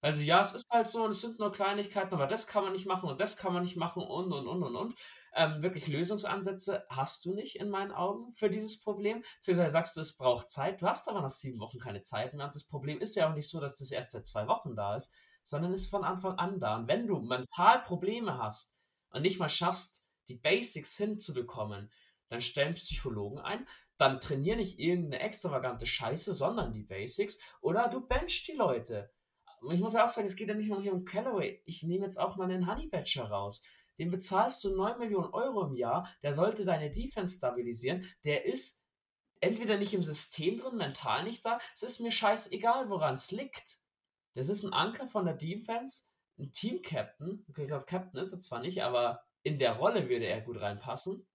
Also 0.00 0.22
ja, 0.22 0.40
es 0.40 0.52
ist 0.54 0.66
halt 0.70 0.86
so 0.86 1.02
und 1.04 1.10
es 1.10 1.20
sind 1.20 1.40
nur 1.40 1.50
Kleinigkeiten, 1.50 2.14
aber 2.14 2.28
das 2.28 2.46
kann 2.46 2.62
man 2.62 2.72
nicht 2.72 2.86
machen 2.86 3.08
und 3.08 3.18
das 3.20 3.36
kann 3.36 3.52
man 3.52 3.62
nicht 3.62 3.76
machen 3.76 4.02
und 4.02 4.32
und 4.32 4.46
und 4.46 4.62
und 4.62 4.76
und. 4.76 4.94
Ähm, 5.34 5.60
wirklich 5.60 5.88
Lösungsansätze 5.88 6.84
hast 6.88 7.24
du 7.24 7.34
nicht 7.34 7.56
in 7.56 7.68
meinen 7.68 7.90
Augen 7.90 8.32
für 8.32 8.48
dieses 8.48 8.80
Problem. 8.82 9.22
Beziehungsweise 9.36 9.70
sagst 9.72 9.96
du, 9.96 10.00
es 10.00 10.16
braucht 10.16 10.50
Zeit. 10.50 10.80
Du 10.80 10.86
hast 10.86 11.08
aber 11.08 11.20
nach 11.20 11.30
sieben 11.32 11.58
Wochen 11.58 11.78
keine 11.80 12.00
Zeit 12.00 12.32
mehr. 12.34 12.46
Und 12.46 12.54
das 12.54 12.64
Problem 12.66 13.00
ist 13.00 13.16
ja 13.16 13.28
auch 13.28 13.34
nicht 13.34 13.48
so, 13.48 13.60
dass 13.60 13.76
das 13.78 13.90
erst 13.90 14.12
seit 14.12 14.26
zwei 14.26 14.46
Wochen 14.46 14.76
da 14.76 14.94
ist, 14.94 15.12
sondern 15.42 15.72
ist 15.72 15.90
von 15.90 16.04
Anfang 16.04 16.38
an 16.38 16.60
da. 16.60 16.76
Und 16.76 16.88
wenn 16.88 17.06
du 17.08 17.18
mental 17.20 17.82
Probleme 17.82 18.38
hast 18.38 18.76
und 19.10 19.22
nicht 19.22 19.40
mal 19.40 19.48
schaffst, 19.48 20.06
die 20.28 20.36
Basics 20.36 20.96
hinzubekommen, 20.96 21.90
dann 22.28 22.40
stellen 22.40 22.74
Psychologen 22.74 23.38
ein, 23.40 23.66
dann 23.96 24.20
trainier 24.20 24.54
nicht 24.56 24.78
irgendeine 24.78 25.20
extravagante 25.24 25.86
Scheiße, 25.86 26.34
sondern 26.34 26.72
die 26.72 26.82
Basics 26.84 27.38
oder 27.60 27.88
du 27.88 28.06
benchst 28.06 28.46
die 28.46 28.52
Leute. 28.52 29.10
Ich 29.70 29.80
muss 29.80 29.94
auch 29.94 30.08
sagen, 30.08 30.26
es 30.26 30.36
geht 30.36 30.48
ja 30.48 30.54
nicht 30.54 30.68
nur 30.68 30.80
hier 30.80 30.92
um 30.92 31.04
Callaway. 31.04 31.62
Ich 31.64 31.82
nehme 31.82 32.04
jetzt 32.04 32.18
auch 32.18 32.36
mal 32.36 32.50
einen 32.50 32.70
Honey 32.70 32.86
Badger 32.86 33.28
raus. 33.28 33.62
Den 33.98 34.10
bezahlst 34.10 34.62
du 34.62 34.76
9 34.76 34.98
Millionen 34.98 35.32
Euro 35.32 35.66
im 35.66 35.74
Jahr, 35.74 36.08
der 36.22 36.32
sollte 36.32 36.64
deine 36.64 36.90
Defense 36.90 37.38
stabilisieren. 37.38 38.04
Der 38.24 38.44
ist 38.44 38.84
entweder 39.40 39.76
nicht 39.76 39.94
im 39.94 40.02
System 40.02 40.56
drin, 40.56 40.76
mental 40.76 41.24
nicht 41.24 41.44
da. 41.44 41.58
Es 41.74 41.82
ist 41.82 42.00
mir 42.00 42.12
scheißegal, 42.12 42.88
woran 42.90 43.14
es 43.14 43.30
liegt. 43.30 43.78
Das 44.34 44.48
ist 44.48 44.62
ein 44.62 44.72
Anker 44.72 45.08
von 45.08 45.24
der 45.24 45.34
Defense, 45.34 46.10
ein 46.38 46.52
Team-Captain. 46.52 47.44
Ich 47.48 47.54
glaube, 47.54 47.86
Captain 47.86 48.20
ist 48.20 48.32
er 48.32 48.40
zwar 48.40 48.60
nicht, 48.60 48.82
aber 48.82 49.24
in 49.42 49.58
der 49.58 49.72
Rolle 49.72 50.08
würde 50.08 50.26
er 50.26 50.40
gut 50.40 50.60
reinpassen. 50.60 51.26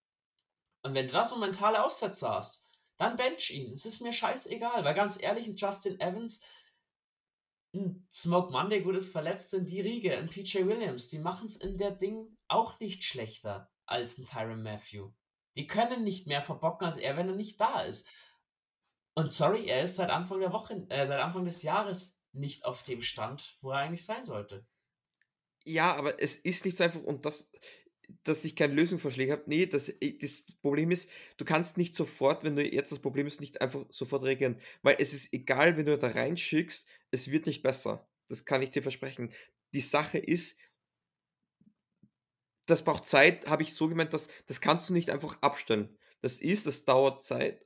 Und 0.84 0.94
wenn 0.94 1.08
du 1.08 1.14
da 1.14 1.26
so 1.26 1.38
mentale 1.38 1.84
Aussätze 1.84 2.30
hast, 2.30 2.66
dann 2.98 3.16
bench 3.16 3.50
ihn. 3.52 3.74
Es 3.74 3.86
ist 3.86 4.02
mir 4.02 4.14
scheißegal, 4.14 4.84
weil 4.86 4.94
ganz 4.94 5.22
ehrlich, 5.22 5.52
Justin 5.56 6.00
Evans, 6.00 6.46
ein 7.74 8.06
Smoke 8.10 8.52
Monday, 8.52 8.82
gut 8.82 8.96
ist 8.96 9.12
verletzt 9.12 9.52
sind 9.52 9.70
die 9.70 9.82
Riege, 9.82 10.18
ein 10.18 10.30
PJ 10.30 10.66
Williams, 10.66 11.10
die 11.10 11.20
machen 11.20 11.48
es 11.48 11.58
in 11.58 11.78
der 11.78 11.92
Ding 11.92 12.38
auch 12.48 12.80
nicht 12.80 13.04
schlechter 13.04 13.72
als 13.86 14.18
ein 14.18 14.26
Tyron 14.26 14.64
Matthew. 14.64 15.12
Die 15.56 15.68
können 15.68 16.04
nicht 16.04 16.28
mehr 16.28 16.42
verbocken 16.42 16.86
als 16.86 16.98
er, 16.98 17.18
wenn 17.18 17.30
er 17.30 17.36
nicht 17.36 17.60
da 17.60 17.82
ist. 17.82 18.10
Und 19.16 19.32
sorry, 19.32 19.66
er 19.68 19.84
ist 19.84 19.96
seit 19.96 20.10
Anfang 20.10 20.40
der 20.40 20.52
Woche, 20.52 20.86
äh, 20.90 21.06
seit 21.06 21.20
Anfang 21.20 21.46
des 21.46 21.62
Jahres 21.62 22.24
nicht 22.32 22.66
auf 22.66 22.84
dem 22.84 23.02
Stand, 23.02 23.58
wo 23.62 23.72
er 23.72 23.80
eigentlich 23.80 24.06
sein 24.06 24.24
sollte. 24.24 24.66
Ja, 25.66 25.96
aber 25.96 26.22
es 26.22 26.38
ist 26.38 26.66
nicht 26.66 26.78
so 26.78 26.84
einfach 26.84 27.02
und 27.02 27.26
das, 27.26 27.50
dass 28.24 28.46
ich 28.46 28.56
keine 28.56 28.74
Lösungsvorschläge 28.74 29.32
habe. 29.34 29.44
Nee, 29.48 29.66
das, 29.66 29.90
äh, 29.90 30.18
das 30.20 30.44
Problem 30.62 30.92
ist, 30.92 31.10
du 31.38 31.46
kannst 31.46 31.78
nicht 31.78 31.96
sofort, 31.96 32.44
wenn 32.44 32.56
du 32.56 32.64
jetzt 32.66 32.92
das 32.92 33.00
Problem 33.00 33.28
ist, 33.28 33.42
nicht 33.42 33.62
einfach 33.62 33.86
sofort 33.90 34.24
reagieren. 34.24 34.60
Weil 34.82 34.98
es 35.00 35.14
ist 35.14 35.34
egal, 35.34 35.78
wenn 35.78 35.86
du 35.86 35.98
da 35.98 36.08
reinschickst, 36.08 36.88
es 37.12 37.32
wird 37.32 37.46
nicht 37.48 37.64
besser. 37.64 38.08
Das 38.28 38.46
kann 38.46 38.62
ich 38.62 38.72
dir 38.72 38.82
versprechen. 38.82 39.32
Die 39.74 39.82
Sache 39.82 40.18
ist, 40.18 40.58
das 42.66 42.84
braucht 42.84 43.06
Zeit, 43.06 43.48
habe 43.48 43.64
ich 43.64 43.74
so 43.74 43.90
gemeint, 43.90 44.14
dass, 44.14 44.28
das 44.48 44.62
kannst 44.62 44.90
du 44.90 44.94
nicht 44.94 45.10
einfach 45.10 45.42
abstellen. 45.42 45.98
Das 46.22 46.40
ist, 46.40 46.66
das 46.66 46.86
dauert 46.86 47.24
Zeit. 47.24 47.66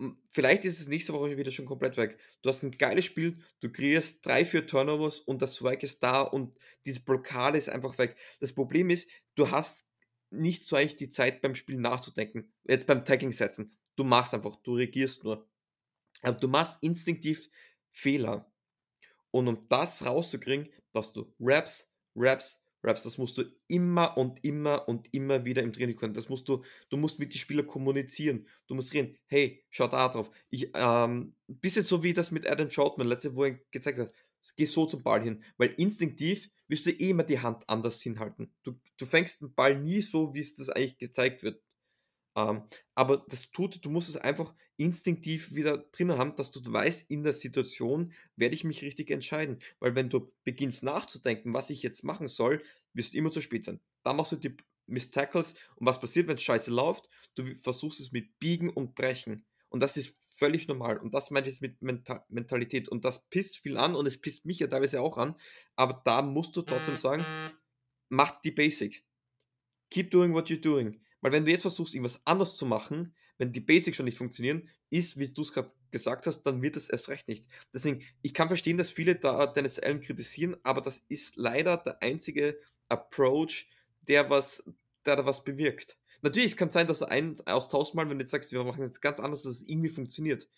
M- 0.00 0.18
Vielleicht 0.30 0.64
ist 0.64 0.80
es 0.80 0.88
nächste 0.88 1.12
Woche 1.12 1.36
wieder 1.36 1.50
schon 1.50 1.64
komplett 1.66 1.96
weg. 1.96 2.18
Du 2.42 2.48
hast 2.48 2.62
ein 2.62 2.70
geiles 2.70 3.04
Spiel, 3.04 3.38
du 3.60 3.70
kreierst 3.70 4.24
drei, 4.24 4.44
vier 4.44 4.66
Turnovers 4.66 5.20
und 5.20 5.42
das 5.42 5.54
Swag 5.54 5.82
ist 5.82 6.02
da 6.02 6.22
und 6.22 6.56
diese 6.84 7.00
Blockade 7.00 7.58
ist 7.58 7.68
einfach 7.68 7.96
weg. 7.98 8.16
Das 8.40 8.52
Problem 8.52 8.90
ist, 8.90 9.10
du 9.34 9.50
hast 9.50 9.88
nicht 10.30 10.66
so 10.66 10.76
eigentlich 10.76 10.96
die 10.96 11.10
Zeit 11.10 11.40
beim 11.40 11.54
Spiel 11.54 11.78
nachzudenken, 11.78 12.52
jetzt 12.64 12.86
beim 12.86 13.04
Tackling 13.04 13.32
setzen. 13.32 13.76
Du 13.96 14.04
machst 14.04 14.34
einfach, 14.34 14.56
du 14.56 14.74
reagierst 14.74 15.24
nur. 15.24 15.48
Aber 16.22 16.36
du 16.36 16.48
machst 16.48 16.78
instinktiv 16.82 17.48
Fehler. 17.90 18.52
Und 19.30 19.48
um 19.48 19.66
das 19.68 20.04
rauszukriegen, 20.04 20.68
dass 20.92 21.12
du 21.12 21.34
Raps, 21.40 21.90
Raps, 22.14 22.62
Raps, 22.82 23.02
das 23.02 23.18
musst 23.18 23.38
du 23.38 23.44
immer 23.66 24.16
und 24.16 24.44
immer 24.44 24.88
und 24.88 25.12
immer 25.12 25.44
wieder 25.44 25.62
im 25.62 25.72
Training 25.72 25.96
können. 25.96 26.14
Das 26.14 26.28
musst 26.28 26.48
du, 26.48 26.62
du 26.90 26.96
musst 26.96 27.18
mit 27.18 27.32
den 27.32 27.38
Spielern 27.38 27.66
kommunizieren. 27.66 28.46
Du 28.66 28.74
musst 28.74 28.92
reden, 28.94 29.16
hey, 29.26 29.64
schau 29.70 29.88
da 29.88 30.08
drauf. 30.08 30.30
Ich, 30.50 30.70
ähm, 30.74 31.34
bisschen 31.46 31.84
so 31.84 32.02
wie 32.02 32.14
das 32.14 32.30
mit 32.30 32.48
Adam 32.48 32.68
Troutman 32.68 33.08
letzte, 33.08 33.34
wo 33.34 33.44
er 33.44 33.58
gezeigt 33.70 33.98
hat, 33.98 34.12
geh 34.56 34.64
so 34.64 34.86
zum 34.86 35.02
Ball 35.02 35.22
hin. 35.22 35.42
Weil 35.56 35.74
instinktiv 35.76 36.48
wirst 36.68 36.86
du 36.86 36.90
eh 36.90 37.10
immer 37.10 37.24
die 37.24 37.40
Hand 37.40 37.68
anders 37.68 38.00
hinhalten. 38.00 38.54
Du, 38.62 38.78
du 38.96 39.06
fängst 39.06 39.40
den 39.40 39.54
Ball 39.54 39.78
nie 39.78 40.00
so, 40.00 40.34
wie 40.34 40.40
es 40.40 40.54
das 40.54 40.68
eigentlich 40.68 40.98
gezeigt 40.98 41.42
wird. 41.42 41.60
Ähm, 42.38 42.62
aber 42.94 43.24
das 43.28 43.50
tut, 43.50 43.84
du 43.84 43.90
musst 43.90 44.08
es 44.08 44.16
einfach 44.16 44.54
instinktiv 44.76 45.54
wieder 45.54 45.78
drin 45.78 46.12
haben, 46.12 46.36
dass 46.36 46.52
du 46.52 46.60
weißt, 46.64 47.10
in 47.10 47.24
der 47.24 47.32
Situation 47.32 48.12
werde 48.36 48.54
ich 48.54 48.62
mich 48.62 48.82
richtig 48.82 49.10
entscheiden. 49.10 49.58
Weil 49.80 49.96
wenn 49.96 50.08
du 50.08 50.32
beginnst 50.44 50.84
nachzudenken, 50.84 51.52
was 51.52 51.70
ich 51.70 51.82
jetzt 51.82 52.04
machen 52.04 52.28
soll, 52.28 52.62
wirst 52.92 53.14
du 53.14 53.18
immer 53.18 53.32
zu 53.32 53.40
spät 53.40 53.64
sein. 53.64 53.80
Da 54.04 54.12
machst 54.12 54.32
du 54.32 54.36
die 54.36 54.56
Miss 54.86 55.10
Tackles 55.10 55.54
und 55.76 55.86
was 55.86 56.00
passiert, 56.00 56.28
wenn 56.28 56.36
es 56.36 56.42
scheiße 56.42 56.70
läuft? 56.70 57.08
Du 57.34 57.44
versuchst 57.56 58.00
es 58.00 58.12
mit 58.12 58.38
Biegen 58.38 58.70
und 58.70 58.94
Brechen. 58.94 59.44
Und 59.68 59.80
das 59.80 59.96
ist 59.96 60.16
völlig 60.36 60.68
normal. 60.68 60.98
Und 60.98 61.12
das 61.14 61.30
meint 61.30 61.46
jetzt 61.46 61.60
mit 61.60 61.82
Mental 61.82 62.24
Mentalität. 62.28 62.88
Und 62.88 63.04
das 63.04 63.28
pisst 63.28 63.58
viel 63.58 63.76
an 63.76 63.96
und 63.96 64.06
es 64.06 64.18
pisst 64.18 64.46
mich 64.46 64.60
ja 64.60 64.68
teilweise 64.68 65.00
auch 65.00 65.18
an. 65.18 65.34
Aber 65.76 66.00
da 66.04 66.22
musst 66.22 66.56
du 66.56 66.62
trotzdem 66.62 66.98
sagen, 66.98 67.24
mach 68.08 68.40
die 68.40 68.52
Basic. 68.52 69.04
Keep 69.90 70.10
doing 70.10 70.32
what 70.32 70.48
you're 70.48 70.60
doing. 70.60 71.00
Weil 71.20 71.32
wenn 71.32 71.44
du 71.44 71.50
jetzt 71.50 71.62
versuchst, 71.62 71.94
irgendwas 71.94 72.20
anders 72.24 72.56
zu 72.56 72.66
machen, 72.66 73.14
wenn 73.38 73.52
die 73.52 73.60
Basics 73.60 73.96
schon 73.96 74.06
nicht 74.06 74.18
funktionieren, 74.18 74.68
ist, 74.90 75.18
wie 75.18 75.32
du 75.32 75.42
es 75.42 75.52
gerade 75.52 75.68
gesagt 75.90 76.26
hast, 76.26 76.42
dann 76.42 76.60
wird 76.62 76.76
es 76.76 76.88
erst 76.88 77.08
recht 77.08 77.28
nicht. 77.28 77.46
Deswegen, 77.72 78.04
ich 78.22 78.34
kann 78.34 78.48
verstehen, 78.48 78.78
dass 78.78 78.90
viele 78.90 79.16
da 79.16 79.46
Dennis 79.46 79.78
Allen 79.78 80.00
kritisieren, 80.00 80.56
aber 80.62 80.80
das 80.80 81.02
ist 81.08 81.36
leider 81.36 81.76
der 81.76 82.02
einzige 82.02 82.58
Approach, 82.88 83.68
der 84.02 84.28
was, 84.30 84.64
der 85.06 85.16
da 85.16 85.26
was 85.26 85.44
bewirkt. 85.44 85.96
Natürlich, 86.22 86.52
es 86.52 86.56
kann 86.56 86.70
sein, 86.70 86.88
dass 86.88 87.00
er 87.00 87.10
einen 87.10 87.36
austauscht 87.46 87.94
mal, 87.94 88.08
wenn 88.08 88.18
du 88.18 88.22
jetzt 88.24 88.32
sagst, 88.32 88.50
wir 88.50 88.64
machen 88.64 88.82
jetzt 88.82 89.00
ganz 89.00 89.20
anders, 89.20 89.42
dass 89.42 89.56
es 89.56 89.68
irgendwie 89.68 89.88
funktioniert. 89.88 90.48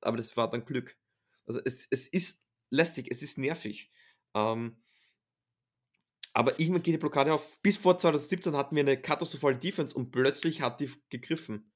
Aber 0.00 0.16
das 0.16 0.36
war 0.36 0.48
dann 0.48 0.64
Glück. 0.64 0.96
Also 1.46 1.60
es, 1.64 1.88
es 1.90 2.06
ist 2.06 2.40
lästig, 2.70 3.08
es 3.10 3.22
ist 3.22 3.38
nervig. 3.38 3.90
Ähm, 4.34 4.76
aber 6.38 6.60
irgendwann 6.60 6.84
geht 6.84 6.94
die 6.94 6.98
Blockade 6.98 7.34
auf. 7.34 7.58
Bis 7.62 7.78
vor 7.78 7.98
2017 7.98 8.54
hatten 8.54 8.76
wir 8.76 8.82
eine 8.82 8.96
katastrophale 8.96 9.56
Defense 9.56 9.92
und 9.96 10.12
plötzlich 10.12 10.60
hat 10.60 10.80
die 10.80 10.88
gegriffen. 11.08 11.72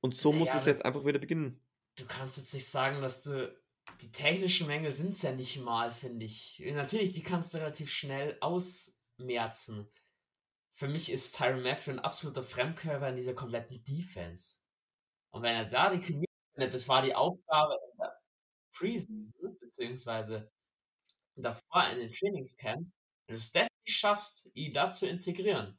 Und 0.00 0.14
so 0.14 0.32
naja, 0.32 0.38
muss 0.38 0.54
es 0.54 0.64
jetzt 0.64 0.82
einfach 0.82 1.04
wieder 1.04 1.18
beginnen. 1.18 1.62
Du 1.98 2.06
kannst 2.06 2.38
jetzt 2.38 2.54
nicht 2.54 2.66
sagen, 2.66 3.02
dass 3.02 3.22
du. 3.22 3.54
Die 4.00 4.10
technischen 4.10 4.66
Mängel 4.66 4.92
sind 4.92 5.12
es 5.14 5.22
ja 5.22 5.32
nicht 5.32 5.60
mal, 5.60 5.92
finde 5.92 6.24
ich. 6.24 6.62
Natürlich, 6.64 7.10
die 7.10 7.22
kannst 7.22 7.52
du 7.52 7.58
relativ 7.58 7.90
schnell 7.90 8.38
ausmerzen. 8.40 9.92
Für 10.72 10.88
mich 10.88 11.12
ist 11.12 11.36
Tyron 11.36 11.62
Matthew 11.62 11.90
ein 11.90 11.98
absoluter 11.98 12.44
Fremdkörper 12.44 13.10
in 13.10 13.16
dieser 13.16 13.34
kompletten 13.34 13.84
Defense. 13.84 14.60
Und 15.32 15.42
wenn 15.42 15.54
er 15.54 15.66
da 15.66 15.94
die 15.94 16.00
Chemie 16.00 16.24
das 16.54 16.88
war 16.88 17.02
die 17.02 17.14
Aufgabe 17.14 17.74
in 17.74 17.98
der 17.98 18.18
Preseason, 18.72 19.58
beziehungsweise 19.58 20.50
davor 21.34 21.88
in 21.90 21.98
den 21.98 22.12
Trainingscamps, 22.12 22.92
wenn 23.26 23.36
du 23.36 23.38
es 23.38 23.52
das 23.52 23.68
nicht 23.86 23.96
schaffst, 23.96 24.50
ihn 24.54 24.72
da 24.72 24.90
zu 24.90 25.06
integrieren, 25.06 25.78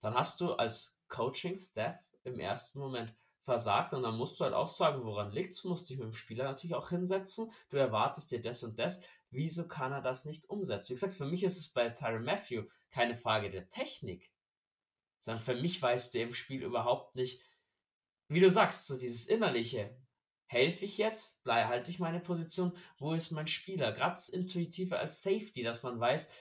dann 0.00 0.14
hast 0.14 0.40
du 0.40 0.54
als 0.54 1.00
Coaching-Staff 1.08 1.98
im 2.24 2.38
ersten 2.38 2.78
Moment 2.78 3.14
versagt 3.42 3.92
und 3.92 4.02
dann 4.02 4.16
musst 4.16 4.40
du 4.40 4.44
halt 4.44 4.54
auch 4.54 4.66
sagen, 4.66 5.04
woran 5.04 5.30
liegt 5.30 5.52
es, 5.52 5.64
musst 5.64 5.88
dich 5.88 5.98
mit 5.98 6.06
dem 6.06 6.12
Spieler 6.12 6.44
natürlich 6.44 6.74
auch 6.74 6.88
hinsetzen, 6.88 7.50
du 7.70 7.76
erwartest 7.76 8.30
dir 8.32 8.40
das 8.40 8.64
und 8.64 8.78
das, 8.78 9.04
wieso 9.30 9.68
kann 9.68 9.92
er 9.92 10.02
das 10.02 10.24
nicht 10.24 10.50
umsetzen? 10.50 10.90
Wie 10.90 10.94
gesagt, 10.94 11.14
für 11.14 11.26
mich 11.26 11.44
ist 11.44 11.58
es 11.58 11.72
bei 11.72 11.90
Tyron 11.90 12.24
Matthew 12.24 12.64
keine 12.90 13.14
Frage 13.14 13.50
der 13.50 13.68
Technik, 13.68 14.32
sondern 15.20 15.42
für 15.42 15.54
mich 15.54 15.80
weiß 15.80 16.10
der 16.10 16.24
im 16.24 16.34
Spiel 16.34 16.62
überhaupt 16.62 17.14
nicht, 17.14 17.40
wie 18.28 18.40
du 18.40 18.50
sagst, 18.50 18.86
so 18.86 18.98
dieses 18.98 19.26
innerliche, 19.26 19.96
helfe 20.46 20.84
ich 20.84 20.98
jetzt, 20.98 21.44
halte 21.44 21.90
ich 21.90 22.00
meine 22.00 22.20
Position, 22.20 22.76
wo 22.98 23.14
ist 23.14 23.30
mein 23.30 23.46
Spieler? 23.46 23.92
Gerade 23.92 24.20
intuitiver 24.32 24.98
als 24.98 25.22
Safety, 25.22 25.62
dass 25.62 25.82
man 25.82 25.98
weiß, 26.00 26.32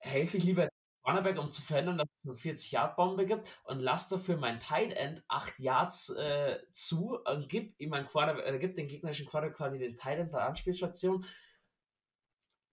helfe 0.00 0.38
ich 0.38 0.44
lieber 0.44 0.68
Cornerback, 1.02 1.38
um 1.38 1.50
zu 1.50 1.62
verhindern, 1.62 1.98
dass 1.98 2.08
es 2.16 2.24
eine 2.24 2.34
40-Yard-Bombe 2.34 3.26
gibt 3.26 3.46
und 3.64 3.80
lasse 3.80 4.16
dafür 4.16 4.36
mein 4.36 4.60
Tight 4.60 4.92
End 4.92 5.22
8 5.28 5.58
Yards 5.58 6.10
äh, 6.10 6.60
zu 6.72 7.18
und 7.24 7.48
gib 7.48 7.74
ihm 7.80 7.90
mein 7.90 8.06
Quarterback, 8.06 8.46
äh, 8.46 8.58
gibt 8.58 8.78
den 8.78 8.88
gegnerischen 8.88 9.26
Quarterback 9.26 9.56
quasi 9.56 9.78
den 9.78 9.94
Tight 9.94 10.18
End 10.18 10.30
seine 10.30 10.44
Anspielstation. 10.44 11.24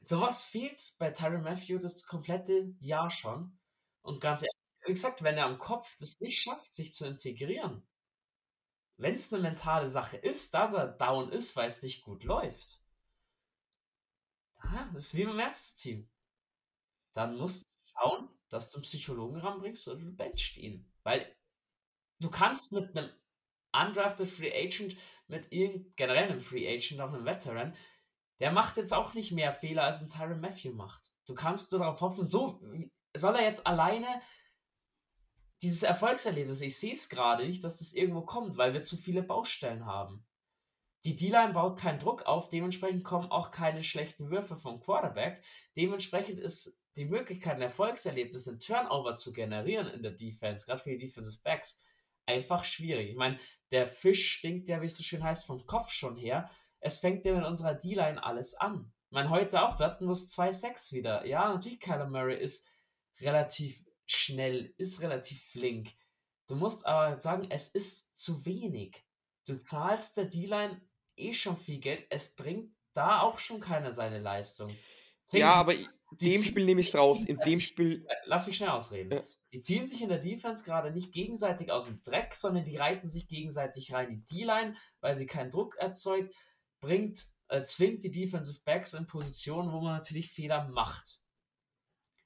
Sowas 0.02 0.46
fehlt 0.46 0.94
bei 1.00 1.12
Tyron 1.12 1.42
Matthew 1.42 1.80
das 1.80 2.06
komplette 2.06 2.76
Jahr 2.80 3.10
schon. 3.10 3.58
Und 4.02 4.22
ganz 4.22 4.42
ehrlich, 4.42 4.54
wie 4.86 4.94
gesagt, 4.94 5.24
wenn 5.24 5.38
er 5.38 5.46
am 5.46 5.58
Kopf 5.58 5.96
das 5.98 6.20
nicht 6.20 6.42
schafft, 6.42 6.74
sich 6.74 6.94
zu 6.94 7.06
integrieren, 7.06 7.86
wenn 8.98 9.16
es 9.16 9.34
eine 9.34 9.42
mentale 9.42 9.88
Sache 9.88 10.18
ist, 10.18 10.54
dass 10.54 10.74
er 10.74 10.88
down 10.88 11.32
ist, 11.32 11.56
weil 11.56 11.68
es 11.68 11.84
nicht 11.84 12.04
gut 12.04 12.24
läuft, 12.24 12.82
das 14.94 15.06
ist 15.06 15.16
wie 15.16 15.22
im 15.24 15.36
März-Team 15.36 16.10
dann 17.18 17.36
musst 17.36 17.64
du 17.64 17.68
schauen, 17.92 18.30
dass 18.50 18.70
du 18.70 18.78
einen 18.78 18.84
Psychologen 18.84 19.38
ranbringst 19.38 19.88
oder 19.88 20.00
du 20.00 20.16
benchst 20.16 20.56
ihn. 20.58 20.92
Weil 21.04 21.36
du 22.20 22.30
kannst 22.30 22.72
mit 22.72 22.96
einem 22.96 23.10
undrafted 23.74 24.28
Free 24.28 24.54
Agent, 24.54 24.96
mit 25.28 25.52
irgend, 25.52 25.98
generell 25.98 26.30
einem 26.30 26.42
Free 26.42 26.68
Agent, 26.68 27.02
auch 27.02 27.12
einem 27.12 27.26
Veteran, 27.26 27.76
der 28.40 28.52
macht 28.52 28.78
jetzt 28.78 28.94
auch 28.94 29.16
nicht 29.16 29.32
mehr 29.32 29.52
Fehler, 29.52 29.84
als 29.84 30.04
ein 30.04 30.10
Tyron 30.10 30.40
Matthew 30.40 30.74
macht. 30.74 31.12
Du 31.26 31.34
kannst 31.34 31.72
nur 31.72 31.80
darauf 31.80 32.02
hoffen, 32.02 32.26
so 32.26 32.62
soll 33.16 33.36
er 33.36 33.44
jetzt 33.44 33.66
alleine 33.66 34.22
dieses 35.64 35.82
Erfolgserlebnis, 35.82 36.62
ich 36.62 36.78
sehe 36.78 36.94
es 36.94 37.10
gerade 37.10 37.48
nicht, 37.48 37.64
dass 37.64 37.80
das 37.80 37.94
irgendwo 37.94 38.22
kommt, 38.22 38.58
weil 38.58 38.74
wir 38.74 38.84
zu 38.84 38.96
viele 38.96 39.24
Baustellen 39.24 39.88
haben. 39.88 40.24
Die 41.04 41.16
D-Line 41.16 41.54
baut 41.54 41.80
keinen 41.80 42.00
Druck 42.00 42.24
auf, 42.24 42.50
dementsprechend 42.50 43.04
kommen 43.04 43.32
auch 43.32 43.50
keine 43.50 43.84
schlechten 43.84 44.30
Würfe 44.30 44.56
vom 44.56 44.80
Quarterback. 44.80 45.44
Dementsprechend 45.76 46.38
ist 46.38 46.77
die 46.98 47.06
Möglichkeit, 47.06 47.56
ein 47.56 47.62
Erfolgserlebnis, 47.62 48.48
einen 48.48 48.60
Turnover 48.60 49.14
zu 49.14 49.34
generieren 49.34 49.88
in 49.88 50.02
der 50.02 50.12
Defense, 50.12 50.66
gerade 50.66 50.82
für 50.82 50.92
die 50.92 50.98
Defensive 50.98 51.40
Backs, 51.44 51.82
einfach 52.26 52.64
schwierig. 52.64 53.10
Ich 53.10 53.16
meine, 53.16 53.38
der 53.72 53.86
Fisch 53.86 54.32
stinkt 54.34 54.70
ja, 54.70 54.82
wie 54.82 54.86
es 54.86 54.98
so 54.98 55.04
schön 55.04 55.24
heißt, 55.24 55.46
vom 55.46 55.66
Kopf 55.66 55.92
schon 55.92 56.18
her. 56.18 56.50
Es 56.80 56.98
fängt 56.98 57.26
ja 57.26 57.34
mit 57.34 57.46
unserer 57.46 57.74
D-Line 57.74 58.24
alles 58.24 58.56
an. 58.56 58.92
Ich 59.10 59.14
meine, 59.14 59.30
heute 59.30 59.62
auch, 59.62 59.80
wir 59.80 59.86
hatten 59.86 60.06
bloß 60.06 60.30
2-6 60.38 60.94
wieder. 60.94 61.26
Ja, 61.26 61.52
natürlich, 61.54 61.80
Kyler 61.80 62.08
Murray 62.08 62.38
ist 62.38 62.70
relativ 63.22 63.84
schnell, 64.06 64.74
ist 64.78 65.02
relativ 65.02 65.42
flink. 65.44 65.90
Du 66.48 66.56
musst 66.56 66.86
aber 66.86 67.20
sagen, 67.20 67.48
es 67.50 67.70
ist 67.70 68.16
zu 68.18 68.46
wenig. 68.46 69.04
Du 69.46 69.58
zahlst 69.58 70.18
der 70.18 70.26
D-Line 70.26 70.82
eh 71.16 71.34
schon 71.34 71.58
viel 71.58 71.80
Geld. 71.80 72.06
Es 72.10 72.36
bringt 72.36 72.74
da 72.94 73.22
auch 73.22 73.40
schon 73.40 73.60
keiner 73.60 73.92
seine 73.92 74.20
Leistung. 74.20 74.76
Deswegen, 75.26 75.42
ja, 75.42 75.54
aber 75.54 75.74
in 75.74 75.88
dem 76.22 76.42
Spiel 76.42 76.66
nehme 76.66 76.82
ich 76.82 76.90
es 76.90 76.96
raus. 76.96 77.24
In 77.28 77.38
dem 77.38 77.60
Spiel. 77.60 78.06
Lass 78.26 78.48
mich 78.48 78.58
schnell 78.58 78.70
ausreden. 78.70 79.12
Ja. 79.12 79.24
Die 79.54 79.60
ziehen 79.60 79.86
sich 79.88 80.02
in 80.02 80.10
der 80.10 80.20
Defense 80.20 80.64
gerade 80.64 80.92
nicht 80.92 81.12
gegenseitig 81.12 81.72
aus 81.72 81.86
dem 81.86 82.02
Dreck, 82.04 82.34
sondern 82.34 82.66
die 82.66 82.78
reiten 82.78 83.08
sich 83.08 83.28
gegenseitig 83.28 83.94
rein. 83.94 84.10
Die 84.10 84.38
D-Line, 84.38 84.76
weil 85.00 85.16
sie 85.16 85.26
keinen 85.26 85.50
Druck 85.50 85.76
erzeugt, 85.78 86.34
bringt, 86.80 87.26
äh, 87.48 87.62
zwingt 87.64 88.04
die 88.04 88.12
Defensive 88.12 88.62
Backs 88.64 88.94
in 88.94 89.08
Positionen, 89.08 89.72
wo 89.72 89.82
man 89.82 89.96
natürlich 89.96 90.32
Fehler 90.32 90.68
macht. 90.68 91.22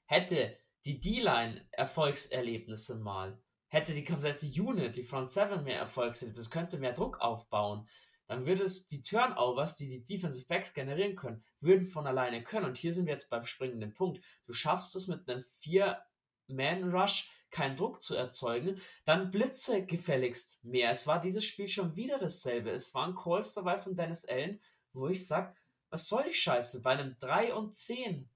Hätte 0.06 0.58
die 0.84 1.00
D-Line 1.00 1.66
Erfolgserlebnisse 1.70 2.98
mal, 2.98 3.40
hätte 3.68 3.94
die 3.94 4.04
komplette 4.04 4.46
Unit, 4.46 4.96
die 4.96 5.04
Front 5.04 5.30
7 5.30 5.62
mehr 5.62 5.78
Erfolgserlebnisse, 5.78 6.50
könnte 6.50 6.78
mehr 6.78 6.92
Druck 6.92 7.20
aufbauen, 7.20 7.88
dann 8.32 8.46
würde 8.46 8.62
es 8.62 8.86
die 8.86 9.02
Turnovers, 9.02 9.76
die 9.76 9.88
die 9.88 10.04
Defensive 10.04 10.46
Backs 10.46 10.72
generieren 10.72 11.16
können, 11.16 11.44
würden 11.60 11.84
von 11.84 12.06
alleine 12.06 12.42
können. 12.42 12.64
Und 12.64 12.78
hier 12.78 12.94
sind 12.94 13.04
wir 13.04 13.12
jetzt 13.12 13.28
beim 13.28 13.44
springenden 13.44 13.92
Punkt. 13.92 14.24
Du 14.46 14.54
schaffst 14.54 14.96
es 14.96 15.06
mit 15.06 15.28
einem 15.28 15.42
Vier-Man-Rush 15.60 17.30
keinen 17.50 17.76
Druck 17.76 18.00
zu 18.00 18.16
erzeugen, 18.16 18.80
dann 19.04 19.30
blitze 19.30 19.84
gefälligst 19.84 20.64
mehr. 20.64 20.88
Es 20.88 21.06
war 21.06 21.20
dieses 21.20 21.44
Spiel 21.44 21.68
schon 21.68 21.94
wieder 21.94 22.18
dasselbe. 22.18 22.70
Es 22.70 22.94
waren 22.94 23.14
Calls 23.14 23.52
dabei 23.52 23.76
von 23.76 23.94
Dennis 23.94 24.24
Allen, 24.24 24.62
wo 24.94 25.08
ich 25.08 25.26
sage, 25.26 25.54
was 25.90 26.08
soll 26.08 26.24
die 26.24 26.32
Scheiße? 26.32 26.80
Bei 26.80 26.92
einem 26.92 27.18
3 27.18 27.52
und 27.52 27.74
10 27.74 28.30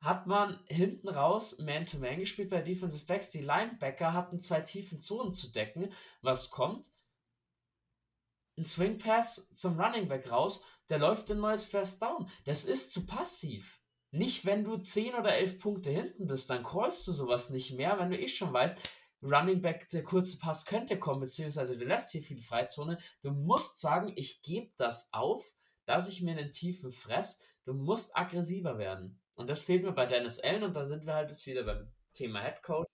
hat 0.00 0.26
man 0.26 0.58
hinten 0.66 1.08
raus 1.08 1.58
Man-to-Man 1.60 2.14
-Man 2.14 2.18
gespielt 2.18 2.50
bei 2.50 2.62
Defensive 2.62 3.06
Backs. 3.06 3.30
Die 3.30 3.42
Linebacker 3.42 4.12
hatten 4.12 4.40
zwei 4.40 4.60
tiefen 4.62 5.00
Zonen 5.00 5.32
zu 5.32 5.52
decken. 5.52 5.92
Was 6.20 6.50
kommt? 6.50 6.90
Ein 8.58 8.64
Swing 8.64 8.98
Pass 8.98 9.50
zum 9.54 9.80
Running 9.80 10.08
Back 10.08 10.30
raus, 10.30 10.64
der 10.88 10.98
läuft 10.98 11.30
ein 11.30 11.40
neues 11.40 11.64
First 11.64 12.02
Down. 12.02 12.28
Das 12.44 12.64
ist 12.64 12.92
zu 12.92 13.06
passiv. 13.06 13.80
Nicht, 14.10 14.44
wenn 14.46 14.64
du 14.64 14.76
10 14.76 15.14
oder 15.14 15.34
11 15.34 15.58
Punkte 15.58 15.90
hinten 15.90 16.26
bist, 16.26 16.48
dann 16.50 16.62
callst 16.62 17.06
du 17.06 17.12
sowas 17.12 17.50
nicht 17.50 17.74
mehr, 17.74 17.98
wenn 17.98 18.10
du 18.10 18.18
eh 18.18 18.28
schon 18.28 18.52
weißt, 18.52 18.76
Running 19.22 19.60
Back, 19.60 19.88
der 19.88 20.02
kurze 20.02 20.38
Pass 20.38 20.64
könnte 20.64 20.98
kommen, 20.98 21.20
beziehungsweise 21.20 21.76
du 21.76 21.84
lässt 21.84 22.12
hier 22.12 22.22
viel 22.22 22.40
Freizone. 22.40 22.98
Du 23.20 23.32
musst 23.32 23.80
sagen, 23.80 24.12
ich 24.14 24.42
gebe 24.42 24.70
das 24.76 25.12
auf, 25.12 25.52
dass 25.86 26.08
ich 26.08 26.22
mir 26.22 26.36
einen 26.36 26.52
tiefen 26.52 26.92
fress. 26.92 27.42
Du 27.64 27.74
musst 27.74 28.16
aggressiver 28.16 28.78
werden. 28.78 29.20
Und 29.36 29.50
das 29.50 29.60
fehlt 29.60 29.82
mir 29.82 29.92
bei 29.92 30.06
Dennis 30.06 30.38
Allen 30.40 30.62
und 30.62 30.76
da 30.76 30.84
sind 30.84 31.04
wir 31.04 31.14
halt 31.14 31.30
jetzt 31.30 31.46
wieder 31.46 31.64
beim 31.64 31.92
Thema 32.12 32.42
Head 32.42 32.62
Coach. 32.62 32.88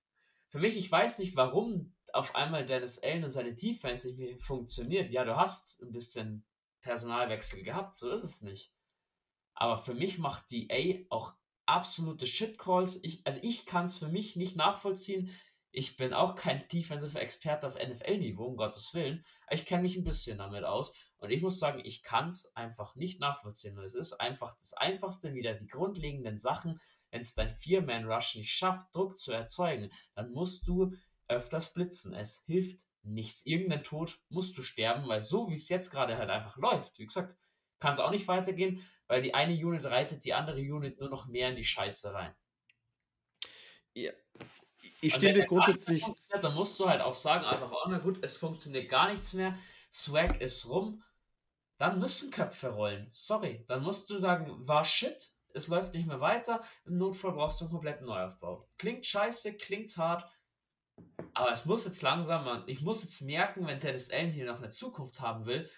Für 0.49 0.59
mich, 0.59 0.77
ich 0.77 0.91
weiß 0.91 1.19
nicht, 1.19 1.37
warum 1.37 1.95
auf 2.15 2.37
einmal 2.37 2.65
Dennis 2.65 3.03
Allen 3.03 3.25
und 3.25 3.31
seine 3.31 3.55
Defense 3.55 4.07
nicht 4.07 4.19
mehr 4.19 4.39
funktioniert. 4.39 5.11
Ja, 5.11 5.25
du 5.25 5.37
hast 5.37 5.83
ein 5.83 5.91
bisschen 5.91 6.47
Personalwechsel 6.81 7.63
gehabt, 7.65 7.93
so 7.93 8.13
ist 8.13 8.23
es 8.23 8.43
nicht. 8.43 8.73
Aber 9.55 9.77
für 9.77 9.95
mich 9.95 10.19
macht 10.19 10.51
die 10.51 10.69
A 10.71 11.15
auch 11.15 11.35
absolute 11.67 12.27
Shitcalls. 12.27 13.01
Ich, 13.03 13.27
also 13.27 13.41
ich 13.43 13.67
kann 13.67 13.87
es 13.87 13.99
für 13.99 14.09
mich 14.09 14.37
nicht 14.37 14.55
nachvollziehen. 14.57 15.31
Ich 15.73 15.97
bin 15.97 16.13
auch 16.13 16.37
kein 16.37 16.67
Defensive-Experte 16.69 17.67
auf 17.67 17.75
NFL-Niveau, 17.75 18.45
um 18.45 18.57
Gottes 18.57 18.95
Willen. 18.95 19.25
Aber 19.47 19.57
ich 19.57 19.67
kenne 19.67 19.83
mich 19.83 19.97
ein 19.97 20.05
bisschen 20.05 20.39
damit 20.39 20.63
aus. 20.63 20.95
Und 21.17 21.31
ich 21.31 21.43
muss 21.43 21.59
sagen, 21.59 21.81
ich 21.85 22.05
kann 22.05 22.29
es 22.29 22.55
einfach 22.55 22.95
nicht 22.95 23.19
nachvollziehen. 23.19 23.77
Und 23.77 23.85
es 23.85 23.97
ist 23.97 24.13
einfach 24.21 24.55
das 24.57 24.75
Einfachste, 24.75 25.35
wieder 25.35 25.55
die 25.55 25.67
grundlegenden 25.67 26.39
Sachen. 26.39 26.79
Wenn 27.11 27.23
es 27.23 27.35
dein 27.35 27.51
Vier-Man-Rush 27.51 28.37
nicht 28.37 28.53
schafft, 28.53 28.95
Druck 28.95 29.17
zu 29.17 29.33
erzeugen, 29.33 29.91
dann 30.15 30.31
musst 30.31 30.69
du 30.69 30.93
öfters 31.29 31.73
blitzen. 31.73 32.15
Es 32.15 32.45
hilft 32.47 32.87
nichts. 33.03 33.47
Irgendein 33.47 33.83
Tod 33.83 34.19
musst 34.29 34.57
du 34.57 34.63
sterben, 34.63 35.09
weil 35.09 35.21
so 35.21 35.49
wie 35.49 35.55
es 35.55 35.69
jetzt 35.69 35.91
gerade 35.91 36.17
halt 36.17 36.31
einfach 36.31 36.57
läuft, 36.57 36.99
wie 36.99 37.07
gesagt, 37.07 37.37
kann 37.79 37.93
es 37.93 37.99
auch 37.99 38.11
nicht 38.11 38.29
weitergehen, 38.29 38.87
weil 39.07 39.23
die 39.23 39.35
eine 39.35 39.55
Unit 39.55 39.85
reitet 39.85 40.25
die 40.25 40.35
andere 40.35 40.61
Unit 40.61 40.99
nur 40.99 41.11
noch 41.11 41.27
mehr 41.27 41.51
in 41.51 41.57
die 41.57 41.65
Scheiße 41.65 42.15
rein. 42.15 42.35
Ja, 43.93 44.13
ich 45.01 45.15
stimme 45.15 45.45
grundsätzlich. 45.45 46.05
Dann 46.41 46.55
musst 46.55 46.79
du 46.81 46.89
halt 46.89 47.01
auch 47.01 47.15
sagen, 47.15 47.45
also 47.45 47.67
auch 47.67 47.87
immer 47.87 48.01
gut, 48.01 48.19
es 48.23 48.37
funktioniert 48.37 48.89
gar 48.89 49.11
nichts 49.11 49.35
mehr, 49.35 49.57
Swag 49.93 50.41
ist 50.41 50.69
rum, 50.69 51.03
dann 51.79 51.99
müssen 51.99 52.31
Köpfe 52.31 52.69
rollen. 52.69 53.09
Sorry, 53.13 53.65
dann 53.69 53.83
musst 53.83 54.11
du 54.11 54.19
sagen, 54.19 54.47
war 54.67 54.85
shit, 54.85 55.31
es 55.53 55.69
läuft 55.69 55.95
nicht 55.95 56.07
mehr 56.07 56.21
weiter, 56.21 56.63
im 56.85 56.99
Notfall 56.99 57.33
brauchst 57.33 57.61
du 57.61 57.65
einen 57.65 57.73
kompletten 57.73 58.07
Neuaufbau. 58.07 58.69
Klingt 58.79 59.07
scheiße, 59.07 59.57
klingt 59.57 59.97
hart, 59.97 60.29
aber 61.35 61.51
es 61.51 61.65
muss 61.65 61.85
jetzt 61.85 62.03
langsam, 62.03 62.65
ich 62.67 62.81
muss 62.81 63.03
jetzt 63.03 63.21
merken, 63.23 63.67
wenn 63.67 63.81
Dennis 63.81 64.11
Allen 64.11 64.31
hier 64.31 64.47
noch 64.47 64.59
eine 64.59 64.69
Zukunft 64.69 65.21
haben 65.21 65.47
will, 65.47 65.69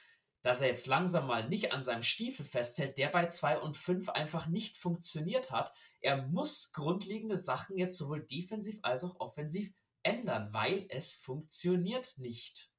dass 0.43 0.61
er 0.61 0.69
jetzt 0.69 0.87
langsam 0.87 1.27
mal 1.27 1.49
nicht 1.49 1.73
an 1.73 1.83
seinem 1.83 2.03
Stiefel 2.03 2.45
festhält, 2.45 2.99
der 2.99 3.09
bei 3.09 3.27
2 3.27 3.59
und 3.59 3.77
5 3.77 4.11
einfach 4.11 4.47
nicht 4.47 4.77
funktioniert 4.77 5.51
hat. 5.51 5.73
Er 6.01 6.27
muss 6.29 6.73
grundlegende 6.73 7.37
Sachen 7.37 7.77
jetzt 7.77 7.99
sowohl 7.99 8.23
defensiv 8.23 8.79
als 8.83 9.03
auch 9.03 9.19
offensiv 9.19 9.73
ändern, 10.03 10.53
weil 10.53 10.87
es 10.89 11.15
funktioniert 11.15 12.17
nicht. 12.17 12.71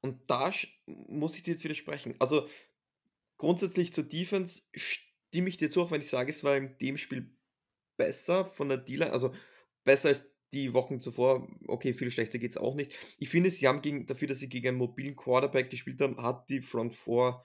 Und 0.00 0.30
da 0.30 0.50
muss 0.86 1.36
ich 1.36 1.42
dir 1.42 1.52
jetzt 1.52 1.64
widersprechen. 1.64 2.14
Also 2.18 2.48
grundsätzlich 3.36 3.92
zur 3.92 4.04
Defense 4.04 4.62
stimme 4.74 5.48
ich 5.48 5.56
dir 5.56 5.70
zu, 5.70 5.82
auch 5.82 5.90
wenn 5.90 6.00
ich 6.00 6.08
sage, 6.08 6.30
es 6.30 6.44
war 6.44 6.56
in 6.56 6.78
dem 6.78 6.96
Spiel 6.96 7.36
besser 7.96 8.46
von 8.46 8.68
der 8.68 8.78
D-Line, 8.78 9.12
also 9.12 9.34
besser 9.84 10.08
als 10.08 10.33
die 10.54 10.72
Wochen 10.72 11.00
zuvor, 11.00 11.48
okay, 11.66 11.92
viel 11.92 12.10
schlechter 12.10 12.38
geht 12.38 12.50
es 12.50 12.56
auch 12.56 12.74
nicht. 12.74 12.96
Ich 13.18 13.28
finde, 13.28 13.50
sie 13.50 13.66
haben 13.66 13.82
gegen, 13.82 14.06
dafür, 14.06 14.28
dass 14.28 14.38
sie 14.38 14.48
gegen 14.48 14.68
einen 14.68 14.78
mobilen 14.78 15.16
Quarterback 15.16 15.70
gespielt 15.70 16.00
haben, 16.00 16.16
hat 16.22 16.48
die 16.48 16.62
Front 16.62 16.94
4 16.94 17.42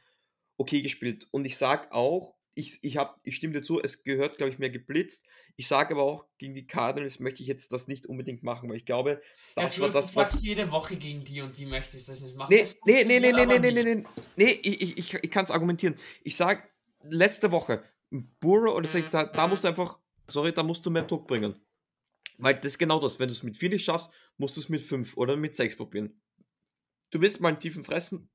okay 0.57 0.81
gespielt. 0.81 1.27
Und 1.31 1.45
ich 1.45 1.57
sage 1.57 1.91
auch, 1.91 2.35
ich, 2.53 2.79
ich, 2.81 2.97
hab, 2.97 3.19
ich 3.23 3.37
stimme 3.37 3.53
dir 3.53 3.61
zu, 3.61 3.81
es 3.81 4.03
gehört, 4.03 4.37
glaube 4.37 4.51
ich, 4.51 4.59
mehr 4.59 4.69
geblitzt. 4.69 5.25
Ich 5.55 5.67
sage 5.67 5.93
aber 5.93 6.03
auch, 6.03 6.25
gegen 6.37 6.53
die 6.53 6.67
Cardinals 6.67 7.19
möchte 7.19 7.41
ich 7.41 7.47
jetzt 7.47 7.71
das 7.71 7.87
nicht 7.87 8.05
unbedingt 8.05 8.43
machen, 8.43 8.69
weil 8.69 8.77
ich 8.77 8.85
glaube, 8.85 9.21
das 9.55 9.77
ja, 9.77 9.83
war 9.83 9.87
das, 9.89 9.95
was... 9.95 10.13
sagst 10.13 10.43
jede 10.43 10.69
Woche 10.71 10.95
gegen 10.97 11.23
die 11.23 11.41
und 11.41 11.57
die 11.57 11.65
möchtest 11.65 12.09
das 12.09 12.19
nicht 12.19 12.35
machen. 12.35 12.53
Nee, 12.53 12.65
nee, 12.85 13.03
nee, 13.05 13.19
nee, 13.19 13.31
nee, 13.31 13.45
nee, 13.45 13.59
nee, 13.59 13.71
nee, 13.71 13.95
nee, 13.95 14.03
nee, 14.35 14.59
ich, 14.61 14.97
ich, 14.97 15.13
ich 15.13 15.31
kann 15.31 15.45
es 15.45 15.51
argumentieren. 15.51 15.95
Ich 16.23 16.35
sage, 16.35 16.63
letzte 17.03 17.51
Woche, 17.51 17.83
Burrow, 18.09 18.75
oder 18.75 18.87
sag 18.87 18.99
ich, 18.99 19.09
da, 19.09 19.23
da 19.23 19.47
musst 19.47 19.63
du 19.63 19.69
einfach, 19.69 19.97
sorry, 20.27 20.51
da 20.53 20.63
musst 20.63 20.85
du 20.85 20.89
mehr 20.89 21.03
Druck 21.03 21.27
bringen. 21.27 21.55
Weil 22.39 22.55
das 22.55 22.73
ist 22.73 22.77
genau 22.79 22.99
das. 22.99 23.19
Wenn 23.19 23.27
du 23.27 23.33
es 23.33 23.43
mit 23.43 23.57
4 23.57 23.69
nicht 23.69 23.83
schaffst, 23.83 24.11
musst 24.37 24.55
du 24.55 24.61
es 24.61 24.69
mit 24.69 24.81
5 24.81 25.17
oder 25.17 25.35
mit 25.35 25.55
6 25.55 25.75
probieren. 25.75 26.21
Du 27.11 27.21
willst 27.21 27.41
mal 27.41 27.49
einen 27.49 27.59
tiefen 27.59 27.83
fressen, 27.83 28.29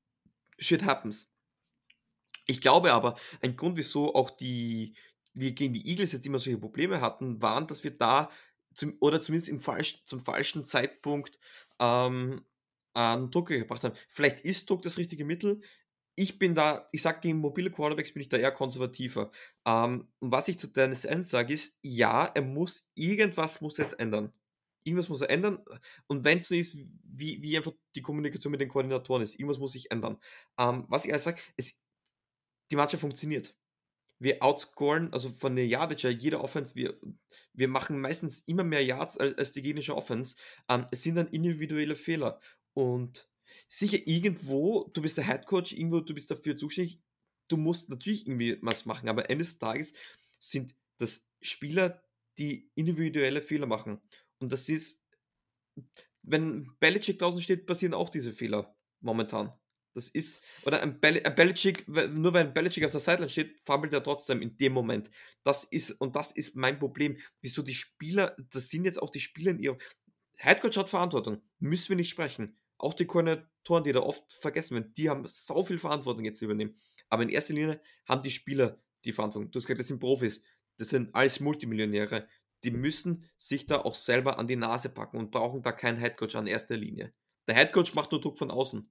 shit 0.59 0.83
happens. 0.83 1.31
Ich 2.45 2.61
glaube 2.61 2.93
aber, 2.93 3.17
ein 3.41 3.55
Grund, 3.55 3.77
wieso 3.77 4.13
auch 4.13 4.29
die, 4.29 4.95
wir 5.33 5.53
gegen 5.53 5.73
die 5.73 5.87
Eagles 5.89 6.11
jetzt 6.11 6.25
immer 6.25 6.37
solche 6.37 6.59
Probleme 6.59 7.01
hatten, 7.01 7.41
waren, 7.41 7.65
dass 7.65 7.83
wir 7.83 7.91
da 7.91 8.29
zum, 8.73 8.95
oder 8.99 9.19
zumindest 9.19 9.49
im 9.49 9.59
falsch, 9.59 10.03
zum 10.05 10.23
falschen 10.23 10.65
Zeitpunkt 10.65 11.39
ähm, 11.79 12.45
an 12.93 13.31
Druck 13.31 13.47
gebracht 13.47 13.83
haben. 13.83 13.95
Vielleicht 14.09 14.41
ist 14.41 14.69
Druck 14.69 14.83
das 14.83 14.99
richtige 14.99 15.25
Mittel 15.25 15.61
ich 16.15 16.39
bin 16.39 16.55
da, 16.55 16.87
ich 16.91 17.01
sage, 17.01 17.19
gegen 17.21 17.39
mobile 17.39 17.69
Quarterbacks 17.69 18.13
bin 18.13 18.21
ich 18.21 18.29
da 18.29 18.37
eher 18.37 18.51
konservativer. 18.51 19.31
Ähm, 19.65 20.07
und 20.19 20.31
was 20.31 20.47
ich 20.47 20.57
zu 20.57 20.67
Dennis 20.67 21.05
Allen 21.05 21.23
sage, 21.23 21.53
ist, 21.53 21.77
ja, 21.81 22.25
er 22.25 22.41
muss, 22.41 22.89
irgendwas 22.95 23.61
muss 23.61 23.77
jetzt 23.77 23.99
ändern. 23.99 24.31
Irgendwas 24.85 25.09
muss 25.09 25.21
er 25.21 25.29
ändern. 25.29 25.59
Und 26.07 26.23
wenn 26.23 26.37
es 26.37 26.47
so 26.47 26.55
ist, 26.55 26.77
wie, 27.03 27.41
wie 27.41 27.57
einfach 27.57 27.73
die 27.95 28.01
Kommunikation 28.01 28.51
mit 28.51 28.61
den 28.61 28.69
Koordinatoren 28.69 29.23
ist, 29.23 29.35
irgendwas 29.35 29.59
muss 29.59 29.73
sich 29.73 29.91
ändern. 29.91 30.17
Ähm, 30.57 30.85
was 30.87 31.05
ich 31.05 31.11
alles 31.11 31.25
sage, 31.25 31.41
die 32.71 32.75
Mannschaft 32.75 33.01
funktioniert. 33.01 33.55
Wir 34.19 34.41
outscoren, 34.41 35.11
also 35.11 35.29
von 35.29 35.55
der 35.55 35.67
Yardage, 35.67 36.09
jeder 36.09 36.41
Offense, 36.41 36.75
wir, 36.75 36.97
wir 37.53 37.67
machen 37.67 37.99
meistens 37.99 38.39
immer 38.41 38.63
mehr 38.63 38.83
Yards 38.83 39.17
als, 39.17 39.37
als 39.37 39.51
die 39.51 39.61
gegnerische 39.61 39.95
Offense. 39.95 40.37
Ähm, 40.69 40.85
es 40.91 41.03
sind 41.03 41.15
dann 41.15 41.27
individuelle 41.27 41.95
Fehler. 41.95 42.39
Und 42.73 43.29
sicher 43.67 43.99
irgendwo, 44.05 44.89
du 44.93 45.01
bist 45.01 45.17
der 45.17 45.27
Head 45.27 45.45
Coach, 45.45 45.73
irgendwo, 45.73 45.99
du 45.99 46.13
bist 46.13 46.31
dafür 46.31 46.57
zuständig, 46.57 46.99
du 47.47 47.57
musst 47.57 47.89
natürlich 47.89 48.27
irgendwie 48.27 48.57
was 48.61 48.85
machen, 48.85 49.09
aber 49.09 49.23
des 49.23 49.57
Tages 49.57 49.93
sind 50.39 50.75
das 50.97 51.25
Spieler, 51.41 52.03
die 52.37 52.69
individuelle 52.75 53.41
Fehler 53.41 53.67
machen. 53.67 54.01
Und 54.39 54.51
das 54.51 54.69
ist, 54.69 55.01
wenn 56.21 56.71
Belichick 56.79 57.19
draußen 57.19 57.41
steht, 57.41 57.65
passieren 57.65 57.93
auch 57.93 58.09
diese 58.09 58.33
Fehler 58.33 58.75
momentan. 59.01 59.53
Das 59.93 60.09
ist, 60.09 60.41
oder 60.65 60.81
ein, 60.81 60.99
Bel 60.99 61.21
ein 61.23 61.35
Belichick, 61.35 61.87
nur 61.87 62.33
weil 62.33 62.47
ein 62.47 62.53
Belichick 62.53 62.83
auf 62.83 62.91
der 62.91 62.99
Sideline 62.99 63.29
steht, 63.29 63.57
fummelt 63.61 63.93
er 63.93 64.03
trotzdem 64.03 64.41
in 64.41 64.57
dem 64.57 64.73
Moment. 64.73 65.09
Das 65.43 65.63
ist, 65.63 65.91
und 65.91 66.17
das 66.17 66.33
ist 66.33 66.55
mein 66.55 66.77
Problem. 66.77 67.17
Wieso 67.41 67.61
die 67.61 67.73
Spieler, 67.73 68.35
das 68.51 68.69
sind 68.69 68.83
jetzt 68.83 69.01
auch 69.01 69.09
die 69.09 69.21
Spieler 69.21 69.51
in 69.51 69.59
ihrem, 69.59 69.77
Headcoach 70.35 70.75
hat 70.77 70.89
Verantwortung, 70.89 71.41
müssen 71.59 71.89
wir 71.89 71.95
nicht 71.95 72.09
sprechen. 72.09 72.57
Auch 72.77 72.93
die 72.93 73.05
Koordinatoren, 73.05 73.83
die 73.83 73.91
da 73.91 74.01
oft 74.01 74.31
vergessen 74.31 74.75
werden, 74.75 74.93
die 74.93 75.09
haben 75.09 75.25
so 75.27 75.63
viel 75.63 75.79
Verantwortung 75.79 76.25
jetzt 76.25 76.39
zu 76.39 76.45
übernehmen. 76.45 76.75
Aber 77.09 77.23
in 77.23 77.29
erster 77.29 77.53
Linie 77.53 77.81
haben 78.07 78.21
die 78.21 78.31
Spieler 78.31 78.81
die 79.05 79.13
Verantwortung. 79.13 79.51
Du 79.51 79.57
hast 79.57 79.65
gesagt, 79.65 79.79
das 79.79 79.87
sind 79.87 79.99
Profis, 79.99 80.43
das 80.77 80.89
sind 80.89 81.13
alles 81.15 81.39
Multimillionäre. 81.39 82.27
Die 82.63 82.71
müssen 82.71 83.29
sich 83.37 83.65
da 83.65 83.81
auch 83.81 83.95
selber 83.95 84.39
an 84.39 84.47
die 84.47 84.55
Nase 84.55 84.89
packen 84.89 85.17
und 85.17 85.31
brauchen 85.31 85.61
da 85.61 85.71
keinen 85.71 85.97
Headcoach 85.97 86.35
an 86.35 86.47
erster 86.47 86.75
Linie. 86.75 87.13
Der 87.47 87.55
Headcoach 87.55 87.93
macht 87.93 88.11
nur 88.11 88.21
Druck 88.21 88.37
von 88.37 88.51
außen. 88.51 88.89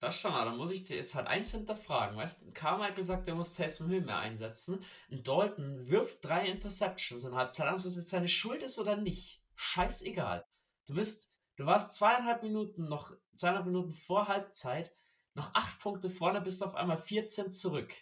Das 0.00 0.18
schon, 0.18 0.32
aber 0.32 0.50
da 0.50 0.56
muss 0.56 0.70
ich 0.70 0.82
dir 0.84 0.96
jetzt 0.96 1.14
halt 1.14 1.26
eins 1.26 1.50
hinterfragen. 1.50 2.16
Weißt 2.16 2.42
du, 2.42 2.52
Carmichael 2.52 3.04
sagt, 3.04 3.28
er 3.28 3.34
muss 3.34 3.52
Taysom 3.52 3.90
Hill 3.90 4.00
mehr 4.00 4.18
einsetzen. 4.18 4.80
Dalton 5.10 5.88
wirft 5.88 6.24
drei 6.24 6.46
Interceptions 6.46 7.24
in 7.24 7.34
Halbzeit 7.34 7.68
ob 7.68 7.76
es 7.76 7.84
jetzt 7.96 8.08
seine 8.08 8.28
Schuld 8.28 8.62
ist 8.62 8.78
oder 8.78 8.96
nicht. 8.96 9.42
Scheißegal. 9.56 10.46
Du 10.86 10.94
bist 10.94 11.29
Du 11.60 11.66
warst 11.66 11.94
zweieinhalb 11.94 12.42
Minuten 12.42 12.88
noch, 12.88 13.14
zweieinhalb 13.36 13.66
Minuten 13.66 13.92
vor 13.92 14.28
Halbzeit, 14.28 14.96
noch 15.34 15.52
acht 15.52 15.78
Punkte 15.78 16.08
vorne, 16.08 16.40
bist 16.40 16.64
auf 16.64 16.74
einmal 16.74 16.96
14 16.96 17.52
zurück. 17.52 17.94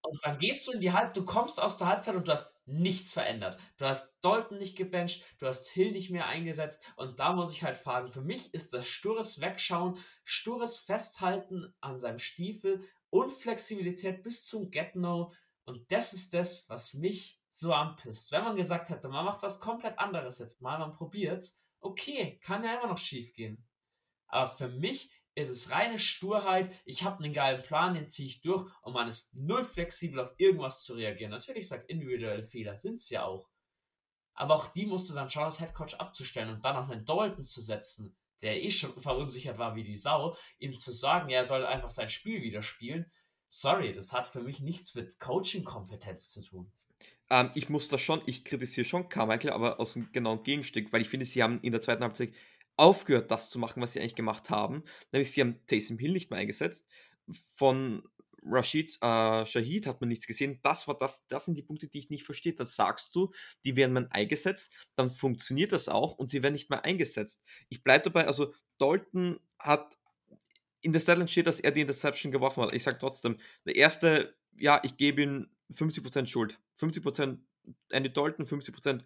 Und 0.00 0.18
dann 0.24 0.38
gehst 0.38 0.66
du 0.66 0.72
in 0.72 0.80
die 0.80 0.92
Halbzeit, 0.92 1.18
du 1.18 1.26
kommst 1.26 1.60
aus 1.60 1.76
der 1.76 1.88
Halbzeit 1.88 2.14
und 2.14 2.26
du 2.26 2.32
hast 2.32 2.56
nichts 2.64 3.12
verändert. 3.12 3.60
Du 3.76 3.84
hast 3.84 4.16
Dalton 4.22 4.56
nicht 4.56 4.74
gebencht, 4.74 5.22
du 5.38 5.46
hast 5.46 5.68
Hill 5.68 5.92
nicht 5.92 6.08
mehr 6.08 6.24
eingesetzt. 6.24 6.82
Und 6.96 7.18
da 7.18 7.34
muss 7.34 7.52
ich 7.52 7.62
halt 7.62 7.76
fragen, 7.76 8.08
für 8.08 8.22
mich 8.22 8.54
ist 8.54 8.72
das 8.72 8.86
stures 8.86 9.42
Wegschauen, 9.42 9.98
stures 10.24 10.78
Festhalten 10.78 11.74
an 11.82 11.98
seinem 11.98 12.18
Stiefel, 12.18 12.80
Unflexibilität 13.10 14.22
bis 14.22 14.46
zum 14.46 14.70
Get-No. 14.70 15.34
Und 15.66 15.92
das 15.92 16.14
ist 16.14 16.32
das, 16.32 16.70
was 16.70 16.94
mich 16.94 17.38
so 17.50 17.74
anpisst. 17.74 18.32
Wenn 18.32 18.44
man 18.44 18.56
gesagt 18.56 18.88
hätte, 18.88 19.10
man 19.10 19.26
macht 19.26 19.42
was 19.42 19.60
komplett 19.60 19.98
anderes 19.98 20.38
jetzt 20.38 20.62
mal, 20.62 20.78
man 20.78 20.90
probiert's, 20.90 21.61
okay, 21.82 22.38
kann 22.42 22.64
ja 22.64 22.74
immer 22.74 22.88
noch 22.88 22.98
schief 22.98 23.34
gehen. 23.34 23.66
Aber 24.26 24.46
für 24.46 24.68
mich 24.68 25.10
ist 25.34 25.48
es 25.48 25.70
reine 25.70 25.98
Sturheit. 25.98 26.72
Ich 26.84 27.04
habe 27.04 27.22
einen 27.22 27.32
geilen 27.32 27.62
Plan, 27.62 27.94
den 27.94 28.08
ziehe 28.08 28.28
ich 28.28 28.42
durch 28.42 28.70
und 28.82 28.92
man 28.92 29.08
ist 29.08 29.34
null 29.34 29.64
flexibel 29.64 30.20
auf 30.20 30.34
irgendwas 30.38 30.84
zu 30.84 30.94
reagieren. 30.94 31.30
Natürlich 31.30 31.68
sagt 31.68 31.88
individuelle 31.88 32.42
Fehler, 32.42 32.76
sind 32.76 32.96
es 32.96 33.10
ja 33.10 33.24
auch. 33.24 33.48
Aber 34.34 34.54
auch 34.54 34.66
die 34.66 34.86
musst 34.86 35.08
du 35.10 35.14
dann 35.14 35.30
schauen, 35.30 35.44
als 35.44 35.60
Headcoach 35.60 35.94
abzustellen 35.98 36.50
und 36.50 36.64
dann 36.64 36.76
auf 36.76 36.90
einen 36.90 37.04
Dalton 37.04 37.42
zu 37.42 37.60
setzen, 37.60 38.16
der 38.40 38.62
eh 38.62 38.70
schon 38.70 38.92
verunsichert 39.00 39.58
war 39.58 39.74
wie 39.74 39.84
die 39.84 39.96
Sau, 39.96 40.36
ihm 40.58 40.78
zu 40.78 40.92
sagen, 40.92 41.30
er 41.30 41.44
soll 41.44 41.64
einfach 41.66 41.90
sein 41.90 42.08
Spiel 42.08 42.42
wieder 42.42 42.62
spielen. 42.62 43.10
sorry, 43.48 43.92
das 43.92 44.12
hat 44.12 44.26
für 44.26 44.42
mich 44.42 44.60
nichts 44.60 44.94
mit 44.94 45.18
Coaching-Kompetenz 45.18 46.30
zu 46.30 46.42
tun. 46.42 46.72
Ähm, 47.32 47.50
ich 47.54 47.70
muss 47.70 47.88
da 47.88 47.96
schon, 47.96 48.20
ich 48.26 48.44
kritisiere 48.44 48.84
schon 48.84 49.08
Carmichael, 49.08 49.54
aber 49.54 49.80
aus 49.80 49.96
einem 49.96 50.12
genauen 50.12 50.42
Gegenstück, 50.42 50.92
weil 50.92 51.00
ich 51.00 51.08
finde, 51.08 51.24
sie 51.24 51.42
haben 51.42 51.60
in 51.62 51.72
der 51.72 51.80
zweiten 51.80 52.02
Halbzeit 52.02 52.34
aufgehört, 52.76 53.30
das 53.30 53.48
zu 53.48 53.58
machen, 53.58 53.82
was 53.82 53.94
sie 53.94 54.00
eigentlich 54.00 54.14
gemacht 54.14 54.50
haben. 54.50 54.84
Nämlich 55.12 55.32
sie 55.32 55.40
haben 55.40 55.58
Taysom 55.66 55.98
Hill 55.98 56.12
nicht 56.12 56.30
mehr 56.30 56.38
eingesetzt. 56.38 56.88
Von 57.54 58.02
Rashid 58.44 58.98
äh, 59.00 59.46
Shahid 59.46 59.86
hat 59.86 60.00
man 60.02 60.08
nichts 60.08 60.26
gesehen. 60.26 60.60
Das 60.62 60.86
war 60.88 60.98
das, 60.98 61.26
das 61.28 61.46
sind 61.46 61.56
die 61.56 61.62
Punkte, 61.62 61.88
die 61.88 62.00
ich 62.00 62.10
nicht 62.10 62.24
verstehe. 62.24 62.52
Dann 62.52 62.66
sagst 62.66 63.14
du, 63.14 63.32
die 63.64 63.76
werden 63.76 63.94
man 63.94 64.10
eingesetzt, 64.10 64.72
dann 64.96 65.08
funktioniert 65.08 65.72
das 65.72 65.88
auch 65.88 66.18
und 66.18 66.28
sie 66.28 66.42
werden 66.42 66.52
nicht 66.54 66.68
mehr 66.68 66.84
eingesetzt. 66.84 67.44
Ich 67.70 67.82
bleibe 67.82 68.04
dabei, 68.10 68.26
also 68.26 68.52
Dalton 68.76 69.40
hat 69.58 69.96
in 70.82 70.92
der 70.92 71.00
Statline 71.00 71.28
steht, 71.28 71.46
dass 71.46 71.60
er 71.60 71.70
die 71.70 71.80
Interception 71.80 72.32
geworfen 72.32 72.62
hat. 72.62 72.74
Ich 72.74 72.82
sage 72.82 72.98
trotzdem, 72.98 73.38
der 73.64 73.76
erste, 73.76 74.34
ja, 74.56 74.80
ich 74.82 74.96
gebe 74.98 75.22
ihm 75.22 75.48
50% 75.72 76.26
Schuld. 76.26 76.58
50% 76.80 77.38
Andy 77.90 78.12
Dalton, 78.12 78.46
50% 78.46 79.04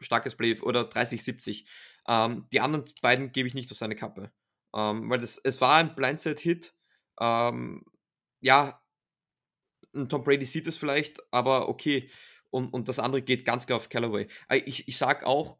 starkes 0.00 0.34
Play 0.34 0.58
oder 0.60 0.82
30-70. 0.82 1.64
Ähm, 2.08 2.46
die 2.52 2.60
anderen 2.60 2.84
beiden 3.02 3.32
gebe 3.32 3.48
ich 3.48 3.54
nicht 3.54 3.70
auf 3.70 3.78
seine 3.78 3.96
Kappe. 3.96 4.32
Ähm, 4.74 5.10
weil 5.10 5.20
das, 5.20 5.38
es 5.38 5.60
war 5.60 5.76
ein 5.76 5.94
Blindside-Hit. 5.94 6.74
Ähm, 7.20 7.84
ja, 8.40 8.82
Tom 9.92 10.22
Brady 10.22 10.44
sieht 10.44 10.66
es 10.66 10.76
vielleicht, 10.76 11.20
aber 11.32 11.68
okay. 11.68 12.10
Und, 12.50 12.72
und 12.72 12.88
das 12.88 12.98
andere 12.98 13.22
geht 13.22 13.44
ganz 13.44 13.66
klar 13.66 13.76
auf 13.76 13.88
Callaway. 13.88 14.26
Äh, 14.48 14.58
ich, 14.58 14.88
ich 14.88 14.96
sage 14.96 15.26
auch, 15.26 15.58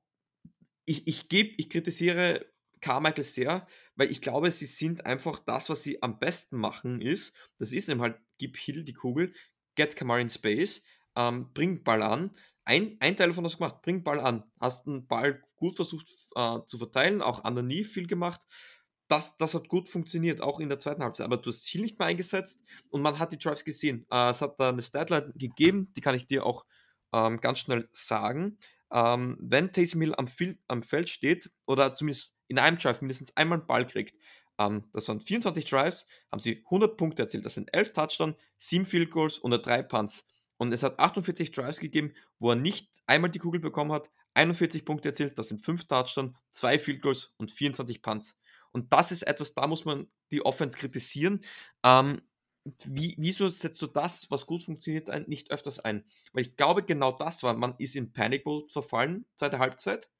ich, 0.86 1.06
ich 1.06 1.28
gebe, 1.28 1.54
ich 1.56 1.70
kritisiere 1.70 2.46
Carmichael 2.80 3.24
sehr, 3.24 3.66
weil 3.94 4.10
ich 4.10 4.20
glaube, 4.20 4.50
sie 4.50 4.66
sind 4.66 5.06
einfach 5.06 5.38
das, 5.40 5.68
was 5.68 5.82
sie 5.82 6.02
am 6.02 6.18
besten 6.18 6.56
machen, 6.56 7.00
ist, 7.00 7.34
das 7.58 7.72
ist 7.72 7.88
eben 7.88 8.00
halt, 8.00 8.18
gib 8.38 8.56
Hill 8.56 8.84
die 8.84 8.94
Kugel, 8.94 9.34
get 9.80 9.96
Kamar 9.96 10.20
in 10.20 10.30
Space, 10.30 10.84
ähm, 11.16 11.52
bring 11.54 11.82
Ball 11.82 12.02
an. 12.02 12.30
Ein, 12.64 12.96
ein 13.00 13.16
Teil 13.16 13.28
davon 13.28 13.44
hast 13.44 13.54
du 13.54 13.58
gemacht, 13.58 13.82
bring 13.82 14.02
Ball 14.04 14.20
an. 14.20 14.44
Hast 14.60 14.86
den 14.86 15.06
Ball 15.06 15.42
gut 15.56 15.76
versucht 15.76 16.06
äh, 16.36 16.58
zu 16.66 16.78
verteilen, 16.78 17.22
auch 17.22 17.44
underneath 17.44 17.86
viel 17.86 18.06
gemacht 18.06 18.40
das, 19.10 19.36
das 19.36 19.54
hat 19.54 19.68
gut 19.68 19.88
funktioniert, 19.88 20.40
auch 20.40 20.60
in 20.60 20.68
der 20.68 20.78
zweiten 20.78 21.02
Halbzeit. 21.02 21.24
Aber 21.24 21.36
du 21.36 21.50
hast 21.50 21.64
Ziel 21.64 21.82
nicht 21.82 21.98
mehr 21.98 22.08
eingesetzt 22.08 22.64
und 22.90 23.02
man 23.02 23.18
hat 23.18 23.32
die 23.32 23.38
Drives 23.38 23.64
gesehen. 23.64 24.06
Äh, 24.10 24.30
es 24.30 24.40
hat 24.40 24.58
da 24.58 24.68
eine 24.68 24.82
Statline 24.82 25.32
gegeben, 25.34 25.92
die 25.96 26.00
kann 26.00 26.14
ich 26.14 26.26
dir 26.26 26.46
auch 26.46 26.64
ähm, 27.12 27.40
ganz 27.40 27.58
schnell 27.58 27.88
sagen. 27.90 28.58
Ähm, 28.92 29.36
wenn 29.40 29.72
Taysom 29.72 30.00
Hill 30.00 30.14
am, 30.14 30.28
am, 30.68 30.82
Feld 30.82 31.08
steht 31.08 31.50
oder 31.66 31.94
zumindest 31.94 32.34
in 32.46 32.58
einem 32.58 32.78
Drive 32.78 33.00
mindestens 33.00 33.36
einmal 33.36 33.58
einen 33.58 33.66
Ball 33.66 33.86
kriegt, 33.86 34.16
ähm, 34.60 34.84
das 34.92 35.08
waren 35.08 35.20
24 35.20 35.64
Drives, 35.64 36.06
haben 36.30 36.38
sie 36.38 36.62
100 36.66 36.96
Punkte 36.96 37.22
erzielt. 37.22 37.46
Das 37.46 37.54
sind 37.54 37.72
11 37.74 37.94
Touchdowns, 37.94 38.36
7 38.58 38.86
Field 38.86 39.10
Goals 39.10 39.38
und 39.38 39.52
3 39.52 39.82
Punts. 39.82 40.26
Und 40.58 40.72
es 40.72 40.82
hat 40.82 40.98
48 40.98 41.50
Drives 41.50 41.80
gegeben, 41.80 42.12
wo 42.38 42.50
er 42.50 42.56
nicht 42.56 42.90
einmal 43.06 43.30
die 43.30 43.38
Kugel 43.38 43.60
bekommen 43.60 43.90
hat, 43.92 44.10
41 44.34 44.84
Punkte 44.84 45.08
erzielt, 45.08 45.38
das 45.38 45.48
sind 45.48 45.64
5 45.64 45.88
Touchdowns, 45.88 46.36
2 46.52 46.78
Field 46.78 47.02
Goals 47.02 47.34
und 47.38 47.50
24 47.50 48.02
Punts. 48.02 48.38
Und 48.70 48.92
das 48.92 49.10
ist 49.10 49.22
etwas, 49.22 49.54
da 49.54 49.66
muss 49.66 49.84
man 49.84 50.06
die 50.30 50.44
Offense 50.44 50.78
kritisieren. 50.78 51.40
Ähm, 51.82 52.20
wie, 52.84 53.14
wieso 53.18 53.48
setzt 53.48 53.80
du 53.80 53.86
das, 53.86 54.30
was 54.30 54.46
gut 54.46 54.62
funktioniert, 54.62 55.08
nicht 55.26 55.50
öfters 55.50 55.80
ein? 55.80 56.04
Weil 56.32 56.42
ich 56.42 56.56
glaube, 56.56 56.84
genau 56.84 57.10
das 57.12 57.42
war, 57.42 57.54
man 57.54 57.74
ist 57.78 57.96
in 57.96 58.12
Panic 58.12 58.44
Mode 58.44 58.68
verfallen, 58.68 59.24
seit 59.34 59.52
der 59.52 59.60
Halbzeit. 59.60 60.10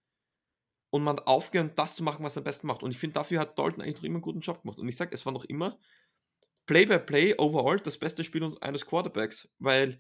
Und 0.91 1.05
man 1.05 1.19
aufgehört, 1.21 1.79
das 1.79 1.95
zu 1.95 2.03
machen, 2.03 2.25
was 2.25 2.37
er 2.37 2.41
am 2.41 2.45
besten 2.45 2.67
macht. 2.67 2.83
Und 2.83 2.91
ich 2.91 2.99
finde, 2.99 3.15
dafür 3.15 3.41
hat 3.41 3.59
Dalton 3.59 3.83
eigentlich 3.83 3.97
noch 3.97 4.05
immer 4.05 4.17
einen 4.17 4.23
guten 4.23 4.41
Job 4.41 4.63
gemacht. 4.63 4.79
Und 4.79 4.89
ich 4.89 4.97
sage, 4.97 5.15
es 5.15 5.25
war 5.25 5.33
noch 5.33 5.45
immer 5.45 5.79
Play 6.67 6.85
by 6.85 6.99
Play, 6.99 7.35
overall, 7.39 7.79
das 7.79 7.99
beste 7.99 8.25
Spiel 8.25 8.57
eines 8.61 8.87
Quarterbacks. 8.87 9.49
Weil 9.59 9.99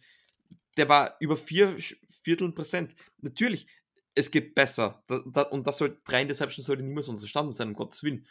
der 0.76 0.88
war 0.88 1.16
über 1.20 1.36
vier 1.36 1.76
Vierteln 2.08 2.54
präsent. 2.54 2.94
Natürlich, 3.18 3.66
es 4.14 4.30
geht 4.30 4.54
besser. 4.54 5.02
Da, 5.06 5.22
da, 5.26 5.42
und 5.42 5.66
das 5.66 5.78
soll, 5.78 6.00
drei 6.04 6.22
Interceptions 6.22 6.66
sollte 6.66 6.82
niemals 6.82 7.08
unser 7.08 7.28
Standard 7.28 7.56
sein, 7.56 7.68
um 7.68 7.74
Gottes 7.74 8.02
Willen. 8.02 8.26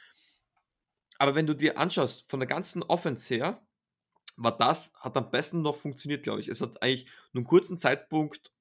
Aber 1.18 1.36
wenn 1.36 1.48
du 1.48 1.54
dir 1.54 1.78
anschaust, 1.78 2.30
von 2.30 2.40
der 2.40 2.48
ganzen 2.48 2.84
Offense 2.84 3.34
her, 3.34 3.62
war 4.38 4.56
das, 4.56 4.94
hat 4.96 5.18
am 5.18 5.32
besten 5.32 5.62
noch 5.62 5.76
funktioniert, 5.76 6.24
glaube 6.24 6.40
ich. 6.40 6.48
Es 6.48 6.62
hat 6.62 6.82
eigentlich 6.82 7.06
nur 7.34 7.42
einen 7.42 7.48
kurzen 7.48 7.78
Zeitpunkt, 7.78 8.54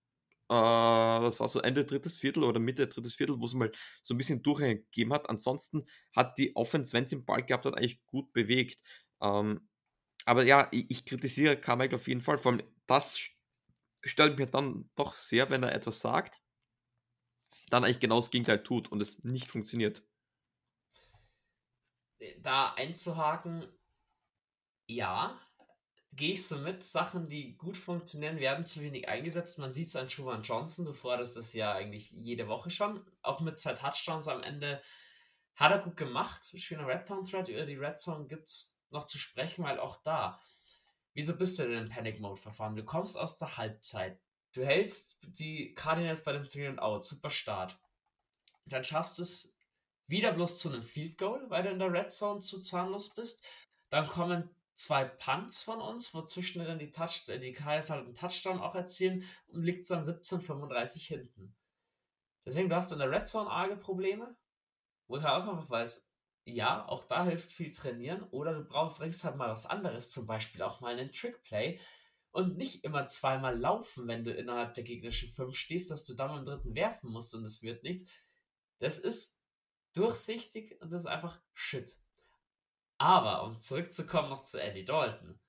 das 0.49 1.41
war 1.41 1.49
so 1.49 1.61
Ende 1.61 1.85
drittes 1.85 2.19
Viertel 2.19 2.45
oder 2.45 2.59
Mitte 2.59 2.87
drittes 2.87 3.15
Viertel, 3.15 3.39
wo 3.39 3.45
es 3.45 3.55
mal 3.55 3.71
so 4.03 4.15
ein 4.15 4.19
bisschen 4.19 4.43
durchgegeben 4.43 5.13
hat. 5.13 5.29
Ansonsten 5.29 5.87
hat 6.15 6.39
die 6.39 6.57
Offense, 6.57 6.93
wenn 6.93 7.07
sie 7.07 7.17
den 7.17 7.25
Ball 7.25 7.45
gehabt 7.45 7.67
hat, 7.67 7.77
eigentlich 7.77 8.05
gut 8.07 8.33
bewegt. 8.33 8.81
Ähm, 9.21 9.69
aber 10.25 10.45
ja, 10.45 10.69
ich, 10.73 10.87
ich 10.91 11.05
kritisiere 11.05 11.61
Carmichael 11.61 11.97
auf 11.97 12.09
jeden 12.09 12.23
Fall. 12.23 12.39
Vor 12.39 12.53
allem, 12.53 12.63
das 12.87 13.31
stört 14.03 14.39
mir 14.39 14.47
dann 14.47 14.91
doch 14.95 15.15
sehr, 15.15 15.51
wenn 15.51 15.63
er 15.63 15.75
etwas 15.75 16.01
sagt, 16.01 16.39
dann 17.71 17.85
eigentlich 17.85 18.01
genau 18.01 18.17
das 18.17 18.31
Gegenteil 18.31 18.63
tut 18.63 18.91
und 18.91 19.03
es 19.03 19.23
nicht 19.25 19.49
funktioniert 19.49 20.03
da 22.39 22.75
einzuhaken, 22.75 23.67
ja, 24.89 25.41
gehe 26.13 26.33
ich 26.33 26.47
so 26.47 26.59
mit. 26.59 26.85
Sachen, 26.85 27.29
die 27.29 27.57
gut 27.57 27.77
funktionieren, 27.77 28.39
werden 28.39 28.67
zu 28.67 28.81
wenig 28.81 29.09
eingesetzt. 29.09 29.59
Man 29.59 29.73
sieht 29.73 29.89
es 29.89 29.97
an 29.97 30.11
Schumann 30.11 30.43
Johnson, 30.43 30.85
du 30.85 30.93
forderst 30.93 31.37
das 31.37 31.53
ja 31.53 31.73
eigentlich 31.73 32.11
jede 32.13 32.49
Woche 32.49 32.71
schon. 32.71 33.05
Auch 33.23 33.41
mit 33.41 33.59
zwei 33.59 33.75
Touchdowns 33.75 34.29
am 34.29 34.43
Ende 34.43 34.83
hat 35.55 35.73
er 35.73 35.79
gut 35.79 35.97
gemacht. 35.97 36.45
Schöner 36.57 36.87
Red 36.87 37.07
Town 37.07 37.25
Thread. 37.25 37.49
Über 37.49 37.67
die 37.67 37.77
Red 37.77 37.99
Zone 37.99 38.27
gibt 38.27 38.49
es 38.49 38.79
noch 38.91 39.05
zu 39.05 39.19
sprechen, 39.19 39.65
weil 39.65 39.79
auch 39.79 39.97
da, 40.03 40.41
wieso 41.15 41.37
bist 41.37 41.59
du 41.59 41.65
denn 41.65 41.85
in 41.85 41.89
Panic 41.89 42.21
Mode 42.21 42.41
verfahren? 42.41 42.77
Du 42.77 42.85
kommst 42.85 43.19
aus 43.19 43.39
der 43.39 43.57
Halbzeit. 43.57 44.21
Du 44.53 44.65
hältst 44.65 45.19
die 45.23 45.75
Cardinals 45.75 46.25
bei 46.25 46.33
dem 46.33 46.45
Three 46.45 46.69
and 46.69 46.79
Out. 46.81 47.05
Super 47.05 47.31
Start. 47.31 47.79
Dann 48.65 48.85
schaffst 48.85 49.19
du 49.19 49.23
es 49.23 49.59
wieder 50.07 50.33
bloß 50.33 50.59
zu 50.59 50.71
einem 50.71 50.83
Field 50.83 51.19
Goal, 51.19 51.45
weil 51.49 51.63
du 51.63 51.71
in 51.71 51.79
der 51.79 51.93
Red 51.93 52.11
Zone 52.11 52.41
zu 52.41 52.61
zahnlos 52.61 53.15
bist. 53.15 53.45
Dann 53.91 54.07
kommen 54.07 54.51
zwei 54.79 55.05
Punts 55.05 55.63
von 55.63 55.81
uns, 55.81 56.15
wozwischen 56.15 56.65
dann 56.65 56.79
die, 56.79 56.91
Touch 56.91 57.25
die 57.27 57.53
Kyles 57.53 57.91
halt 57.91 58.05
einen 58.05 58.15
Touchdown 58.15 58.61
auch 58.61 58.75
erzielen 58.75 59.25
und 59.49 59.63
liegt 59.63 59.89
dann 59.91 60.03
17:35 60.03 61.07
hinten. 61.07 61.55
Deswegen, 62.47 62.69
du 62.69 62.77
hast 62.77 62.93
in 62.93 62.99
der 62.99 63.11
Red 63.11 63.27
Zone 63.27 63.51
arge 63.51 63.77
Probleme, 63.77 64.37
wo 65.09 65.17
ich 65.17 65.25
halt 65.25 65.43
auch 65.43 65.49
einfach 65.49 65.69
weiß, 65.69 66.11
ja, 66.45 66.87
auch 66.89 67.05
da 67.05 67.25
hilft 67.25 67.53
viel 67.53 67.71
trainieren 67.71 68.23
oder 68.31 68.55
du 68.55 68.65
brauchst, 68.65 68.99
bringst 68.99 69.25
halt 69.25 69.37
mal 69.37 69.51
was 69.51 69.67
anderes, 69.67 70.11
zum 70.11 70.27
Beispiel 70.27 70.63
auch 70.63 70.81
mal 70.81 70.97
einen 70.97 71.13
Trickplay 71.13 71.79
und 72.31 72.57
nicht 72.57 72.85
immer 72.85 73.07
zweimal 73.09 73.59
laufen, 73.59 74.07
wenn 74.07 74.25
du 74.25 74.33
innerhalb 74.33 74.75
der 74.75 74.85
gegnerischen 74.85 75.31
5 75.31 75.57
stehst, 75.57 75.91
dass 75.91 76.07
du 76.07 76.15
dann 76.15 76.39
im 76.39 76.45
dritten 76.45 76.75
werfen 76.75 77.11
musst 77.11 77.35
und 77.35 77.45
es 77.45 77.63
wird 77.63 77.83
nichts. 77.83 78.11
Das 78.79 78.99
ist 78.99 79.41
durchsichtig 79.93 80.81
und 80.81 80.93
das 80.93 81.01
ist 81.01 81.07
einfach 81.07 81.41
Shit. 81.53 81.97
Aber 82.99 83.45
um 83.45 83.53
zurückzukommen 83.53 84.29
noch 84.29 84.43
zu 84.43 84.61
Andy 84.61 84.85
Dalton, 84.85 85.41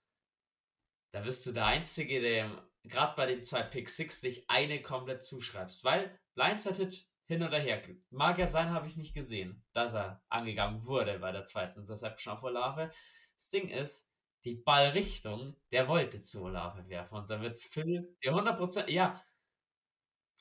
da 1.11 1.21
bist 1.21 1.45
du 1.45 1.51
der 1.51 1.65
Einzige, 1.65 2.21
der 2.21 2.63
gerade 2.83 3.15
bei 3.15 3.25
den 3.25 3.43
zwei 3.43 3.63
Pick 3.63 3.89
6 3.89 4.23
nicht 4.23 4.49
eine 4.49 4.81
komplett 4.81 5.23
zuschreibst, 5.23 5.83
weil 5.83 6.17
Blindside-Hit 6.35 7.07
hin 7.25 7.43
oder 7.43 7.59
her. 7.59 7.81
Mag 8.09 8.37
ja 8.37 8.47
sein, 8.47 8.71
habe 8.71 8.87
ich 8.87 8.97
nicht 8.97 9.13
gesehen, 9.13 9.63
dass 9.73 9.93
er 9.93 10.23
angegangen 10.29 10.85
wurde 10.85 11.19
bei 11.19 11.31
der 11.31 11.43
zweiten 11.43 11.79
Interception 11.79 12.33
auf 12.33 12.43
Olave. 12.43 12.91
Das 13.35 13.49
Ding 13.49 13.69
ist, 13.69 14.11
die 14.43 14.55
Ballrichtung, 14.55 15.55
der 15.71 15.87
wollte 15.87 16.21
zu 16.21 16.43
Olave 16.43 16.87
werfen 16.87 17.17
und 17.17 17.29
da 17.29 17.41
wird 17.41 17.53
es 17.53 17.65
Phil, 17.65 18.15
der 18.23 18.33
100%, 18.33 18.89
ja, 18.89 19.21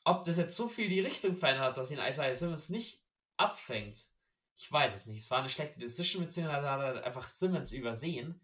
ob 0.04 0.22
das 0.24 0.36
jetzt 0.38 0.56
so 0.56 0.68
viel 0.68 0.88
die 0.88 1.00
Richtung 1.00 1.36
verändert 1.36 1.64
hat, 1.64 1.76
dass 1.76 1.90
ihn 1.90 1.98
Isaiah 1.98 2.34
Simmons 2.34 2.68
nicht 2.68 3.04
abfängt. 3.36 4.06
Ich 4.60 4.72
weiß 4.72 4.92
es 4.94 5.06
nicht. 5.06 5.20
Es 5.20 5.30
war 5.30 5.38
eine 5.38 5.48
schlechte 5.48 5.78
Decision, 5.78 6.24
beziehungsweise 6.24 6.68
hat 6.68 6.80
er 6.80 7.04
einfach 7.04 7.22
Simmons 7.22 7.70
übersehen. 7.70 8.40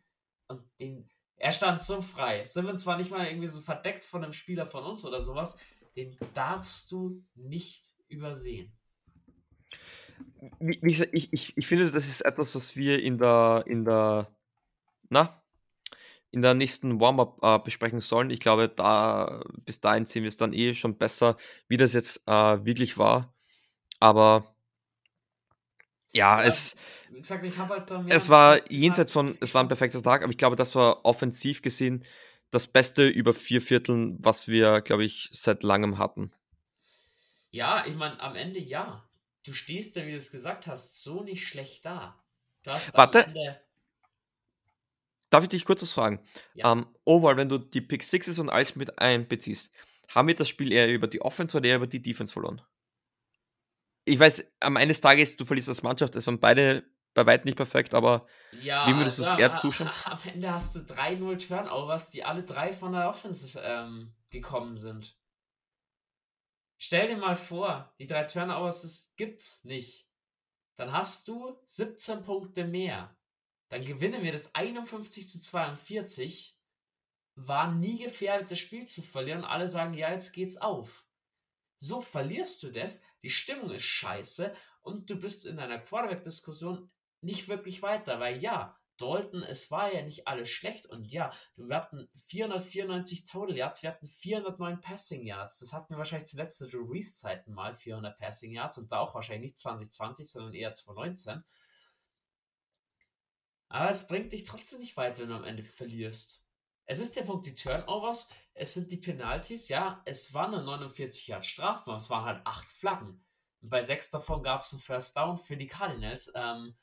Und 0.46 0.62
den, 0.78 1.10
er 1.36 1.50
stand 1.50 1.82
so 1.82 2.00
frei. 2.02 2.44
Simmons 2.44 2.86
war 2.86 2.96
nicht 2.96 3.10
mal 3.10 3.26
irgendwie 3.26 3.48
so 3.48 3.60
verdeckt 3.60 4.04
von 4.04 4.22
einem 4.22 4.32
Spieler 4.32 4.64
von 4.64 4.84
uns 4.84 5.04
oder 5.04 5.20
sowas. 5.20 5.58
Den 5.96 6.16
darfst 6.32 6.92
du 6.92 7.24
nicht 7.34 7.86
übersehen. 8.06 8.72
Wie, 10.60 10.78
wie 10.80 10.92
gesagt, 10.92 11.10
ich, 11.12 11.32
ich, 11.32 11.56
ich 11.56 11.66
finde, 11.66 11.90
das 11.90 12.08
ist 12.08 12.20
etwas, 12.20 12.54
was 12.54 12.76
wir 12.76 13.02
in 13.02 13.18
der, 13.18 13.64
in 13.66 13.84
der, 13.84 14.32
na, 15.08 15.42
in 16.30 16.42
der 16.42 16.54
nächsten 16.54 17.00
Warm-up 17.00 17.38
äh, 17.42 17.58
besprechen 17.58 17.98
sollen. 17.98 18.30
Ich 18.30 18.38
glaube, 18.38 18.68
da 18.68 19.42
bis 19.64 19.80
dahin 19.80 20.06
sehen 20.06 20.22
wir 20.22 20.28
es 20.28 20.36
dann 20.36 20.52
eh 20.52 20.74
schon 20.74 20.96
besser, 20.96 21.36
wie 21.66 21.76
das 21.76 21.92
jetzt 21.92 22.22
äh, 22.26 22.64
wirklich 22.64 22.98
war. 22.98 23.34
Aber 23.98 24.53
ja, 26.14 26.42
es, 26.42 26.76
wie 27.10 27.20
gesagt, 27.20 27.44
ich 27.44 27.58
halt 27.58 27.90
es 28.08 28.28
war 28.28 28.70
jenseits 28.70 29.10
von, 29.10 29.36
es 29.40 29.52
war 29.54 29.62
ein 29.62 29.68
perfekter 29.68 30.02
Tag, 30.02 30.22
aber 30.22 30.30
ich 30.30 30.38
glaube, 30.38 30.56
das 30.56 30.74
war 30.74 31.04
offensiv 31.04 31.62
gesehen 31.62 32.04
das 32.54 32.68
Beste 32.68 33.08
über 33.08 33.34
vier 33.34 33.60
Vierteln, 33.60 34.16
was 34.20 34.46
wir, 34.46 34.80
glaube 34.80 35.04
ich, 35.04 35.28
seit 35.32 35.64
langem 35.64 35.98
hatten. 35.98 36.32
Ja, 37.50 37.84
ich 37.84 37.96
meine, 37.96 38.20
am 38.20 38.36
Ende 38.36 38.60
ja. 38.60 39.04
Du 39.44 39.52
stehst 39.52 39.96
ja, 39.96 40.06
wie 40.06 40.12
du 40.12 40.16
es 40.16 40.30
gesagt 40.30 40.66
hast, 40.68 41.02
so 41.02 41.22
nicht 41.22 41.46
schlecht 41.46 41.84
da. 41.84 42.18
Warte. 42.92 43.60
darf 45.28 45.42
ich 45.42 45.50
dich 45.50 45.64
kurz 45.64 45.82
was 45.82 45.92
fragen? 45.92 46.20
Ja. 46.54 46.72
Ähm, 46.72 46.86
overall, 47.04 47.36
wenn 47.36 47.48
du 47.48 47.58
die 47.58 47.80
Pick 47.80 48.02
Sixes 48.02 48.38
und 48.38 48.48
alles 48.48 48.76
mit 48.76 48.98
einbeziehst, 48.98 49.70
haben 50.08 50.28
wir 50.28 50.36
das 50.36 50.48
Spiel 50.48 50.72
eher 50.72 50.88
über 50.88 51.08
die 51.08 51.20
Offense 51.20 51.56
oder 51.56 51.68
eher 51.68 51.76
über 51.76 51.86
die 51.86 52.00
Defense 52.00 52.32
verloren? 52.32 52.62
Ich 54.05 54.18
weiß, 54.18 54.44
am 54.61 54.76
Ende 54.76 54.88
des 54.88 55.00
Tages, 55.00 55.36
du 55.36 55.44
verlierst 55.44 55.68
als 55.68 55.82
Mannschaft, 55.82 56.14
es 56.16 56.26
waren 56.26 56.38
beide 56.38 56.84
bei 57.14 57.24
weitem 57.26 57.46
nicht 57.46 57.57
perfekt, 57.57 57.94
aber 57.94 58.26
Ja, 58.61 58.86
wie 58.88 58.96
würdest 58.96 59.18
du 59.18 59.22
also 59.22 59.32
es 59.32 59.34
am, 59.34 59.40
eher 59.40 59.57
zuschauen? 59.57 59.90
am 60.05 60.18
Ende 60.24 60.52
hast 60.52 60.74
du 60.74 60.80
3-0 60.80 61.48
Turnovers, 61.48 62.11
die 62.11 62.24
alle 62.24 62.42
drei 62.42 62.72
von 62.72 62.92
der 62.92 63.09
Offense 63.09 63.59
ähm, 63.62 64.14
gekommen 64.30 64.74
sind. 64.74 65.16
Stell 66.76 67.09
dir 67.09 67.16
mal 67.16 67.36
vor, 67.36 67.94
die 67.98 68.07
drei 68.07 68.24
Turnovers, 68.24 68.82
das 68.82 69.14
gibt's 69.16 69.64
nicht. 69.64 70.09
Dann 70.76 70.92
hast 70.92 71.28
du 71.28 71.57
17 71.66 72.22
Punkte 72.22 72.64
mehr. 72.64 73.16
Dann 73.68 73.84
gewinnen 73.84 74.22
wir 74.22 74.32
das 74.32 74.55
51 74.55 75.28
zu 75.28 75.40
42. 75.40 76.59
War 77.36 77.72
nie 77.72 77.98
gefährdet, 78.02 78.50
das 78.50 78.59
Spiel 78.59 78.86
zu 78.86 79.02
verlieren. 79.02 79.44
Alle 79.44 79.68
sagen, 79.68 79.94
ja, 79.94 80.11
jetzt 80.11 80.32
geht's 80.32 80.57
auf. 80.57 81.07
So 81.79 82.01
verlierst 82.01 82.62
du 82.62 82.70
das, 82.70 83.03
die 83.22 83.31
Stimmung 83.31 83.70
ist 83.70 83.85
scheiße 83.85 84.55
und 84.83 85.11
du 85.11 85.18
bist 85.18 85.47
in 85.47 85.59
einer 85.59 85.79
Quarterback-Diskussion 85.79 86.91
nicht 87.20 87.49
wirklich 87.49 87.83
weiter, 87.83 88.20
weil 88.20 88.43
ja, 88.43 88.79
Dalton, 88.97 89.43
es 89.43 89.70
war 89.70 89.93
ja 89.93 90.03
nicht 90.03 90.29
alles 90.29 90.49
schlecht 90.49 90.87
und 90.87 91.11
ja, 91.11 91.33
wir 91.57 91.77
hatten 91.77 92.09
494 92.14 93.25
Total 93.25 93.57
Yards, 93.57 93.83
wir 93.83 93.91
hatten 93.91 94.07
409 94.07 94.81
Passing 94.81 95.27
Yards. 95.27 95.59
Das 95.59 95.72
hatten 95.72 95.93
wir 95.93 95.99
wahrscheinlich 95.99 96.29
zuletzt 96.29 96.59
zu 96.59 96.68
Drew 96.68 96.87
Brees 96.87 97.18
Zeiten 97.18 97.53
mal, 97.53 97.75
400 97.75 98.16
Passing 98.16 98.53
Yards 98.53 98.79
und 98.79 98.93
da 98.93 99.01
auch 99.01 99.14
wahrscheinlich 99.14 99.51
nicht 99.51 99.59
2020, 99.59 100.31
sondern 100.31 100.55
eher 100.55 100.72
2019. 100.72 101.43
Aber 103.68 103.91
es 103.91 104.07
bringt 104.07 104.33
dich 104.33 104.45
trotzdem 104.45 104.79
nicht 104.79 104.97
weiter, 104.97 105.22
wenn 105.22 105.31
du 105.31 105.37
am 105.37 105.45
Ende 105.45 105.64
verlierst. 105.64 106.47
Es 106.87 107.01
ist 107.01 107.16
der 107.16 107.22
Punkt, 107.22 107.47
die 107.47 107.55
Turnovers, 107.55 108.29
es 108.55 108.74
sind 108.74 108.90
die 108.90 108.96
Penalties, 108.96 109.68
ja, 109.68 110.00
es 110.05 110.32
waren 110.32 110.52
nur 110.52 110.62
49 110.62 111.26
Yards 111.26 111.46
Strafen, 111.46 111.90
aber 111.90 111.98
es 111.98 112.11
waren 112.11 112.24
halt 112.24 112.46
8 112.46 112.70
Flaggen. 112.70 113.24
Und 113.61 113.70
bei 113.70 113.82
6 113.82 114.11
davon 114.11 114.42
gab 114.42 114.61
es 114.61 114.72
einen 114.72 114.80
First 114.80 115.16
Down 115.16 115.36
für 115.36 115.57
die 115.57 115.66
Cardinals. 115.66 116.32
Ähm, 116.36 116.76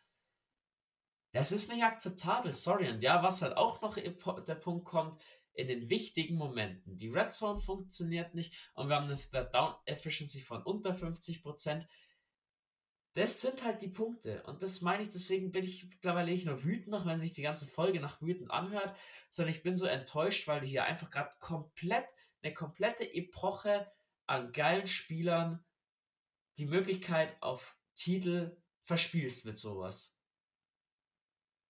das 1.32 1.53
ist 1.53 1.72
nicht 1.72 1.84
akzeptabel, 1.84 2.51
sorry. 2.51 2.89
Und 2.89 3.01
ja, 3.01 3.24
was 3.24 3.41
halt 3.41 3.55
auch 3.55 3.82
noch 3.82 3.95
der 3.95 4.55
Punkt 4.55 4.86
kommt, 4.86 5.17
in 5.53 5.67
den 5.67 5.89
wichtigen 5.89 6.36
Momenten. 6.36 6.97
Die 6.97 7.09
Red 7.09 7.32
Zone 7.32 7.59
funktioniert 7.59 8.36
nicht 8.36 8.53
und 8.74 8.89
wir 8.89 8.95
haben 8.95 9.05
eine 9.05 9.45
Down 9.51 9.76
Efficiency 9.86 10.41
von 10.41 10.63
unter 10.63 10.91
50%. 10.91 11.86
Das 13.14 13.41
sind 13.41 13.64
halt 13.64 13.82
die 13.82 13.89
Punkte. 13.89 14.41
Und 14.43 14.64
das 14.64 14.82
meine 14.82 15.03
ich, 15.03 15.09
deswegen 15.09 15.51
bin 15.51 15.66
ich 15.66 15.84
mittlerweile 15.84 16.32
nicht 16.32 16.45
nur 16.45 16.64
wütend, 16.64 16.95
auch 16.95 17.05
wenn 17.05 17.20
sich 17.20 17.34
die 17.34 17.41
ganze 17.41 17.68
Folge 17.68 17.99
nach 17.99 18.22
wütend 18.22 18.51
anhört, 18.51 18.95
sondern 19.30 19.53
ich 19.53 19.64
bin 19.64 19.76
so 19.76 19.86
enttäuscht, 19.86 20.47
weil 20.47 20.62
du 20.62 20.66
hier 20.68 20.86
einfach 20.86 21.09
gerade 21.09 21.36
komplett, 21.39 22.05
eine 22.41 22.53
komplette 22.53 23.03
Epoche 23.14 23.91
an 24.28 24.53
geilen 24.53 24.88
Spielern 24.88 25.64
die 26.57 26.66
Möglichkeit 26.66 27.36
auf 27.41 27.78
Titel 27.95 28.57
verspielst 28.84 29.45
mit 29.45 29.57
sowas. 29.57 30.18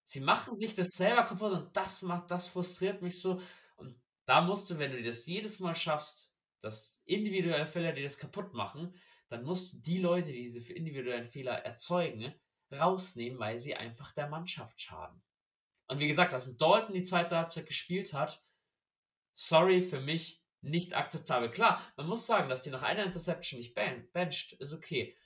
Sie 0.03 0.19
machen 0.19 0.53
sich 0.53 0.75
das 0.75 0.89
selber 0.89 1.23
kaputt 1.23 1.53
und 1.53 1.75
das 1.75 2.01
macht, 2.01 2.29
das 2.29 2.47
frustriert 2.47 3.01
mich 3.01 3.19
so. 3.19 3.41
Und 3.77 3.99
da 4.25 4.41
musst 4.41 4.69
du, 4.69 4.77
wenn 4.77 4.91
du 4.91 5.01
das 5.01 5.25
jedes 5.25 5.59
Mal 5.59 5.75
schaffst, 5.75 6.37
dass 6.59 7.01
individuelle 7.05 7.65
Fehler, 7.65 7.93
die 7.93 8.03
das 8.03 8.17
kaputt 8.17 8.53
machen, 8.53 8.93
dann 9.31 9.43
musst 9.43 9.73
du 9.73 9.77
die 9.77 9.99
Leute, 9.99 10.33
die 10.33 10.43
diese 10.43 10.73
individuellen 10.73 11.25
Fehler 11.25 11.53
erzeugen, 11.53 12.35
rausnehmen, 12.69 13.39
weil 13.39 13.57
sie 13.57 13.75
einfach 13.75 14.11
der 14.11 14.27
Mannschaft 14.27 14.81
schaden. 14.81 15.23
Und 15.87 15.99
wie 15.99 16.07
gesagt, 16.09 16.33
dass 16.33 16.57
Dalton 16.57 16.93
die 16.93 17.03
zweite 17.03 17.37
Halbzeit 17.37 17.65
gespielt 17.65 18.13
hat, 18.13 18.43
sorry, 19.31 19.81
für 19.81 20.01
mich 20.01 20.43
nicht 20.59 20.93
akzeptabel. 20.95 21.49
Klar, 21.49 21.81
man 21.95 22.07
muss 22.07 22.27
sagen, 22.27 22.49
dass 22.49 22.61
die 22.61 22.71
nach 22.71 22.83
einer 22.83 23.05
Interception 23.05 23.59
nicht 23.59 23.73
ben 23.73 24.11
bencht, 24.11 24.53
ist 24.53 24.73
okay. 24.73 25.17